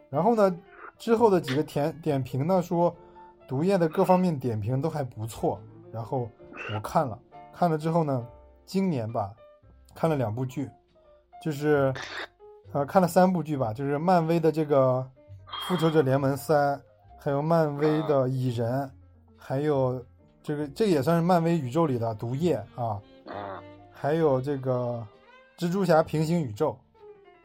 [0.09, 0.57] 然后呢，
[0.99, 2.95] 之后的几个点点评呢说，
[3.49, 5.61] 毒液的各方面点评都还不错，
[5.91, 6.29] 然后
[6.75, 7.19] 我看了，
[7.53, 8.27] 看了之后呢，
[8.67, 9.33] 今年吧，
[9.95, 10.71] 看了两部剧，
[11.43, 11.93] 就是，
[12.73, 15.05] 呃，看了三部剧吧，就是漫威的这个
[15.69, 16.77] 《复仇者联盟三》，
[17.25, 18.83] 还有漫威的《蚁人》，
[19.37, 20.05] 还有
[20.43, 23.63] 这个这个也算是漫威宇宙里的毒液啊，嗯，
[23.93, 25.07] 还有这个
[25.57, 26.77] 蜘蛛侠平行宇宙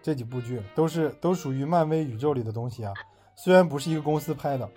[0.02, 2.91] 这几部剧都是都属于漫威宇宙里的东西啊，
[3.36, 4.68] 虽然不是一个公司拍的，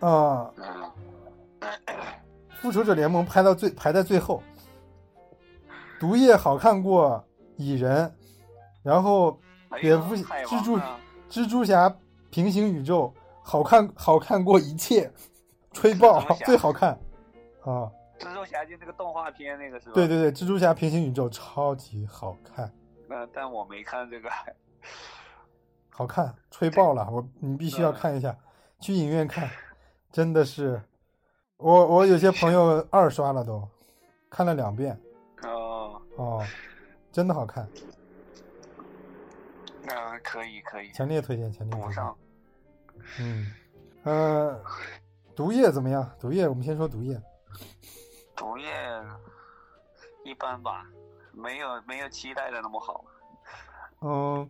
[0.00, 0.50] 啊、
[2.60, 4.42] 复仇者联盟拍到最排在最后，
[5.98, 7.24] 毒液好看过
[7.56, 8.14] 蚁人，
[8.82, 9.40] 然后
[9.80, 10.78] 蝙蝠蜘蛛
[11.30, 11.90] 蜘蛛侠
[12.28, 13.10] 平行宇宙
[13.42, 15.12] 好看好看过一切，
[15.72, 16.90] 吹爆最好看
[17.64, 17.90] 啊！
[18.18, 19.92] 蜘蛛侠就那个动画片那个是吧？
[19.94, 22.72] 对对对，蜘蛛侠平行宇宙超级好看，
[23.08, 24.30] 那但我没看这个。
[25.90, 27.08] 好看，吹爆了！
[27.10, 28.34] 我你必须要看一下，
[28.80, 29.50] 去影院看，
[30.10, 30.80] 真的是，
[31.58, 33.68] 我我有些朋友二刷了都，
[34.30, 34.98] 看了两遍
[35.42, 36.44] 哦，哦，
[37.12, 37.68] 真的好看，
[39.84, 42.04] 那可以可以，强烈推荐，强烈推荐。
[43.20, 43.46] 嗯，
[44.04, 44.60] 呃，
[45.36, 46.10] 毒液怎么样？
[46.18, 47.20] 毒液，我们先说毒液。
[48.34, 48.66] 毒液
[50.24, 50.86] 一般吧，
[51.32, 53.04] 没有没有期待的那么好。
[54.00, 54.48] 嗯、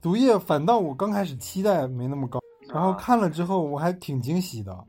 [0.00, 4.84] 毒液反倒我刚开始期待没那么高，然后啊看了之后我还挺惊喜的。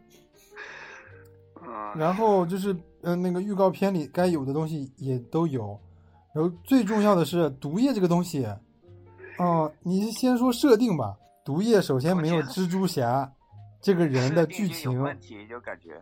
[1.62, 5.78] 嗯，然后就是呃那个预告片里该有的东西也都有，
[6.34, 8.48] 然后最重要的是毒液这个东西，
[9.38, 11.18] 哦、你先说设定吧。
[11.50, 13.28] 毒液首先没有蜘蛛侠
[13.82, 16.00] 这个人的剧情有，问题，就感觉。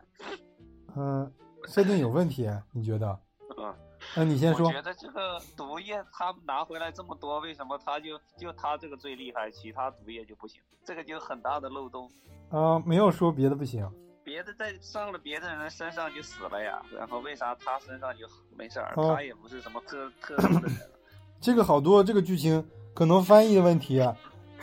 [0.98, 1.32] 嗯、
[1.70, 3.18] 设定有问题，你觉得？
[3.58, 3.74] 嗯，
[4.14, 4.72] 那你先说我。
[4.74, 10.62] 觉得这个毒液他拿回来这么多，为什么他就就他这个最厉害，其他毒液就不行？
[10.84, 12.12] 这个就很大的漏洞。
[12.50, 13.90] 啊、没有说别的不行。
[14.26, 18.94] 别的在上了别的人身上就死了呀，然后为啥他身上就没事儿？
[18.98, 20.78] 哦他也不是什么特特殊的人。
[21.40, 24.02] 这个好多这个剧情可能翻译的问题，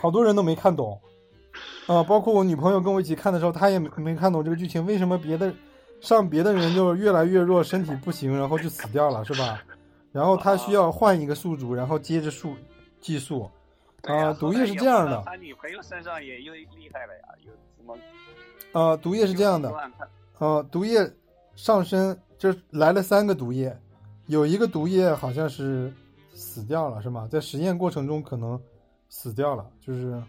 [0.05, 1.01] 好多人都没看懂。
[1.87, 5.51] 啊、包括我女朋友跟我一起看的时候，她也没没看懂这个剧情，为什么别的
[5.99, 9.59] 上别的人就越来越弱，身体不行，然后就死掉了，是吧？
[10.11, 12.53] 然后他需要换一个宿主，然后接着宿
[13.01, 13.49] 寄宿。
[14.03, 17.97] 啊毒液是这样的他女朋友身上也又厉害了呀，有什么？
[18.79, 20.07] 啊、毒液是这样的，乱看
[20.37, 21.11] 呃，毒液
[21.55, 23.75] 上身就来了三个毒液，
[24.27, 25.91] 有一个毒液好像是
[26.35, 27.27] 死掉了，是吗？
[27.31, 28.61] 在实验过程中可能
[29.09, 30.21] 死掉了，就是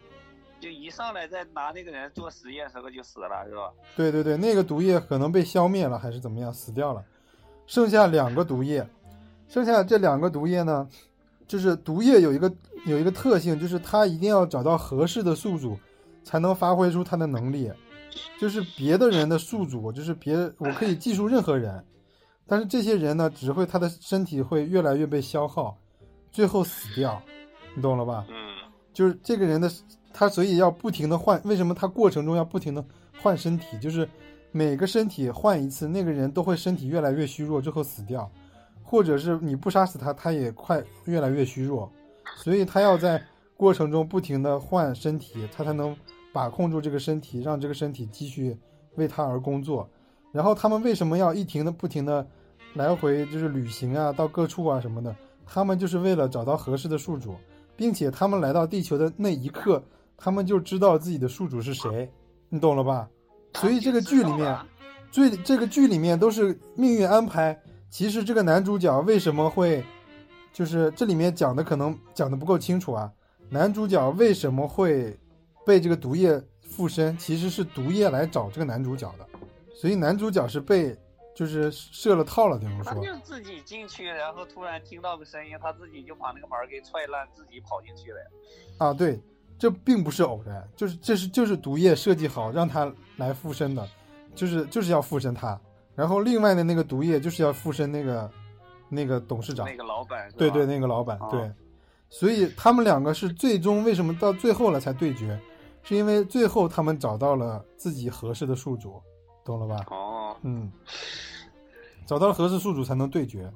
[0.60, 3.70] 就一上来在拿那个人做实验时候就死了，是吧？
[3.96, 7.04] 对对对，那个毒液可能被消灭了，还是怎么样，死掉了。
[7.66, 8.88] 剩下两个毒液，
[9.48, 10.88] 剩下这两个毒液呢，
[11.46, 12.52] 就是毒液有一个
[12.86, 15.78] 有一个特性，就是它一定要找到合适的宿主，
[16.22, 17.72] 才能发挥出它的能力。
[18.40, 21.84] 就是别的人的宿主，就是别我可以记住任何人，
[22.46, 25.76] 但是这些人呢，只会他的身体会越来越被消耗，
[26.32, 27.20] 最后死掉，
[27.74, 28.24] 你懂了吧？
[28.30, 28.45] 嗯，
[28.96, 29.70] 就是这个人的
[30.10, 31.38] 他，所以要不停的换。
[31.44, 32.82] 为什么他过程中要不停的
[33.20, 33.78] 换身体？
[33.78, 34.08] 就是
[34.52, 38.30] 每个身体换一次，那个人都会身体越来越虚弱，最后死掉，
[38.82, 41.92] 或者是你不杀死他，他也快越来越虚弱。
[42.36, 43.22] 所以他要在
[43.54, 45.94] 过程中不停的换身体，他才能
[46.32, 48.56] 把控住这个身体，让这个身体继续
[48.94, 49.86] 为他而工作。
[50.32, 52.26] 然后他们为什么要一停的不停的
[52.72, 55.14] 来回就是旅行啊，到各处啊什么的？
[55.44, 57.34] 他们就是为了找到合适的宿主。
[57.76, 59.82] 并且他们来到地球的那一刻，
[60.16, 62.10] 他们就知道自己的宿主是谁，
[62.48, 63.08] 你懂了吧？
[63.54, 64.58] 所以这个剧里面，
[65.10, 67.58] 最这个剧里面都是命运安排。
[67.88, 69.82] 其实这个男主角为什么会，
[70.52, 73.10] 就是这里面讲的可能讲的不够清楚啊。
[73.48, 75.18] 男主角为什么会
[75.64, 77.16] 被这个毒液附身？
[77.16, 79.26] 其实是毒液来找这个男主角的，
[79.74, 80.94] 所以男主角是被
[81.36, 83.04] 就是设了套了，等于他说。
[83.04, 88.26] 就自己进去，然后突然听到个声音，他自己就把那个门给踹烂，自己跑进去了呀。
[88.78, 89.20] 啊，对，
[89.58, 93.86] 这并不是偶然，就是这是就是毒液设计好让他来附身的，
[94.34, 95.60] 就是就是要附身他。
[95.94, 98.30] 然后另外的那个毒液就是要附身那个
[98.88, 100.32] 那个董事长，那个老板？
[100.38, 101.52] 对对，那个老板，哦对。
[102.08, 105.38] 所以他们两个是最终为什么到最后了才对决，
[105.82, 109.02] 是因为最后他们找到了自己合适的宿主，
[109.44, 109.84] 懂了吧？
[109.90, 110.15] 哦，
[110.48, 110.70] 嗯，
[112.06, 113.52] 找到了合适宿主才能对决。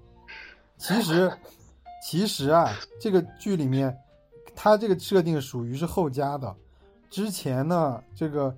[0.76, 1.30] 其实，
[2.04, 2.68] 其实啊，
[3.00, 3.96] 这个剧里面，
[4.56, 6.52] 它这个设定属于是后加的。
[7.08, 8.52] 之前呢，这个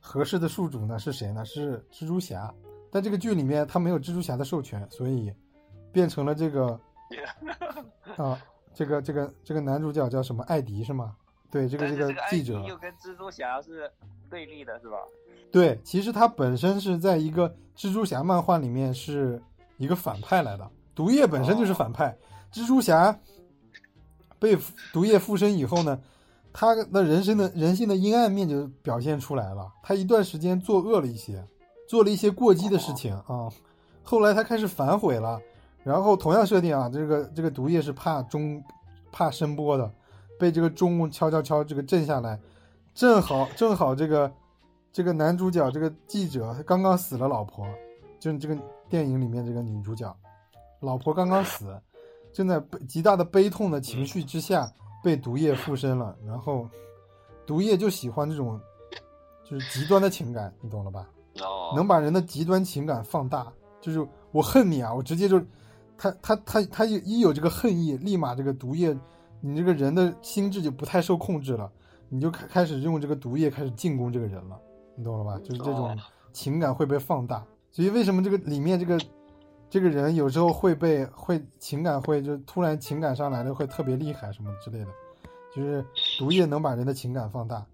[0.00, 1.44] 合适的宿主呢是谁呢？
[1.44, 2.52] 是蜘蛛侠。
[2.90, 5.30] 但这个剧里面他没有蜘蛛侠的授权，所以
[5.92, 6.80] 变成了这个
[8.16, 8.40] 啊，
[8.72, 10.42] 这个这个这个男主角叫什么？
[10.44, 11.14] 艾迪是吗？
[11.50, 13.92] 对，这个这个记者又跟蜘蛛侠是
[14.30, 14.96] 对立的，是吧？
[15.54, 19.40] 对，其实他本身是在一个蜘蛛侠漫画里面是
[19.76, 22.12] 一个反派来的，毒液本身就是反派。
[22.52, 23.16] 蜘蛛侠
[24.40, 24.58] 被
[24.92, 25.96] 毒液附身以后呢，
[26.52, 29.72] 他的人生的人性的阴暗面就表现出来了。
[29.80, 31.46] 他一段时间作恶了一些，
[31.88, 33.48] 做了一些过激的事情啊。
[34.02, 35.40] 后来他开始反悔了，
[35.84, 38.60] 然后同样设定啊，这个这个毒液是怕中
[39.12, 39.88] 怕声波的，
[40.36, 42.40] 被这个钟敲敲敲这个震下来，
[42.92, 44.32] 正好正好这个
[44.94, 47.66] 这个男主角这个记者他刚刚死了老婆，
[48.20, 48.56] 就是这个
[48.88, 50.16] 电影里面这个女主角，
[50.78, 51.76] 老婆刚刚死，
[52.32, 54.72] 正在悲极大的悲痛的情绪之下
[55.02, 56.68] 被毒液附身了，然后
[57.44, 58.60] 毒液就喜欢这种
[59.44, 61.08] 就是极端的情感，你懂了吧？
[61.40, 65.42] 哦能把人的极端情感放大，就是我恨你啊，我直接就，
[65.98, 68.96] 他他他他一一有这个恨意，立马这个毒液，
[69.40, 71.68] 你这个人的心智就不太受控制了，
[72.08, 74.56] 你就开开始用这个毒液开始进攻这个人了，
[74.96, 75.38] 你懂了吧？
[75.44, 75.96] 就是这种哦
[76.32, 79.00] 情感会被放大，所以为什么这个里面这个
[79.70, 84.86] 这个人有时候会被会情感会就突然情感上来的会特别厉害什么之类的，
[85.54, 85.84] 就是
[86.18, 87.64] 毒液能把人的情感放大。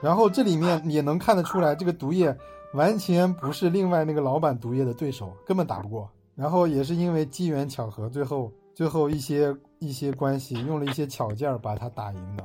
[0.00, 2.36] 然后这里面也能看得出来，这个毒液
[2.74, 6.08] 完全不是另外那个老板毒液的对手，根本打不过。
[6.36, 12.44] 然后也是因为机缘巧合，最后最后一些一些关系，用了一些巧劲儿把他打赢的。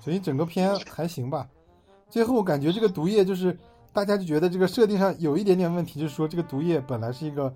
[0.00, 1.48] 所以整个片还行吧。
[2.08, 3.56] 最后感觉这个毒液就是
[3.92, 7.52] 大家就觉得这个设定上有一点点问题，就是说这个毒液本来是一个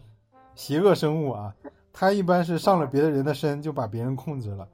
[0.54, 1.54] 邪恶生物啊，
[1.92, 4.66] 它一般是上了别的人的身就把别人控制了。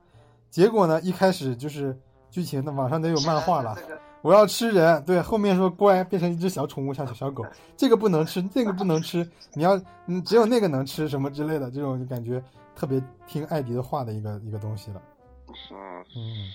[0.50, 1.96] 结果呢，一开始就是
[2.30, 3.76] 剧情的网上都有漫画了，
[4.22, 7.44] 我要吃人，对，后面说乖，变成一只小宠物，像小小狗，
[7.76, 12.42] 这个不能吃，那个不能吃，你要，嗯，只有那个能吃，什么之类的，这种就感觉
[12.74, 15.02] 特别听艾迪的话的一个一个东西了。
[15.48, 16.50] 嗯嗯，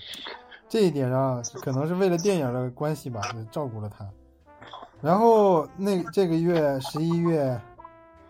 [0.72, 4.08] 这一点上可能是为了电影的关系吧，就照顾了他。
[5.02, 7.60] 然后那这个月十一月，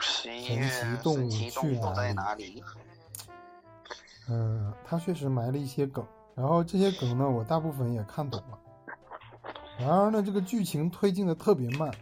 [0.00, 2.64] 十一月神奇动物去哪里哪里？
[4.28, 6.04] 嗯，他确实埋了一些梗，
[6.34, 8.58] 然后这些梗呢，我大部分也看懂了。
[9.78, 11.94] 然而呢，这个剧情推进的特别慢，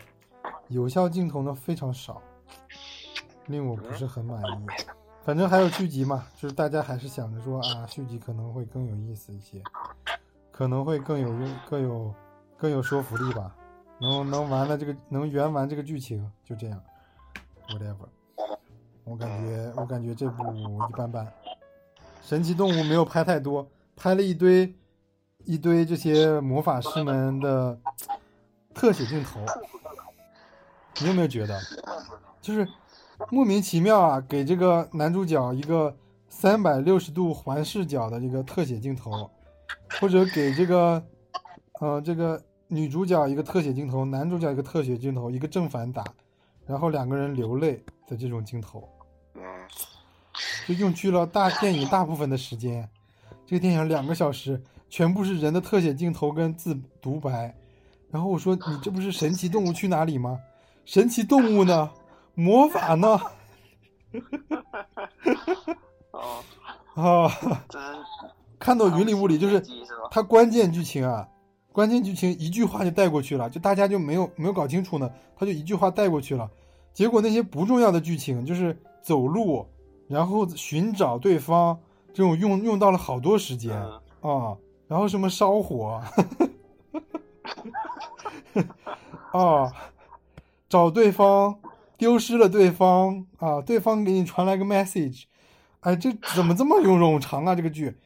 [0.69, 2.23] 有效镜头呢非常少，
[3.45, 4.67] 令我不是很满意。
[5.23, 9.63] 反正还有续集嘛，就是大家还是想着说啊，续集可能会更有意思一些，
[10.61, 11.35] 可能会更有
[11.71, 12.15] 更有
[12.59, 13.57] 更有说服力吧，
[13.99, 16.79] 能能完了这个能圆完这个剧情，就这样
[17.71, 18.07] ，whatever。
[19.05, 20.45] 我感觉我感觉这部
[20.87, 21.27] 一般般。
[22.21, 23.67] 神奇动物没有拍太多，
[23.97, 24.71] 拍了一堆
[25.47, 27.81] 一堆这些魔法师们的
[28.75, 29.41] 特写镜头。
[31.01, 31.59] 你有没有觉得，
[32.43, 32.69] 就是
[33.31, 35.97] 莫名其妙啊，给这个男主角一个
[36.29, 39.31] 三百六十度环视角的这个特写镜头，
[40.01, 41.03] 或者给这个
[41.81, 46.05] 呃这个女主角一个特写镜头，男主角一个特写镜头，一个正反打，
[46.67, 48.89] 然后两个人流泪的这种镜头。
[49.35, 49.43] 嗯，
[50.67, 52.89] 就用去了大电影大部分的时间。
[53.47, 57.55] 这个电影两个小时，全部是人的特写镜头跟字独白。
[58.11, 60.39] 然后我说：“你这不是神奇动物去哪里吗？
[60.85, 61.91] 神奇动物呢？
[62.35, 63.21] 魔法呢？
[66.11, 66.43] 哦，
[66.95, 67.31] 哦！
[67.69, 67.81] 真
[68.61, 70.09] 看到云里雾里，就是记是吧？
[70.13, 71.27] 它关键剧情啊，
[71.73, 76.49] 关键剧情一句话就带过去了，就大家就没有没有搞清楚呢，他就一句话带过去了。
[76.93, 79.67] 结果那些不重要的剧情，就是走路，
[80.07, 81.79] 然后寻找对方，
[82.13, 84.57] 这种用用到了好多时间啊、嗯
[84.87, 86.03] 然后什么烧火，
[89.31, 89.73] 啊，
[90.69, 91.61] 找对方，
[91.97, 95.27] 丢失了对方啊，对方给你传来个 message，
[95.79, 97.55] 哎，这怎么这么用冗长啊？
[97.55, 97.97] 这个剧，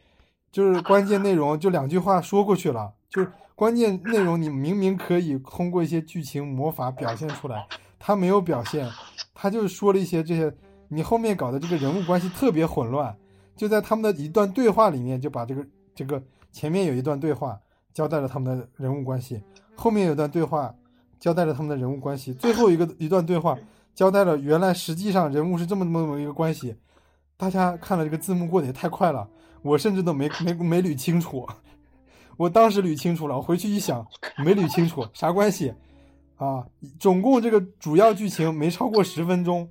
[0.55, 7.67] 就是关键内容就两句话说过去了，就是关键内容你明明可以通过一些剧情魔法表现出来，
[7.99, 8.89] 他没有表现，
[9.35, 10.55] 他就说了一些这些，
[10.87, 13.13] 你后面搞的这个人物关系特别混乱，
[13.57, 16.23] 就在他们的一段对话里面就把这个这个
[16.53, 17.59] 前面有一段对话
[17.93, 19.43] 交代了他们的人物关系，
[19.75, 20.73] 后面有一段对话
[21.19, 23.59] 交代了他们的人物关系，最后一个一段对话
[23.93, 26.77] 交代了原来实际上人物是这么这么一个关系。
[27.37, 29.29] 大家看了这个字幕过得也太快了，
[29.65, 31.49] 我甚至都没没没捋清楚。
[32.37, 34.07] 我当时捋清楚了，我回去一想
[34.39, 35.73] 没捋清楚，啥关系
[36.37, 36.67] 啊？
[37.01, 39.69] 总共这个主要剧情没超过十分钟，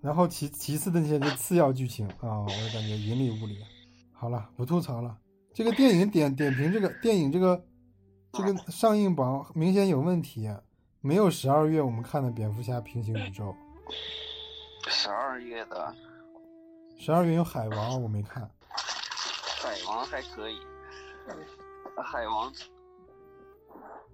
[0.00, 3.58] 然后其其次的那些就次要剧情啊，我就感觉云里雾里。
[4.12, 5.16] 好了，不吐槽了。
[5.54, 7.62] 这个电影点点评这个电影这个
[8.32, 10.48] 这个上映榜明显有问题，
[11.02, 13.54] 没有十二月我们看的蝙蝠侠平行宇宙，
[14.88, 15.94] 十二月的
[16.96, 18.50] 十二月有海王我没看，
[19.62, 20.58] 海王还可以，
[22.02, 22.52] 海王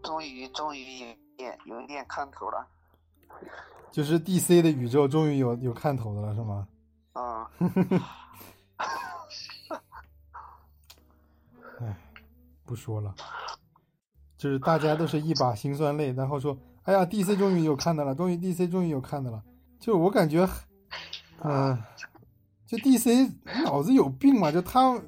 [0.02, 2.66] 终于终于有点有一点看头了。
[3.90, 6.68] 就是 DC 的宇宙终于有有看头的了是吗？
[7.14, 7.50] 啊、
[11.80, 11.96] 唉，
[12.66, 13.14] 不说了，
[14.36, 19.42] 就是大家都是一把辛酸泪，然后说，哎呀，DC 终于有看的了，终于 DC 终于有看的了。
[19.80, 20.46] 就我感觉，
[21.42, 21.82] 嗯、
[22.66, 23.32] 就 DC
[23.64, 25.00] 脑子有病嘛，就他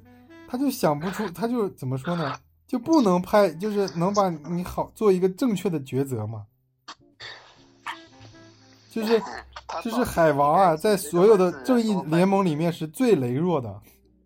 [0.50, 2.34] 他就想不出，他就怎么说呢，
[2.66, 6.44] 就不能拍，就是能把你好做一个正确的抉择嘛。
[8.90, 9.22] 就是
[9.84, 13.70] 就是海王啊，在所有的正义联盟里面是最羸弱的。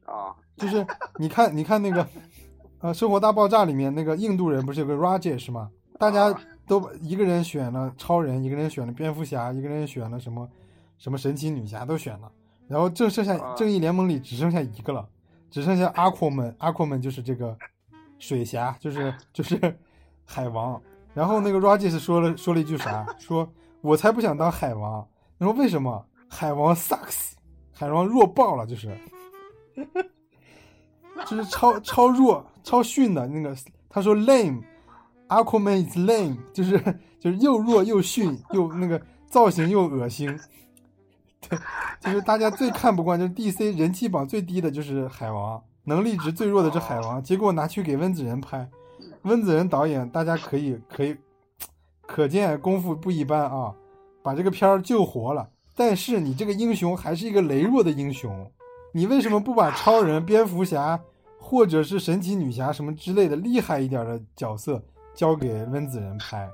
[0.07, 0.87] 啊，就是
[1.19, 2.09] 你看，你看那个，
[2.79, 5.71] 呃，《生活大爆炸》里面那个印度人不是有个 Rajesh 吗？
[5.99, 6.35] 大家
[6.67, 10.49] 都一个人选了超人，一个人选了蝙蝠侠，一个人选了什么
[10.97, 12.33] 什么神奇女侠都选了，
[12.67, 15.07] 然后正剩下啊正义联盟里只剩下一个了，
[15.55, 17.57] 只剩下阿库门，阿库门就是这个
[18.19, 19.79] 水侠，就是就是
[20.27, 20.83] 海王。
[21.15, 23.07] 然后那个 Rajesh 说了说了一句啥？
[23.21, 23.49] 说
[23.81, 25.07] 我才不想当海王。
[25.39, 26.05] 然后为什么？
[26.29, 27.35] 海王 sucks，
[27.73, 28.91] 海王弱爆了，就是。
[31.25, 33.57] 就是超超弱、超逊的那个。
[33.89, 36.77] 他说 lame，Aquaman is lame，就是
[37.21, 39.01] 就是又弱又逊又那个
[39.31, 40.37] 造型又恶心。
[41.49, 41.59] 对，
[42.01, 48.69] 就是大家最看不惯，就是 DC 人气榜最低的就是海王，能力值最弱的是海王，结果拿去给温子仁拍，
[49.23, 51.17] 温子仁导演，大家可以可以，
[52.07, 53.75] 可见功夫不一般啊，
[54.23, 55.49] 把这个片儿救活了。
[55.77, 58.51] 但是你这个英雄还是一个羸弱的英雄，
[58.93, 61.01] 你为什么不把超人、蝙蝠侠
[61.39, 64.81] 或者是神奇女侠什么之类的厉害一点的角色
[65.15, 66.49] 交给温子仁拍？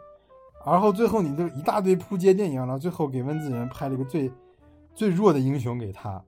[0.65, 4.31] 然后最后你都一大堆扑街电影了，最后给温子仁拍了一个最
[5.01, 6.23] 最弱的英雄给他，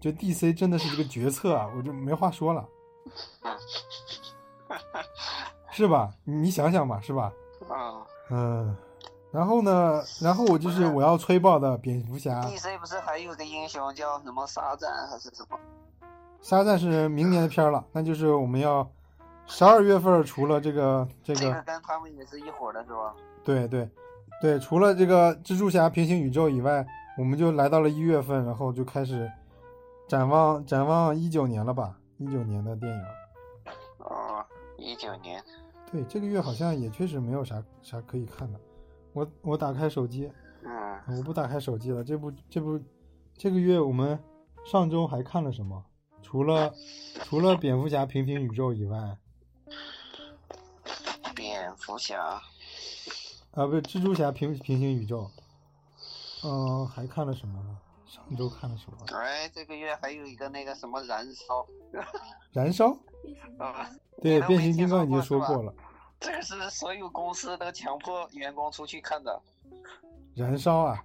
[0.00, 2.66] 就 DC 真的是这个决策啊，我就没话说了，
[5.70, 6.10] 是吧？
[6.24, 7.32] 你想想吧，是吧？
[7.68, 8.76] 啊嗯，
[9.30, 15.56] 然后呢，然后我就是我要吹爆的蝙蝠侠，，DC 不是还有个英雄叫什么沙赞还是什么？
[16.42, 18.90] 沙赞是明年的片儿了，那就是我们要
[19.46, 23.14] 十二月份儿除了这个这个这个跟他们也是一伙的是吧？
[23.44, 23.88] 对对
[24.42, 26.84] 对，除了这个蜘蛛侠平行宇宙以外，
[27.18, 29.28] 我们就来到了一月份，然后就开始
[30.06, 31.98] 展望展望一九年了吧？
[32.16, 33.04] 一九年的电影。
[33.98, 34.44] 哦，
[34.76, 35.42] 一九年，
[35.90, 38.60] 对，这个月好像也确实没有啥啥可以看的。
[39.12, 40.30] 我我打开手机，
[40.62, 42.04] 嗯，我不打开手机了。
[42.04, 42.80] 这部这部
[43.36, 44.16] 这个月我们
[44.64, 45.84] 上周还看了什么？
[46.22, 46.72] 除了
[47.24, 49.18] 除了蝙蝠侠平行宇宙以外，
[51.34, 52.40] 蝙蝠侠，
[53.50, 55.28] 啊，不是蜘蛛侠平平行宇宙。
[56.44, 57.78] 嗯、还看了什么呢？
[58.06, 59.18] 上周看了什么？
[59.18, 61.66] 哎，这个月还有一个那个什么燃烧，
[62.52, 62.96] 燃烧？
[63.58, 63.86] 啊，
[64.22, 65.74] 对，变形金刚已经说过了。
[66.18, 69.42] 这个是所有公司都强迫员工出去看的，
[70.34, 71.04] 燃烧啊，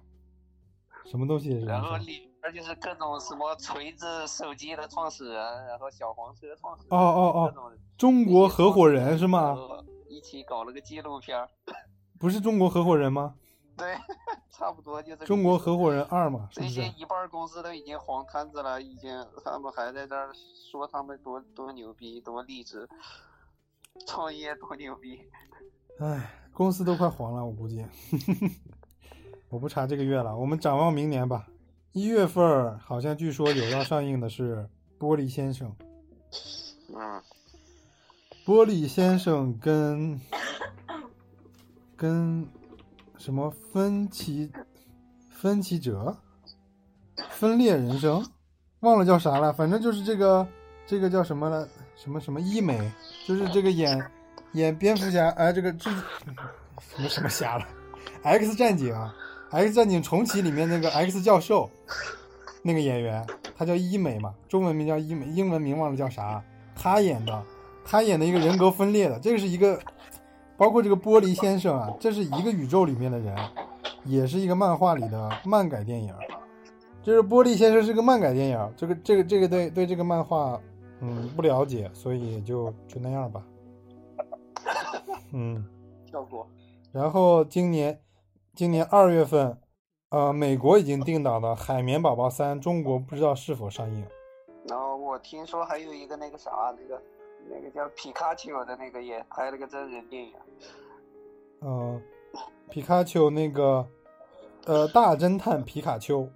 [1.04, 1.96] 什么东西燃然后烧？
[1.98, 9.54] 里边就是各种什么锤子手机的创始人，然后小黄车创始人，哦哦哦，中国合伙人是吗？
[10.08, 11.46] 一起搞了个纪录片，
[12.18, 13.34] 不是中国合伙人吗？
[13.76, 13.96] 对，
[14.50, 16.74] 差不多就这中国合伙人二嘛，是这不是？
[16.74, 19.10] 些一半公司都已经黄摊子了，已经
[19.44, 20.30] 他们还在这儿
[20.70, 22.88] 说他们多多牛逼，多励志，
[24.06, 25.20] 创业多牛逼。
[25.98, 27.84] 唉，公司都快黄了，我估计。
[29.50, 31.46] 我不查这个月了，我们展望明年吧。
[31.92, 34.68] 一月份好像据说有要上映的是
[34.98, 35.68] 《玻璃先生》，
[36.92, 37.22] 嗯，
[38.44, 40.20] 玻璃先生跟
[41.96, 42.48] 跟
[43.24, 44.52] 什么分歧
[45.30, 46.14] 分歧者？
[47.30, 48.22] 分裂人生，
[48.80, 50.46] 忘了叫啥了，反正就是这个
[50.86, 52.78] 这个叫什么了，什么什么医美，
[53.26, 53.98] 就是这个演
[54.52, 57.66] 演蝙蝠侠，哎、这个这什么什么侠了
[58.24, 59.16] ，X 战警啊
[59.52, 61.70] ，X 战警重启里面那个 X 教授
[62.60, 63.26] 那个演员，
[63.56, 66.44] 他叫医美嘛，中文名叫医美，英文名忘了叫啥，
[66.76, 67.42] 他演的。
[67.86, 69.78] 他演的一个人格分裂的，这个是一个，
[70.56, 73.36] 包括这个玻璃先生啊，这是一个宇宙里面的人，
[74.04, 76.14] 也是一个漫画里的漫改电影。
[77.02, 80.58] 就是玻璃先生是个漫改电影，这个这个这个对对这个漫画，
[81.00, 83.42] 嗯不了解，所以就就那样吧。
[85.32, 85.62] 嗯，
[86.06, 86.46] 跳过。
[86.92, 88.00] 然后今年
[88.54, 89.58] 今年二月份，
[90.10, 94.06] 呃，美国已经定档的《海绵宝宝三》，中国不知道是否上映。
[94.66, 97.02] 然后我听说还有一个那个啥，那个
[97.50, 100.32] 那个叫皮卡丘的那个也拍了个真人电影，
[101.60, 102.00] 嗯，
[102.70, 103.86] 皮卡丘那个，
[104.66, 106.28] 呃，大侦探皮卡丘，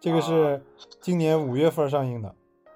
[0.00, 0.62] 这个是
[1.00, 2.34] 今年五月份上映的。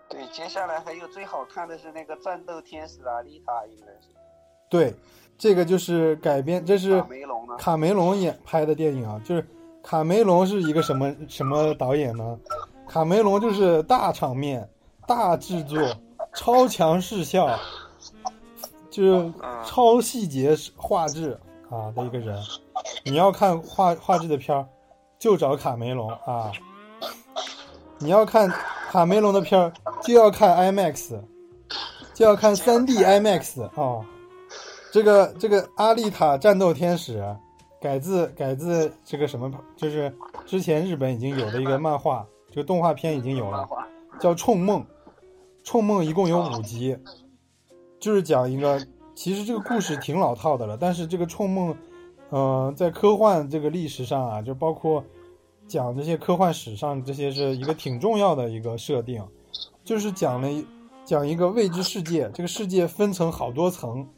[0.08, 4.08] 对，接下来还有最好看的是那个战斗天使阿丽塔，应该是
[4.70, 4.94] 对，
[5.36, 7.56] 这个就是改编，这是卡梅隆的。
[7.56, 9.44] 卡梅隆演拍的电影啊，就是
[9.82, 12.38] 卡梅隆是一个什么什么导演呢？
[12.86, 14.68] 卡梅隆就是大场面、
[15.08, 15.78] 大制作、
[16.36, 17.58] 超强视效，
[18.90, 19.32] 就是
[19.64, 21.36] 超细节画质
[21.70, 22.38] 啊的一个人。
[23.04, 24.66] 你要看画画质的片儿，
[25.18, 26.52] 就找卡梅隆啊。
[27.98, 28.48] 你要看
[28.90, 29.72] 卡梅隆的片儿，
[30.02, 31.18] 就要看 IMAX，
[32.12, 34.04] 就要看 3D IMAX 啊。
[34.92, 37.18] 这个这个《阿丽塔：战斗天使》
[37.80, 40.14] 改自改自这个什么，就是
[40.44, 43.66] 之前日本已经有的一个漫画，这个动画片已经有了，
[44.20, 44.80] 叫《冲梦》。
[45.66, 46.96] 《冲梦》一共有五集，
[47.98, 48.80] 就是讲一个，
[49.16, 51.74] 其实这个故事挺老套的了，但是这个《冲梦》，
[52.30, 55.04] 呃，在科幻这个历史上啊，就包括
[55.66, 59.20] 讲这些科幻史上这些是一个挺重要的一个设定，
[59.82, 60.48] 就是讲了
[61.04, 64.08] 讲一个未知世界，这个世界分成好多层。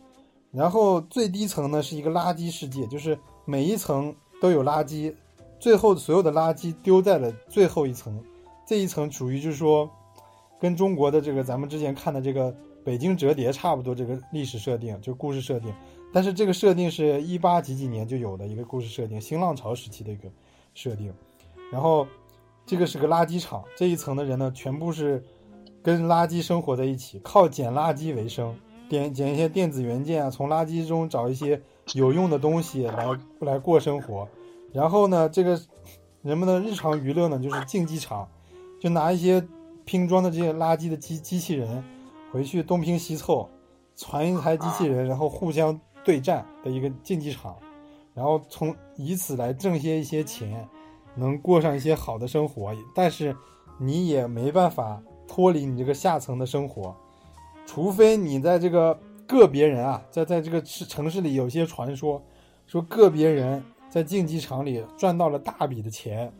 [0.50, 5.14] 然后最低层呢是一个垃圾世界，就是每一层都有垃圾，
[5.58, 8.22] 最后所有的垃圾丢在了最后一层，
[8.66, 9.90] 这一层属于就是说，
[10.60, 12.54] 跟中国的这个咱们之前看的这个
[12.84, 15.72] 北京折叠差不多，这个历史设定就故事设定，
[16.12, 20.28] 但是这个设定是一八几几年就有的一个故事设定，新浪潮时期的一个
[20.74, 21.12] 设定，
[21.70, 22.06] 然后
[22.66, 25.22] 这个是个垃圾场，这一层的人呢全部是
[25.82, 28.54] 跟垃圾生活在一起，靠捡垃圾为生。
[28.88, 31.60] 点捡一些电子元件啊，从垃圾中找一些
[31.92, 33.06] 有用的东西来
[33.40, 34.26] 来过生活。
[34.72, 35.60] 然后呢，这个
[36.22, 38.26] 人们的日常娱乐呢，就是竞技场，
[38.80, 39.46] 就拿一些
[39.88, 41.82] 拼装的这些垃圾的机机器人
[42.30, 43.48] 回去东拼西凑，
[43.96, 47.56] 传一台机器人，然后互相对战的一个竞技场，
[48.12, 50.68] 然后从以此来挣些一些钱，
[51.14, 52.76] 能过上一些好的生活。
[52.94, 53.34] 但是
[53.78, 56.94] 你也没办法脱离你这个下层的生活。
[57.64, 62.22] 除非你在这个个别人啊，在在这个市城市里有些传说，
[62.66, 66.30] 说个别人在竞技场里赚到了大笔的钱，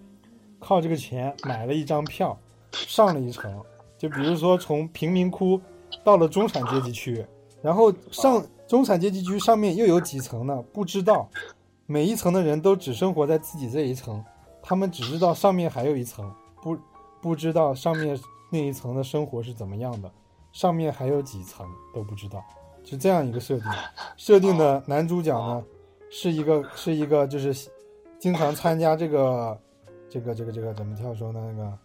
[0.59, 2.39] 靠这个钱买了一张票，
[2.73, 3.63] 上了一层。
[3.97, 5.61] 就比如说从贫民窟
[6.05, 7.27] 到了中产阶级区，
[7.61, 10.63] 然后上中产阶级区上面又有几层呢？
[10.73, 11.29] 不知道，
[11.87, 14.25] 每一层的人都只生活在自己这一层，
[14.63, 16.33] 他们只知道上面还有一层，
[16.63, 16.79] 不
[17.21, 18.17] 不知道上面
[18.51, 20.11] 那一层的生活是怎么样的。
[20.53, 22.43] 上面还有几层都不知道，
[22.83, 23.71] 就这样一个设定。
[24.17, 25.63] 设定的男主角呢，
[26.11, 27.69] 是一个是一个就是
[28.19, 29.61] 经常参加这个
[30.09, 31.53] 这个这个这个怎么跳说呢？
[31.53, 31.79] 那个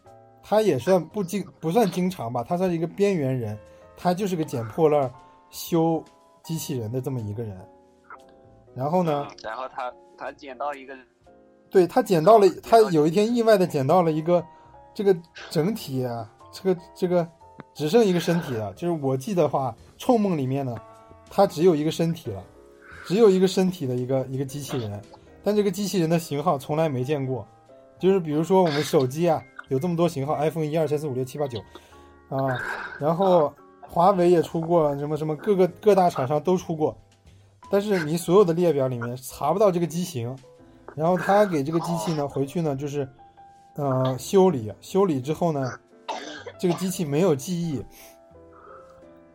[0.44, 3.58] 他也算不经不算经常吧，他算是一个边缘人，
[3.98, 5.12] 他就是个捡破烂
[5.50, 6.04] 修
[6.44, 7.58] 机器人的这么一个人。
[8.76, 10.94] 然后呢，然后他他捡到一个，
[11.70, 14.46] 对他捡到了，他有一天意外的捡到了一个
[14.94, 15.16] 这个
[15.50, 17.28] 整体啊，这个这个。
[17.76, 20.76] 只剩一个身体了，就是我记得话，《臭梦》里面呢，
[21.30, 22.44] 他只有一个身体了，
[23.06, 25.02] 只有一个身体的一个一个机器人，
[25.44, 27.48] 但这个机器人的型号从来没见过，
[28.00, 29.44] 就是比如说我们手机啊，
[29.74, 31.60] 有这么多型号，iPhone 一二三四五六七八九，
[32.30, 32.58] 啊，
[33.00, 33.52] 然后
[33.82, 36.96] 华为也出过，什么什么各个各大厂商都出过，
[37.70, 40.38] 但是你所有的列表里面查不到这个机型，
[40.96, 43.10] 然后他给这个机器呢回去呢就是，
[43.76, 45.72] 呃，修理，修理之后呢。
[46.60, 47.84] 这个机器没有记忆，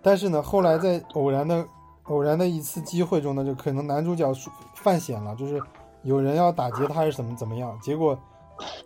[0.00, 1.66] 但是呢，后来在偶然的
[2.04, 4.32] 偶然的一次机会中呢，就可能男主角
[4.74, 5.60] 犯险了，就是
[6.04, 7.78] 有人要打劫他，还是怎么怎么样？
[7.82, 8.18] 结果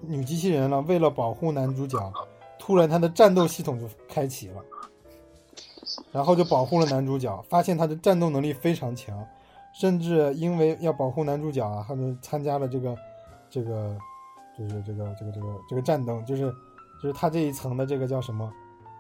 [0.01, 2.13] 女机器人呢，为了保护男主角，
[2.59, 4.63] 突然他的战斗系统就开启了，
[6.11, 7.45] 然后就保护了男主角。
[7.49, 9.27] 发现他的战斗能力非常强，
[9.73, 12.97] 甚至因为要保护男主角啊，他们参加了这个
[13.51, 13.97] 这个
[14.59, 16.53] 就是这个这个这个这个战斗，就是。
[17.03, 18.49] 就是他这一层的这个叫什么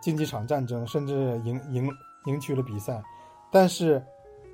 [0.01, 1.89] 竞技场战争，甚至赢赢
[2.27, 3.01] 赢取了比赛，
[3.49, 4.05] 但是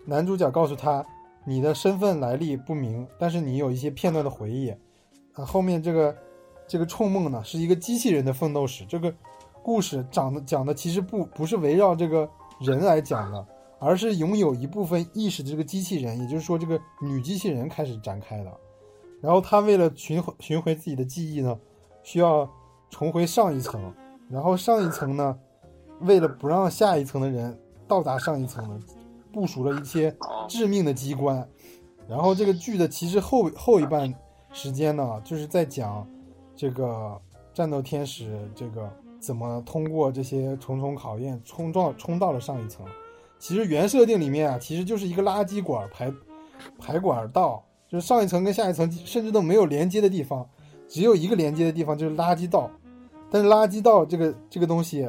[0.04, 1.02] 男主角告诉他，
[1.46, 4.70] 你的身份来历不明，但是你有一些片段的回忆。
[5.38, 6.16] 啊，后面这个
[6.66, 8.84] 这个冲梦呢，是一个机器人的奋斗史。
[8.86, 9.14] 这个
[9.62, 12.28] 故事讲的讲的其实不不是围绕这个
[12.60, 13.46] 人来讲的，
[13.78, 18.52] 而是拥有一部分意识的这个机器人，也就是说这个女机器人开始展开的。
[19.20, 21.58] 然后他为了寻回寻回自己的记忆呢，
[22.02, 22.50] 需要。
[22.90, 23.92] 重回上一层，
[24.30, 25.38] 然后上一层呢，
[26.00, 27.54] 为了不让下一层的人
[27.86, 28.80] 到达上一层呢，
[29.30, 30.16] 部署了一些
[30.48, 31.46] 致命的机关。
[32.08, 34.10] 然后这个剧的其实后后一半
[34.60, 36.04] 时间呢，就是在讲
[36.56, 37.16] 这个
[37.54, 38.90] 战斗天使这个
[39.20, 42.84] 怎么通过这些重重考验冲撞冲到了上一层。
[43.38, 46.12] 其实原设定里面啊，其实就是一个垃圾管排
[46.76, 50.44] 排管道，就是上一层跟下一层甚至都没有连接的地方，
[50.88, 52.68] 只有一个连接的地方就是垃圾道。
[53.30, 55.08] 但是垃圾道这个这个东西，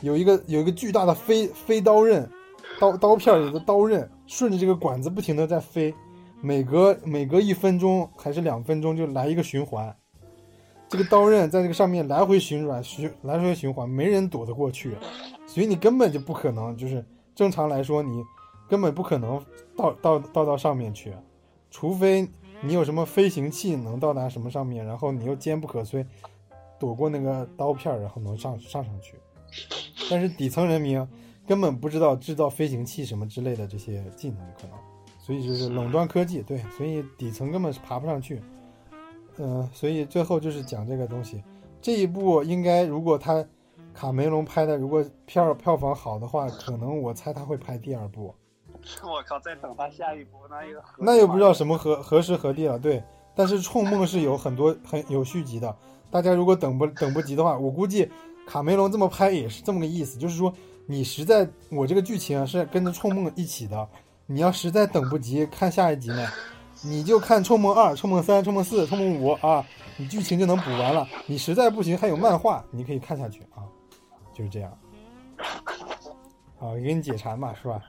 [0.00, 2.30] 有一个有一个巨大的飞飞刀刃，
[2.78, 5.92] 刀刀片里的刀刃顺着这个管子不停的在飞，
[6.40, 9.96] 每隔每隔一分钟还是两分钟就来一个循环。
[10.88, 14.96] 这个刀刃在这个上面来回旋转，循来回循环，没人躲得过去，
[15.46, 17.04] 所以你根本就不可能，就是
[17.34, 18.22] 正常来说，你
[18.68, 19.44] 根本不可能
[19.76, 21.12] 到到到到上面去，
[21.72, 22.28] 除非
[22.60, 26.06] 你有什么飞行器能到达什么上面，然后你又坚不可摧，
[26.78, 29.14] 躲过那个刀片，然后能上上上去。
[30.08, 31.04] 但是底层人民
[31.48, 34.78] 根本不知道制造飞行器什么之类的这些技能可能，
[35.26, 38.40] 所以就是垄断科技，对，所以底层根本是爬不上去。
[39.38, 41.42] 嗯、所以最后就是讲这个东西。
[41.82, 43.44] 这一部应该如果他
[43.92, 48.32] 卡梅隆拍的，如果票票房好的话，可能我猜他会拍第二部。
[49.02, 52.78] 我靠，再等他下一部，那又那又不知道什么何何时何地了。
[52.78, 53.02] 对，
[53.34, 55.76] 但是《冲梦》是有很多很有续集的，
[56.08, 58.08] 大家如果等不等不及的话，我估计
[58.46, 60.52] 卡梅隆这么拍也是这么个意思，就是说
[60.86, 63.88] 你实在我这个剧情啊是跟着《冲梦》一起的，
[64.26, 66.28] 你要实在等不及看下一集呢，
[66.82, 69.64] 你就看《冲梦二》《冲梦三》《冲梦四》《冲梦五》啊，
[69.96, 71.06] 你剧情就能补完了。
[71.26, 73.62] 你实在不行还有漫画，你可以看下去啊，
[74.34, 74.78] 就是这样。
[76.58, 77.80] 啊，给你解馋嘛，是吧？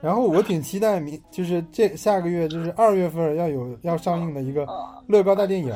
[0.00, 4.66] 然后我挺期待明，就是这下个月就是二月份要有要上映的一个
[5.06, 5.74] 乐高大电影。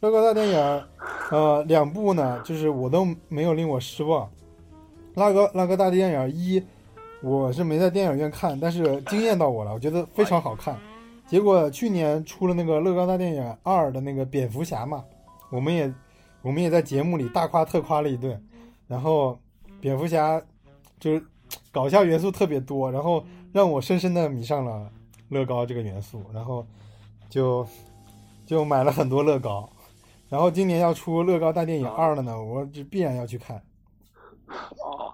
[0.00, 0.84] 乐高大电影，
[1.30, 4.28] 呃，两部呢，就是我都没有令我失望。
[5.14, 6.62] 乐高乐高大电影一，
[7.22, 10.78] 我是没在电影院看，但是惊艳到我了，我觉得非常好看。
[11.26, 15.04] 结果去年出了那个乐高大电影二的那个蝙蝠侠嘛，
[15.50, 15.92] 我们也
[16.40, 18.42] 我们也在节目里大夸特夸了一顿，
[18.86, 19.38] 然后
[19.80, 20.40] 蝙蝠侠
[20.98, 21.22] 就是
[21.70, 24.90] 搞笑元素特别多，然后让我深深的迷上了
[25.28, 26.66] 乐高这个元素，然后
[27.28, 27.66] 就
[28.46, 29.68] 就买了很多乐高，
[30.28, 33.60] 然后今年要出乐高大电影二了呢，我就必然要去看。
[34.46, 35.12] 哦，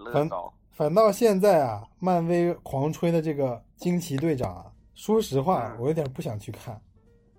[0.00, 6.80] 乐反高，反倒现在啊，漫威狂吹的这个惊奇队长啊，说实话，我有点不想去看，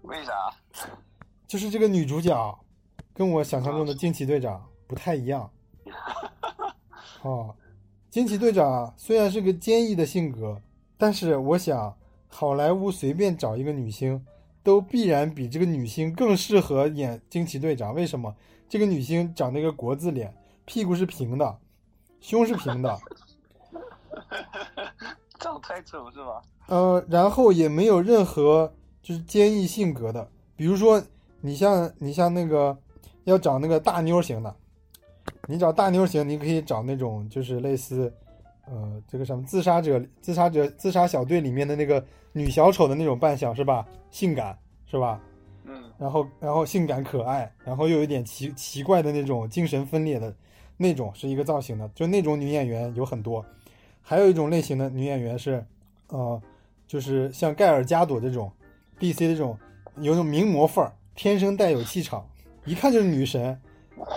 [0.04, 0.34] 为啥？
[1.48, 2.60] 就是这个女主角
[3.14, 5.50] 跟我想象中的惊奇队长不太一样。
[7.24, 7.56] 哦，
[8.10, 10.62] 惊奇队长啊虽然是个坚毅的性格，
[10.98, 11.96] 但是我想，
[12.30, 14.26] 好莱坞随便找一个女星，
[14.64, 17.94] 都必然比这个女星更适合演惊奇队长。
[17.94, 18.34] 为什么？
[18.70, 20.34] 这个女星长那个国字脸，
[20.64, 21.60] 屁股是平的，
[22.22, 22.98] 胸是平的，
[25.40, 26.42] 长太丑是吧？
[26.68, 28.72] 呃，然后也没有任何
[29.02, 31.04] 就是坚毅性格的，比如说
[31.42, 32.78] 你像你像那个
[33.26, 34.56] 要找那个大妞型的，
[35.48, 38.14] 你找大妞型，你可以找那种就是类似，
[38.68, 43.86] 呃，这个什么自杀者、自杀者、自杀小队里面的那个女小丑的那种扮相是吧？
[44.12, 45.20] 性感是吧？
[45.66, 50.34] 嗯，然后然后性感可爱，然后又有一点奇奇怪的那种精神分裂的
[50.82, 53.46] 那种是一个造型的，就那种女演员有很多。
[54.02, 55.64] 还有一种类型的女演员是，
[56.08, 56.42] 呃，
[56.88, 58.52] 就是像盖尔加朵这种
[59.00, 59.58] ，DC 这种
[59.98, 62.28] 有种名模范儿，天生带有气场，
[62.66, 63.58] 一看就是女神。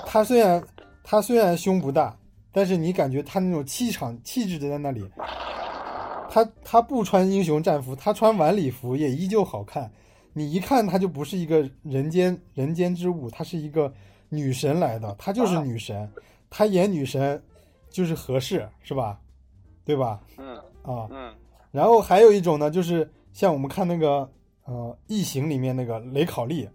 [0.07, 0.65] 她虽然
[1.03, 2.17] 她虽然胸不大，
[2.51, 5.05] 但是你感觉她那种气场气质就在那里。
[6.31, 9.93] 她她不穿英雄战服，她穿晚礼服也依旧好看。
[10.33, 13.93] 你一看她就不是一个人间人间之物，她是一个
[14.31, 16.11] 女神来的，她就是女神，
[16.57, 17.43] 她演女神
[17.91, 19.19] 就是合适，是吧？
[19.85, 20.21] 对吧？
[20.39, 21.35] 嗯啊，嗯，
[21.73, 24.31] 然后还有一种呢，就是像我们看那个
[24.63, 24.73] 呃
[25.09, 26.69] 《异形》里面那个雷考利，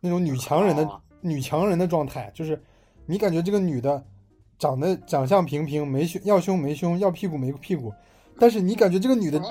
[0.00, 2.58] 那种女强人的、哦女强人的状态，就是
[3.04, 4.02] 你感觉这个女的
[4.58, 7.92] 长得长相平平，没胸要胸没胸，要屁股没屁股，
[8.38, 9.42] 但是你感觉这个女的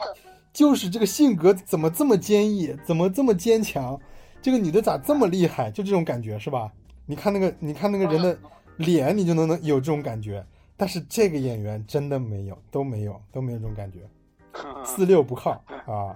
[0.52, 4.00] 就是这个性格怎么这么坚毅，怎么这么坚强？
[4.42, 5.70] 这个女的咋这么厉害？
[5.70, 6.72] 就这种感觉是吧？
[7.06, 8.36] 你看那个，你看那个人的
[8.80, 10.46] 脸，你就能能有这种感觉。
[10.76, 14.00] 但是这个演员真的没有，都没有，都没有这种感觉，
[14.84, 15.52] 四六不靠
[15.86, 16.16] 啊。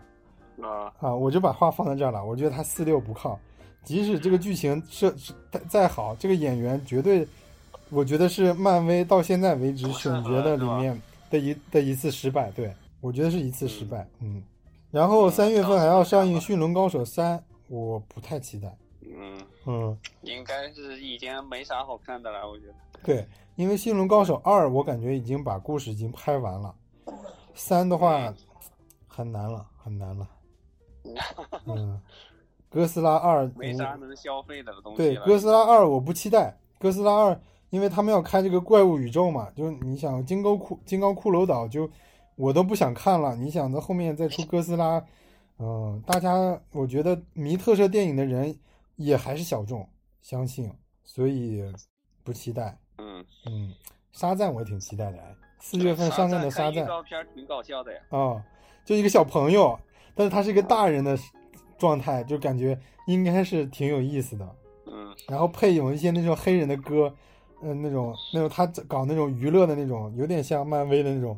[0.62, 1.16] 啊，啊！
[1.16, 3.40] 我就把话放在这儿了，我觉得他四六不靠，
[3.84, 5.14] 即使这个剧情设
[5.52, 7.28] 再再好，这个演员绝对，
[7.90, 12.72] 我觉得是漫威到现在为止选角的里面的一的一次失败，对
[13.02, 14.42] 我觉得是一次失败，嗯。
[14.92, 17.36] 然后三月份还要上映《驯龙高手三》，
[17.68, 19.36] 我不太期待，嗯，
[19.66, 22.74] 嗯，应该是已经没啥好看的了，我觉得。
[23.04, 26.74] 对，因为《新龙高手二》我感觉已经把故事已经拍完了，
[27.54, 28.34] 三的话
[29.08, 30.28] 很难了，很难了。
[31.68, 32.02] 嗯，
[32.70, 41.90] 哥斯拉二， 没啥能消费的东西对，哥斯拉二我不期待，哥斯拉二因为他们要开这个怪物宇宙嘛，就是你想金刚骷金刚骷髅岛就
[42.36, 45.04] 我都不想看了，你想在后面再出哥斯拉，
[45.60, 48.58] 嗯，大家我觉得迷特摄电影的人
[48.96, 49.88] 也还是小众，
[50.22, 50.72] 相信，
[51.04, 51.64] 所以
[52.24, 52.78] 不期待。
[52.98, 53.74] 嗯，嗯，
[54.12, 58.00] 沙赞我也挺期待的，哎，四月份上映的沙赞看预告片挺搞笑的呀。
[58.10, 58.44] 啊、
[58.86, 59.80] 就一个小朋友，
[60.16, 61.18] 但是他是一个大人的
[61.78, 64.56] 状态，就感觉应该是挺有意思的。
[64.86, 67.14] 嗯然后配有一些那种黑人的歌，
[67.62, 71.38] 嗯、那种那种他搞那种娱乐的那种，有点像漫威的那种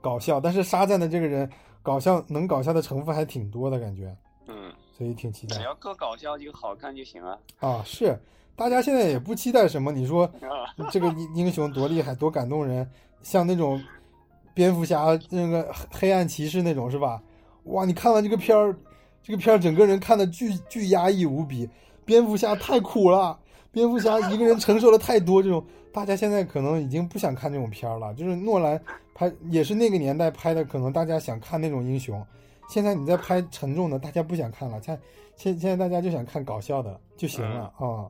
[0.00, 1.48] 搞笑，但是沙赞的这个人
[1.82, 4.16] 搞笑能搞笑的成分还挺多的感觉，嗯，
[4.96, 7.38] 所以挺期待只要够搞笑就好看就行了。
[7.58, 7.82] 啊。
[7.84, 8.18] 是，
[8.54, 12.88] 大家现在也不期待什么，你说啊，这个英英雄多厉害，多感动人，
[13.22, 13.82] 像那种
[14.54, 17.22] 蝙蝠侠那个黑黑暗骑士那种是吧？
[17.64, 18.76] 哇，你看完这个片儿，
[19.22, 21.68] 这个片儿整个人看的巨巨压抑无比。
[22.04, 23.38] 蝙蝠侠太苦了，
[23.70, 28.12] 蝙蝠侠一个人承受了太多这种，大家现在可能已经不想看这种片儿了。
[28.14, 28.78] 就是诺兰
[29.14, 32.20] 拍也是那个年代拍的，可能大家想看那种英雄，
[32.72, 34.80] 现在你在拍沉重的，大家不想看了。
[34.80, 34.98] 现
[35.36, 38.08] 现现在大家就想看搞笑的就行了啊、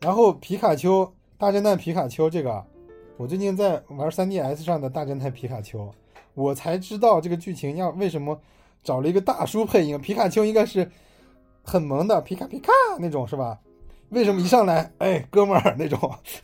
[0.00, 1.06] 然后皮卡丘
[1.36, 2.64] 大侦探皮卡丘这个，
[3.18, 5.92] 我最近在玩 3DS 上的大侦探皮卡丘，
[6.32, 8.40] 我才知道这个剧情要为什么
[8.82, 10.90] 找了一个大叔配音，皮卡丘应该是
[11.62, 13.60] 很萌的皮卡皮卡那种是吧？
[14.08, 15.98] 为什么一上来 哎哥们儿那种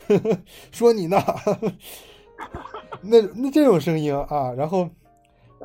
[0.07, 0.37] 呵呵，
[0.71, 1.19] 说你呢？
[1.19, 1.57] 呵
[3.01, 4.87] 那那这种声音啊，然后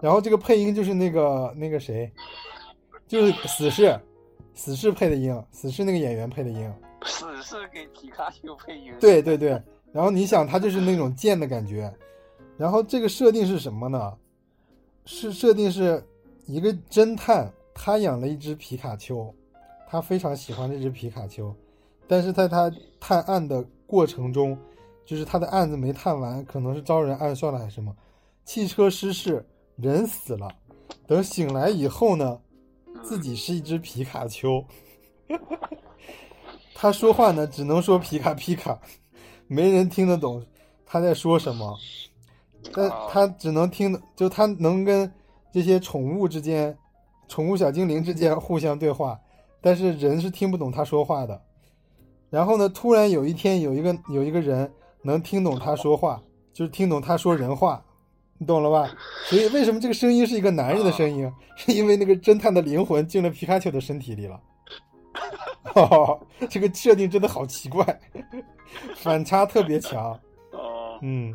[0.01, 2.11] 然后这个配音就是那个那个谁，
[3.07, 3.99] 就是死侍，
[4.55, 6.73] 死侍配的音，死侍那个演员配的音。
[7.05, 8.93] 死侍给皮卡丘配音。
[9.01, 9.61] 对对对，
[9.93, 11.93] 然后你想，他就是那种贱的感觉，
[12.57, 14.13] 然后这个设定是什么呢？
[15.05, 16.01] 是设定是
[16.47, 19.35] 一个侦探，他养了一只皮卡丘，
[19.89, 21.53] 他非常喜欢这只皮卡丘，
[22.07, 24.57] 但是在他探案的过程中，
[25.05, 27.93] 就是他的案子没探完，可能是招人暗算了还是什么，
[28.45, 29.45] 汽车失事，
[29.77, 30.49] 人死了，
[31.07, 32.41] 等醒来以后呢，
[33.03, 34.65] 自己是一只皮卡丘。
[36.75, 38.81] 他说话呢，只能说皮卡皮卡，
[39.47, 40.45] 没人听得懂
[40.85, 41.77] 他在说什么。
[42.73, 45.13] 但他只能听，就他能跟
[45.53, 46.77] 这些宠物之间、
[47.27, 49.19] 宠物小精灵之间互相对话，
[49.61, 51.43] 但是人是听不懂他说话的。
[52.31, 54.73] 然后呢，突然有一天，有一个有一个人
[55.03, 56.23] 能听懂他说话，
[56.53, 57.85] 就是听懂他说人话，
[58.43, 58.93] 你懂了吧？
[59.27, 61.33] 所以为什么这个声音是一个男人的声音？
[61.55, 64.41] 是因为那个侦探的灵魂进了皮卡丘的身体里了。
[65.77, 66.21] 哦，
[66.51, 68.01] 这个设定真的好奇怪，
[68.97, 70.11] 反差特别强。
[70.51, 71.33] 哦，嗯，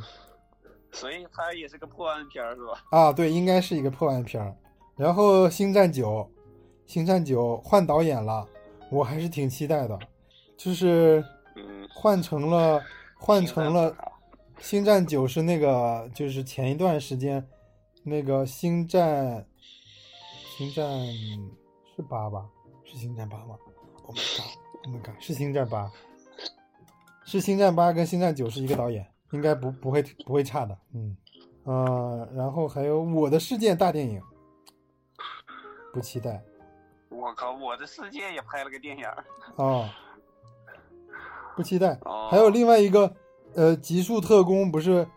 [0.91, 2.83] 所以它也是个破案片儿是吧？
[2.91, 4.53] 啊，对，应该是一个破案片儿。
[4.97, 6.09] 然后《星战九》，
[6.85, 8.45] 《星战九》换导演了，
[8.91, 9.97] 我还是挺期待的，
[10.57, 11.23] 就是
[11.55, 12.83] 嗯，换成了
[13.17, 13.91] 换成了
[14.59, 17.45] 《星战九》是那个就是前一段时间
[18.03, 19.37] 那个《星战》，
[20.57, 20.85] 星战
[21.95, 22.45] 是八吧？
[22.83, 23.55] 是星战八吗
[24.05, 25.15] ？Oh my god！Oh my god！
[25.19, 25.91] 是星战八，
[27.25, 30.77] 是星战八跟星战九是一个导演，应该不不会不会差的。
[30.93, 31.15] 嗯，
[31.63, 34.21] 呃，然后还有《我的世界》大电影，
[35.93, 36.41] 不期待
[37.09, 39.25] 我靠，我的世界也拍了个电影儿。
[39.57, 39.93] 啊、
[41.55, 41.99] 不期待。
[42.05, 43.13] 哦，还有另外一个，
[43.57, 45.07] 呃，《极速特工》不是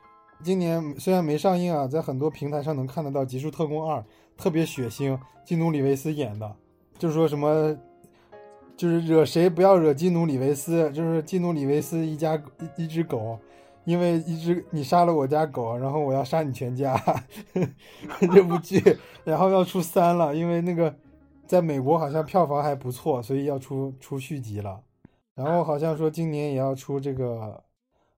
[0.43, 3.99] 今年虽然没上映啊，在很多平台上能看得到《极速特工二》，
[4.35, 6.51] 特别血腥，基努里维斯演的，
[6.99, 7.77] 就是说什么，
[8.79, 12.43] 就是惹谁不要惹基努里维斯，就是基努里维斯一家
[12.77, 13.39] 一一只狗，
[13.85, 16.99] 因为一只你杀了我家狗，然后我要杀你全家，
[18.33, 18.83] 这部剧，
[19.23, 20.95] 然后要出三了，因为那个
[21.47, 24.81] 在美国好像票房还不错，所以要出出续集了。
[25.35, 27.37] 然后好像说今年也要出这个《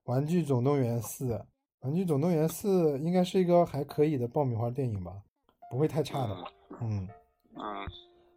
[0.04, 1.34] 玩具总动员四》，
[1.80, 5.12] 《玩具总动员四》应该是一个还可以的爆米花电影吧，
[5.70, 6.36] 不会太差的。
[6.80, 7.08] 嗯，
[7.54, 7.62] 嗯，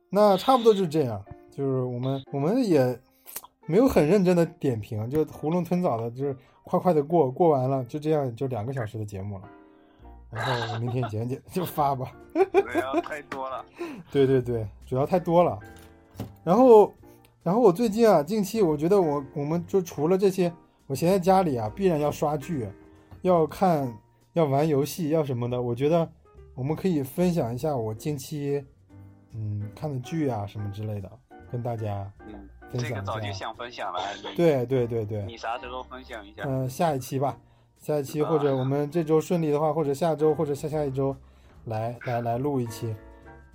[0.09, 2.99] 那差不多就是这样，就是我们我们也
[3.65, 9.49] 没有很认真的点评，就囫囵吞枣的，就是快快的过过完了，就这样就两个小时的节目了。
[10.31, 12.11] 然后明天剪剪 就发吧。
[12.33, 13.65] 对啊，太多了。
[14.11, 15.57] 对对对，主要太多了。
[16.43, 16.93] 然后，
[17.41, 20.51] 然后我最近啊，近期我觉得我我们就除了这些，
[20.87, 22.67] 我闲在家里啊，必然要刷剧，
[23.21, 23.91] 要看，
[24.33, 25.59] 要玩游戏，要什么的。
[25.59, 26.07] 我觉得
[26.53, 28.63] 我们可以分享一下我近期
[29.33, 31.11] 嗯看的剧啊什么之类的，
[31.51, 33.33] 跟大家嗯，分享一这个早就下。
[33.33, 33.99] 想分享了。
[34.35, 36.43] 对对对对，你啥时候分享一下？
[36.45, 37.35] 嗯、下一期吧，
[37.79, 41.15] 下一期或者我们这周顺利的话，或者下周或者下下一周
[41.65, 42.95] 来来来录一期。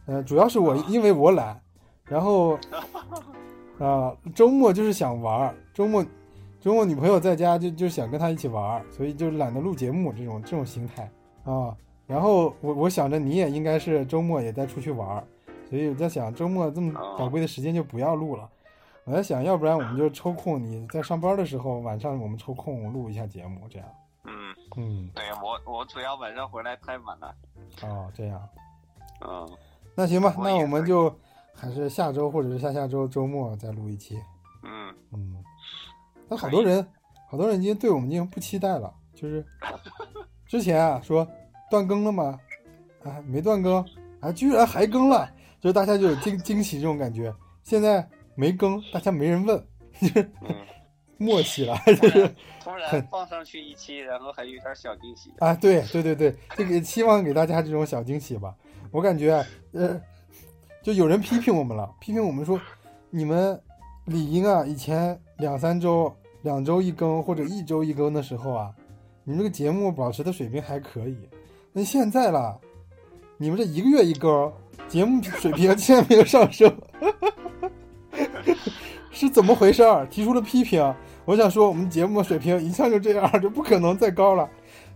[0.06, 1.62] 呃，主要是我因为我懒，
[2.06, 2.58] 然后
[3.78, 6.04] 啊、周末就是想玩儿，周末
[6.60, 11.10] 周末女朋友在家就就想跟她一起玩儿，所以就懒得录节目这种这种心态
[11.44, 11.74] 啊。
[12.06, 15.24] 然后我我想着你也应该是周末也在出去玩儿，
[15.68, 18.48] 所以我在想周末这么宝贵的时间就不要录了。
[19.04, 23.88] 我在想，要不然我们就抽空你在上班的时候，晚上我们抽空录一下节目，这样。
[24.24, 27.34] 嗯，嗯，对我我主要晚上回来太晚了。
[27.82, 28.40] 哦，这样。
[29.26, 29.48] 嗯，
[29.94, 31.12] 那行吧，那我们就
[31.54, 34.20] 还是下周或者是下下周周末再录一期。
[34.62, 35.42] 嗯，嗯，
[36.30, 36.86] 那好多人，
[37.28, 39.44] 好多人已经对我们已经不期待了，就是
[40.46, 41.26] 之前啊说
[41.68, 42.38] 断更了吗？
[43.02, 43.84] 啊，没断更，
[44.20, 45.28] 啊，居然还更了，
[45.60, 47.34] 就是大家就有惊惊喜这种感觉。
[47.62, 49.58] 现在没更，大家没人问，
[50.00, 50.54] 就是嗯
[51.18, 55.30] 默契了，就是突然放上去一期，然后还有点小惊喜。
[55.38, 58.54] 啊，对对对对，这个希望给大家这种小惊喜吧。
[58.90, 60.00] 我感觉，呃，
[60.82, 62.58] 就有人批评我们了，批评我们说，
[63.10, 63.60] 你们
[64.06, 68.70] 理应啊，以前两三周、两周一更或者一周一更的时候啊，
[69.24, 71.16] 你们这个节目保持的水平还可以。
[71.72, 72.58] 那现在了，
[73.36, 74.52] 你们这一个月一更，
[74.88, 76.74] 节目水平竟然没有上升，
[79.12, 80.06] 是怎么回事儿？
[80.06, 80.94] 提出了批评。
[81.26, 84.48] 我想说，我们节目的水平一向就这样，就不可能再高了，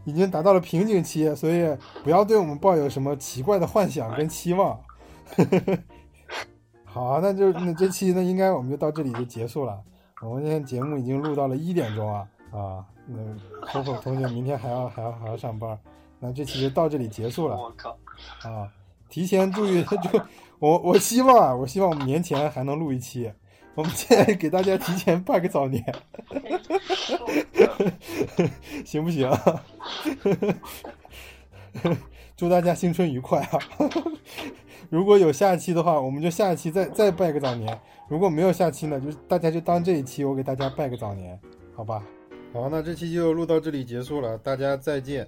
[0.04, 4.80] 已经达到了瓶颈期，所以不要对我们抱有什么奇怪的幻想跟期望。
[6.84, 9.78] 好啊，那就那这期呢，应该我们就到这里就结束了。
[10.24, 13.18] 我们今天节目已经录到了一点钟啊啊，那
[13.66, 15.78] 口口同学明天还要还要还要上班，
[16.18, 17.90] 那这期就到这里结束了我靠！
[18.42, 18.68] 啊。
[19.10, 20.20] 提前祝愿就
[20.58, 23.30] 我我希望啊，我希望我们年前还能录一期。
[23.76, 25.84] 我们现在给大家提前拜个早年，
[28.84, 29.30] 行不行？
[32.36, 33.58] 祝大家新春愉快啊！
[34.94, 37.68] 如果有下期的话，我们就下一期再再拜个早年；
[38.06, 41.36] 如果没有下期呢，就大家就当这一期我给大家拜个早年，
[41.74, 42.00] 好吧？
[42.52, 45.26] 好，那这期就录到这里结束了，大家再见。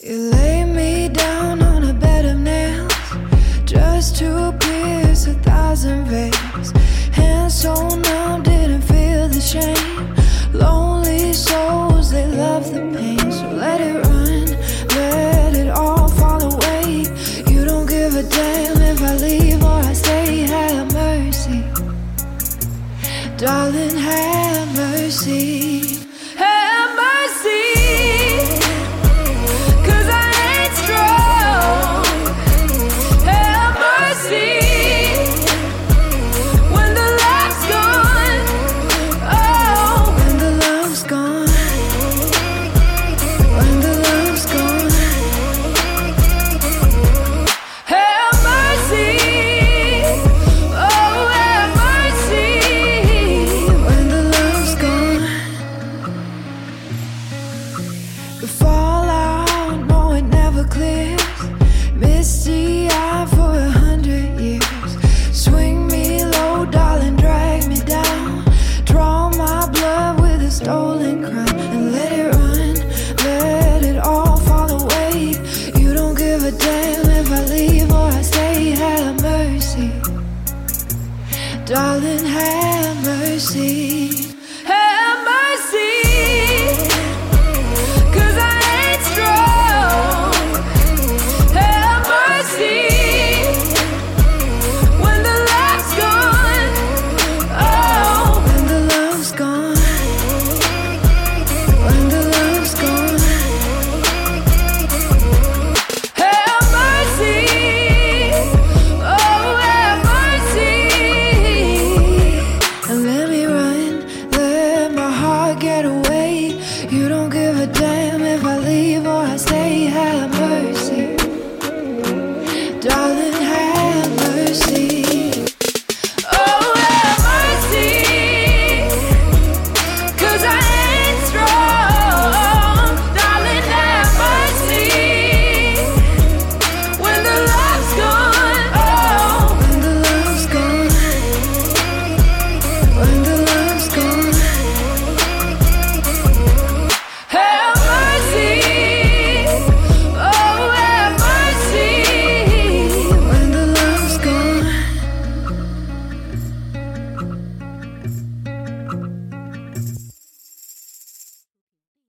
[0.00, 2.86] You lay me down on a bed of nails
[3.66, 6.72] just to pierce a thousand veins.
[7.10, 10.14] Hands so numb, didn't feel the shame.
[10.52, 13.32] Lonely souls, they love the pain.
[13.32, 14.46] So let it run,
[14.96, 17.04] let it all fall away.
[17.52, 20.46] You don't give a damn if I leave or I stay.
[20.54, 21.64] Have mercy,
[23.36, 25.83] darling, have mercy.